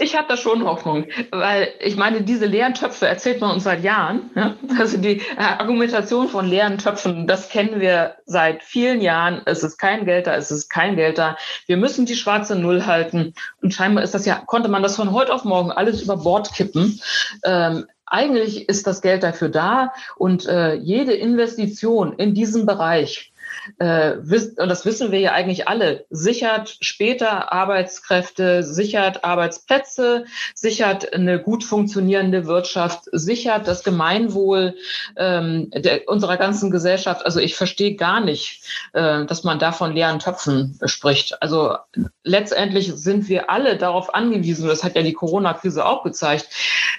Ich 0.00 0.16
habe 0.16 0.26
da 0.28 0.36
schon 0.36 0.64
Hoffnung, 0.64 1.06
weil 1.30 1.68
ich 1.80 1.96
meine, 1.96 2.22
diese 2.22 2.46
leeren 2.46 2.74
Töpfe 2.74 3.06
erzählt 3.06 3.40
man 3.40 3.52
uns 3.52 3.64
seit 3.64 3.82
Jahren. 3.82 4.30
Ja? 4.34 4.54
Also 4.78 4.96
die 4.96 5.22
Argumentation 5.36 6.28
von 6.28 6.46
leeren 6.46 6.78
Töpfen, 6.78 7.26
das 7.26 7.48
kennen 7.48 7.80
wir 7.80 8.16
seit 8.26 8.62
vielen 8.62 9.00
Jahren. 9.00 9.42
Es 9.44 9.62
ist 9.62 9.78
kein 9.78 10.06
Geld 10.06 10.26
da, 10.26 10.34
es 10.34 10.50
ist 10.50 10.68
kein 10.68 10.96
Geld 10.96 11.18
da. 11.18 11.36
Wir 11.66 11.76
müssen 11.76 12.06
die 12.06 12.16
schwarze 12.16 12.56
Null 12.56 12.86
halten. 12.86 13.34
Und 13.62 13.74
scheinbar 13.74 14.02
ist 14.02 14.14
das 14.14 14.26
ja, 14.26 14.42
konnte 14.46 14.68
man 14.68 14.82
das 14.82 14.96
von 14.96 15.12
heute 15.12 15.32
auf 15.32 15.44
morgen 15.44 15.70
alles 15.70 16.02
über 16.02 16.16
Bord 16.16 16.52
kippen. 16.54 17.00
Ähm, 17.44 17.86
eigentlich 18.06 18.68
ist 18.68 18.86
das 18.86 19.02
Geld 19.02 19.22
dafür 19.22 19.48
da 19.48 19.92
und 20.16 20.46
äh, 20.46 20.74
jede 20.74 21.12
Investition 21.12 22.14
in 22.14 22.34
diesem 22.34 22.66
Bereich 22.66 23.32
äh, 23.78 24.12
und 24.16 24.68
das 24.68 24.84
wissen 24.84 25.12
wir 25.12 25.20
ja 25.20 25.32
eigentlich 25.32 25.68
alle, 25.68 26.06
sichert 26.10 26.76
später 26.80 27.52
Arbeitskräfte, 27.52 28.62
sichert 28.62 29.24
Arbeitsplätze, 29.24 30.24
sichert 30.54 31.12
eine 31.12 31.40
gut 31.40 31.64
funktionierende 31.64 32.46
Wirtschaft, 32.46 33.04
sichert 33.12 33.68
das 33.68 33.84
Gemeinwohl 33.84 34.74
ähm, 35.16 35.70
der, 35.70 36.08
unserer 36.08 36.36
ganzen 36.36 36.70
Gesellschaft. 36.70 37.24
Also 37.24 37.40
ich 37.40 37.54
verstehe 37.54 37.96
gar 37.96 38.20
nicht, 38.20 38.62
äh, 38.92 39.24
dass 39.26 39.44
man 39.44 39.58
da 39.58 39.72
von 39.72 39.92
leeren 39.92 40.18
Töpfen 40.18 40.78
spricht. 40.84 41.42
Also 41.42 41.76
letztendlich 42.24 42.92
sind 42.94 43.28
wir 43.28 43.50
alle 43.50 43.76
darauf 43.76 44.14
angewiesen, 44.14 44.68
das 44.68 44.84
hat 44.84 44.96
ja 44.96 45.02
die 45.02 45.12
Corona-Krise 45.12 45.84
auch 45.84 46.02
gezeigt, 46.02 46.48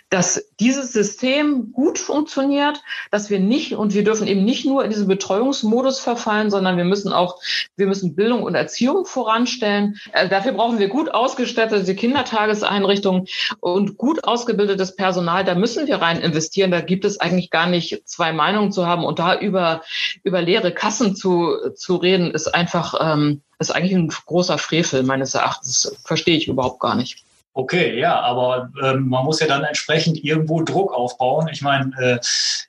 dass 0.09 0.45
dieses 0.59 0.91
System 0.91 1.71
gut 1.71 1.97
funktioniert, 1.97 2.81
dass 3.11 3.29
wir 3.29 3.39
nicht, 3.39 3.73
und 3.73 3.93
wir 3.93 4.03
dürfen 4.03 4.27
eben 4.27 4.43
nicht 4.43 4.65
nur 4.65 4.83
in 4.83 4.89
diesen 4.89 5.07
Betreuungsmodus 5.07 5.99
verfallen, 5.99 6.50
sondern 6.51 6.77
wir 6.77 6.83
müssen 6.83 7.11
auch, 7.11 7.39
wir 7.75 7.87
müssen 7.87 8.15
Bildung 8.15 8.43
und 8.43 8.53
Erziehung 8.53 9.05
voranstellen. 9.05 9.97
Äh, 10.11 10.29
dafür 10.29 10.51
brauchen 10.53 10.77
wir 10.77 10.89
gut 10.89 11.13
ausgestattete 11.13 11.95
Kindertageseinrichtungen 11.95 13.27
und 13.59 13.97
gut 13.97 14.23
ausgebildetes 14.23 14.95
Personal. 14.95 15.43
Da 15.43 15.55
müssen 15.55 15.87
wir 15.87 15.95
rein 15.97 16.21
investieren. 16.21 16.71
Da 16.71 16.81
gibt 16.81 17.05
es 17.05 17.19
eigentlich 17.19 17.49
gar 17.49 17.67
nicht 17.67 18.07
zwei 18.07 18.33
Meinungen 18.33 18.71
zu 18.71 18.85
haben. 18.85 19.03
Und 19.03 19.17
da 19.19 19.39
über, 19.39 19.81
über 20.23 20.41
leere 20.41 20.71
Kassen 20.71 21.15
zu, 21.15 21.71
zu 21.75 21.95
reden, 21.95 22.31
ist 22.31 22.53
einfach, 22.53 22.93
ähm, 22.99 23.41
ist 23.57 23.71
eigentlich 23.71 23.95
ein 23.95 24.09
großer 24.09 24.57
Frevel 24.57 25.03
meines 25.03 25.33
Erachtens. 25.33 25.95
Verstehe 26.03 26.37
ich 26.37 26.47
überhaupt 26.47 26.79
gar 26.79 26.95
nicht. 26.95 27.23
Okay, 27.53 27.99
ja, 27.99 28.17
aber 28.21 28.71
ähm, 28.81 29.09
man 29.09 29.25
muss 29.25 29.41
ja 29.41 29.47
dann 29.47 29.65
entsprechend 29.65 30.23
irgendwo 30.23 30.61
Druck 30.61 30.93
aufbauen. 30.93 31.49
Ich 31.51 31.61
meine, 31.61 31.91
äh, 31.99 32.19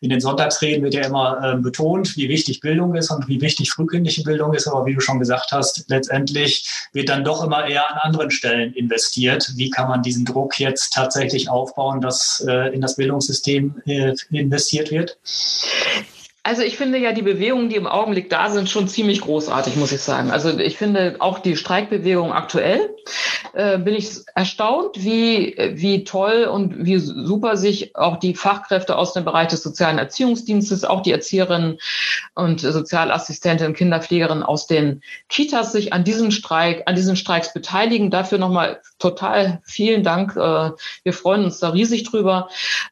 in 0.00 0.10
den 0.10 0.20
Sonntagsreden 0.20 0.82
wird 0.82 0.94
ja 0.94 1.02
immer 1.02 1.40
äh, 1.40 1.56
betont, 1.56 2.16
wie 2.16 2.28
wichtig 2.28 2.58
Bildung 2.58 2.96
ist 2.96 3.10
und 3.10 3.28
wie 3.28 3.40
wichtig 3.40 3.70
frühkindliche 3.70 4.24
Bildung 4.24 4.54
ist. 4.54 4.66
Aber 4.66 4.84
wie 4.84 4.94
du 4.94 5.00
schon 5.00 5.20
gesagt 5.20 5.52
hast, 5.52 5.84
letztendlich 5.88 6.68
wird 6.92 7.08
dann 7.08 7.22
doch 7.22 7.44
immer 7.44 7.64
eher 7.68 7.88
an 7.92 7.98
anderen 7.98 8.32
Stellen 8.32 8.72
investiert. 8.72 9.52
Wie 9.54 9.70
kann 9.70 9.88
man 9.88 10.02
diesen 10.02 10.24
Druck 10.24 10.58
jetzt 10.58 10.92
tatsächlich 10.92 11.48
aufbauen, 11.48 12.00
dass 12.00 12.44
äh, 12.48 12.74
in 12.74 12.80
das 12.80 12.96
Bildungssystem 12.96 13.80
äh, 13.86 14.14
investiert 14.30 14.90
wird? 14.90 15.16
Also 16.44 16.62
ich 16.62 16.76
finde 16.76 16.98
ja 16.98 17.12
die 17.12 17.22
Bewegungen, 17.22 17.68
die 17.68 17.76
im 17.76 17.86
Augenblick 17.86 18.28
da 18.28 18.50
sind, 18.50 18.68
schon 18.68 18.88
ziemlich 18.88 19.20
großartig, 19.20 19.76
muss 19.76 19.92
ich 19.92 20.00
sagen. 20.00 20.32
Also 20.32 20.58
ich 20.58 20.76
finde 20.76 21.16
auch 21.20 21.38
die 21.38 21.56
Streikbewegung 21.56 22.32
aktuell 22.32 22.96
äh, 23.52 23.78
bin 23.78 23.94
ich 23.94 24.10
erstaunt, 24.34 24.96
wie, 24.96 25.54
wie 25.74 26.02
toll 26.02 26.44
und 26.44 26.84
wie 26.84 26.98
super 26.98 27.56
sich 27.56 27.94
auch 27.94 28.16
die 28.16 28.34
Fachkräfte 28.34 28.96
aus 28.96 29.12
dem 29.12 29.24
Bereich 29.24 29.48
des 29.48 29.62
sozialen 29.62 29.98
Erziehungsdienstes, 29.98 30.84
auch 30.84 31.02
die 31.02 31.12
Erzieherinnen 31.12 31.78
und 32.34 32.60
Sozialassistentinnen, 32.60 33.74
Kinderpflegerinnen 33.74 34.42
aus 34.42 34.66
den 34.66 35.02
Kitas 35.28 35.70
sich 35.70 35.92
an 35.92 36.02
diesem 36.02 36.32
Streik, 36.32 36.82
an 36.86 36.96
diesen 36.96 37.14
Streiks 37.14 37.52
beteiligen. 37.52 38.10
Dafür 38.10 38.38
nochmal 38.38 38.80
total 39.02 39.60
vielen 39.64 40.04
Dank. 40.04 40.36
Äh, 40.36 40.70
wir 41.02 41.12
freuen 41.12 41.44
uns 41.44 41.58
da 41.58 41.70
riesig 41.70 42.04
drüber. 42.04 42.48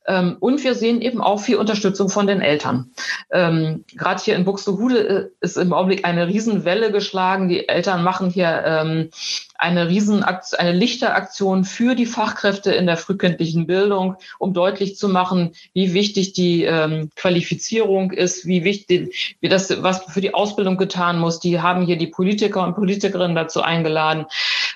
Ähm, 0.07 0.37
und 0.41 0.63
wir 0.65 0.75
sehen 0.75 1.01
eben 1.01 1.21
auch 1.21 1.41
viel 1.41 1.57
Unterstützung 1.57 2.09
von 2.09 2.27
den 2.27 2.41
Eltern. 2.41 2.91
Ähm, 3.31 3.85
Gerade 3.95 4.23
hier 4.23 4.35
in 4.35 4.45
Buxtehude 4.45 5.09
äh, 5.09 5.29
ist 5.41 5.57
im 5.57 5.73
Augenblick 5.73 6.05
eine 6.05 6.27
Riesenwelle 6.27 6.91
geschlagen. 6.91 7.49
Die 7.49 7.69
Eltern 7.69 8.03
machen 8.03 8.31
hier 8.31 8.63
ähm, 8.67 9.11
eine 9.57 9.89
Riesenaktion, 9.89 10.59
eine 10.59 10.73
Lichteraktion 10.73 11.65
für 11.65 11.95
die 11.95 12.07
Fachkräfte 12.07 12.73
in 12.73 12.87
der 12.87 12.97
frühkindlichen 12.97 13.67
Bildung, 13.67 14.17
um 14.39 14.53
deutlich 14.53 14.97
zu 14.97 15.09
machen, 15.09 15.53
wie 15.75 15.93
wichtig 15.93 16.33
die 16.33 16.65
ähm, 16.65 17.11
Qualifizierung 17.15 18.11
ist, 18.11 18.47
wie 18.47 18.65
wichtig, 18.65 19.37
wie 19.41 19.49
das, 19.49 19.83
was 19.83 20.03
für 20.05 20.21
die 20.21 20.35
Ausbildung 20.35 20.77
getan 20.77 21.19
muss. 21.19 21.39
Die 21.41 21.61
haben 21.61 21.85
hier 21.87 21.97
die 21.97 22.09
Politiker 22.09 22.65
und 22.65 22.75
Politikerinnen 22.75 23.37
dazu 23.37 23.63
eingeladen. 23.63 24.27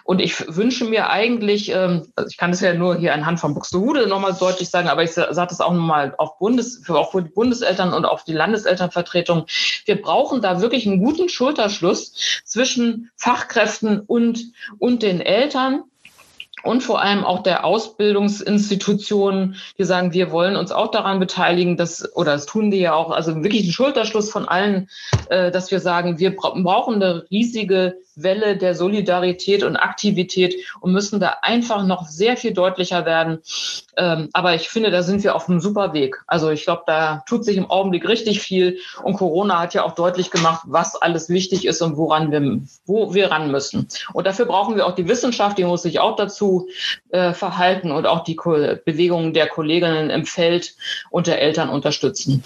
Und 0.04 0.20
ich 0.20 0.54
wünsche 0.54 0.84
mir 0.84 1.08
eigentlich, 1.08 1.70
ähm, 1.70 2.12
also 2.14 2.28
ich 2.28 2.36
kann 2.36 2.50
das 2.50 2.60
ja 2.60 2.74
nur 2.74 2.96
hier 2.96 3.14
anhand 3.14 3.40
von 3.40 3.54
Buxtehude 3.54 4.06
nochmal 4.06 4.36
deutlich 4.38 4.68
sagen, 4.68 4.88
aber 4.88 5.02
ich 5.02 5.12
sage 5.12 5.32
das 5.34 5.60
auch 5.62 5.72
nochmal 5.72 6.14
auf 6.18 6.38
Bundes, 6.38 6.82
für, 6.84 6.98
auch 6.98 7.12
für 7.12 7.22
die 7.22 7.30
Bundeseltern 7.30 7.94
und 7.94 8.04
auf 8.04 8.22
die 8.22 8.34
Landeselternvertretung. 8.34 9.46
Wir 9.86 10.00
brauchen 10.00 10.42
da 10.42 10.60
wirklich 10.60 10.86
einen 10.86 11.02
guten 11.02 11.30
Schulterschluss 11.30 12.12
zwischen 12.44 13.10
Fachkräften 13.16 14.00
und, 14.00 14.52
und 14.78 15.02
den 15.02 15.22
Eltern 15.22 15.84
und 16.64 16.82
vor 16.82 17.00
allem 17.00 17.24
auch 17.24 17.42
der 17.42 17.64
Ausbildungsinstitutionen, 17.64 19.56
die 19.78 19.84
sagen, 19.84 20.12
wir 20.12 20.30
wollen 20.30 20.56
uns 20.56 20.70
auch 20.70 20.90
daran 20.90 21.18
beteiligen, 21.18 21.76
dass, 21.76 22.14
oder 22.14 22.32
das 22.32 22.46
tun 22.46 22.70
die 22.70 22.78
ja 22.78 22.94
auch, 22.94 23.10
also 23.10 23.42
wirklich 23.42 23.66
ein 23.66 23.72
Schulterschluss 23.72 24.30
von 24.30 24.46
allen, 24.48 24.88
äh, 25.28 25.50
dass 25.50 25.70
wir 25.70 25.80
sagen, 25.80 26.18
wir 26.18 26.34
brauchen 26.34 26.96
eine 26.96 27.26
riesige 27.30 27.96
Welle 28.16 28.56
der 28.56 28.74
Solidarität 28.74 29.62
und 29.62 29.76
Aktivität 29.76 30.56
und 30.80 30.92
müssen 30.92 31.20
da 31.20 31.36
einfach 31.42 31.84
noch 31.84 32.06
sehr 32.06 32.36
viel 32.36 32.52
deutlicher 32.52 33.04
werden. 33.04 33.40
Ähm, 33.96 34.28
aber 34.32 34.54
ich 34.54 34.68
finde, 34.68 34.90
da 34.90 35.02
sind 35.02 35.22
wir 35.22 35.34
auf 35.34 35.48
einem 35.48 35.60
super 35.60 35.92
Weg. 35.92 36.22
Also 36.26 36.50
ich 36.50 36.64
glaube, 36.64 36.82
da 36.86 37.22
tut 37.28 37.44
sich 37.44 37.56
im 37.56 37.70
Augenblick 37.70 38.08
richtig 38.08 38.40
viel 38.40 38.78
und 39.02 39.14
Corona 39.14 39.60
hat 39.60 39.74
ja 39.74 39.84
auch 39.84 39.94
deutlich 39.94 40.30
gemacht, 40.30 40.62
was 40.66 40.96
alles 40.96 41.28
wichtig 41.28 41.66
ist 41.66 41.82
und 41.82 41.96
woran 41.96 42.30
wir, 42.30 42.60
wo 42.86 43.14
wir 43.14 43.30
ran 43.30 43.50
müssen. 43.50 43.88
Und 44.12 44.26
dafür 44.26 44.46
brauchen 44.46 44.76
wir 44.76 44.86
auch 44.86 44.94
die 44.94 45.08
Wissenschaft, 45.08 45.58
die 45.58 45.64
muss 45.64 45.82
sich 45.82 46.00
auch 46.00 46.16
dazu 46.16 46.68
äh, 47.10 47.32
verhalten 47.32 47.90
und 47.92 48.06
auch 48.06 48.24
die 48.24 48.36
Ko 48.36 48.54
Bewegungen 48.84 49.32
der 49.32 49.48
Kolleginnen 49.48 50.10
im 50.10 50.26
Feld 50.26 50.74
und 51.10 51.26
der 51.26 51.40
Eltern 51.40 51.68
unterstützen. 51.68 52.44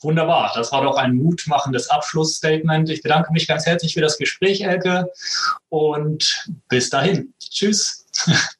Wunderbar, 0.00 0.52
das 0.54 0.70
war 0.70 0.82
doch 0.82 0.96
ein 0.96 1.14
mutmachendes 1.14 1.90
Abschlussstatement. 1.90 2.88
Ich 2.88 3.02
bedanke 3.02 3.32
mich 3.32 3.48
ganz 3.48 3.66
herzlich 3.66 3.94
für 3.94 4.00
das 4.00 4.16
Gespräch, 4.16 4.60
Elke, 4.60 5.10
und 5.68 6.48
bis 6.68 6.88
dahin. 6.90 7.34
Tschüss. 7.40 8.06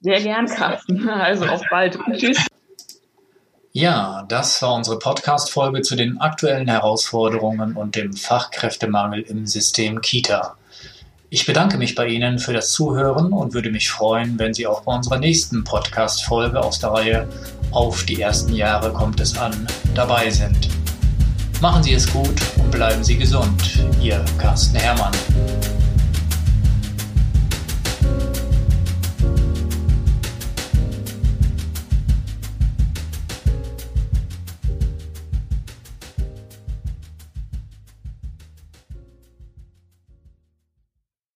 Sehr 0.01 0.21
gern, 0.21 0.47
Carsten. 0.47 1.09
Also 1.09 1.47
auf 1.47 1.63
bald. 1.71 1.99
Tschüss. 2.17 2.39
Ja, 3.73 4.25
das 4.29 4.61
war 4.63 4.75
unsere 4.75 4.99
Podcast-Folge 4.99 5.83
zu 5.83 5.95
den 5.95 6.21
aktuellen 6.21 6.67
Herausforderungen 6.67 7.77
und 7.77 7.95
dem 7.95 8.13
Fachkräftemangel 8.13 9.21
im 9.21 9.47
System 9.47 10.01
Kita. 10.01 10.57
Ich 11.31 11.47
bedanke 11.47 11.77
mich 11.77 11.95
bei 11.95 12.07
Ihnen 12.09 12.39
für 12.39 12.55
das 12.55 12.73
Zuhören 12.73 13.33
und 13.33 13.53
würde 13.53 13.71
mich 13.71 13.91
freuen, 13.91 14.39
wenn 14.39 14.55
Sie 14.55 14.67
auch 14.67 14.81
bei 14.81 14.95
unserer 14.95 15.19
nächsten 15.19 15.63
Podcast-Folge 15.63 16.59
aus 16.59 16.81
der 16.81 16.91
Reihe 16.91 17.29
Auf 17.71 18.05
die 18.05 18.21
ersten 18.21 18.55
Jahre 18.55 18.93
kommt 18.93 19.21
es 19.21 19.39
an 19.39 19.67
dabei 19.95 20.31
sind. 20.31 20.71
Machen 21.61 21.83
Sie 21.83 21.93
es 21.93 22.07
gut 22.13 22.41
und 22.59 22.71
bleiben 22.71 23.03
Sie 23.03 23.17
gesund. 23.17 23.85
Ihr 24.01 24.25
Carsten 24.39 24.77
Herrmann. 24.77 25.13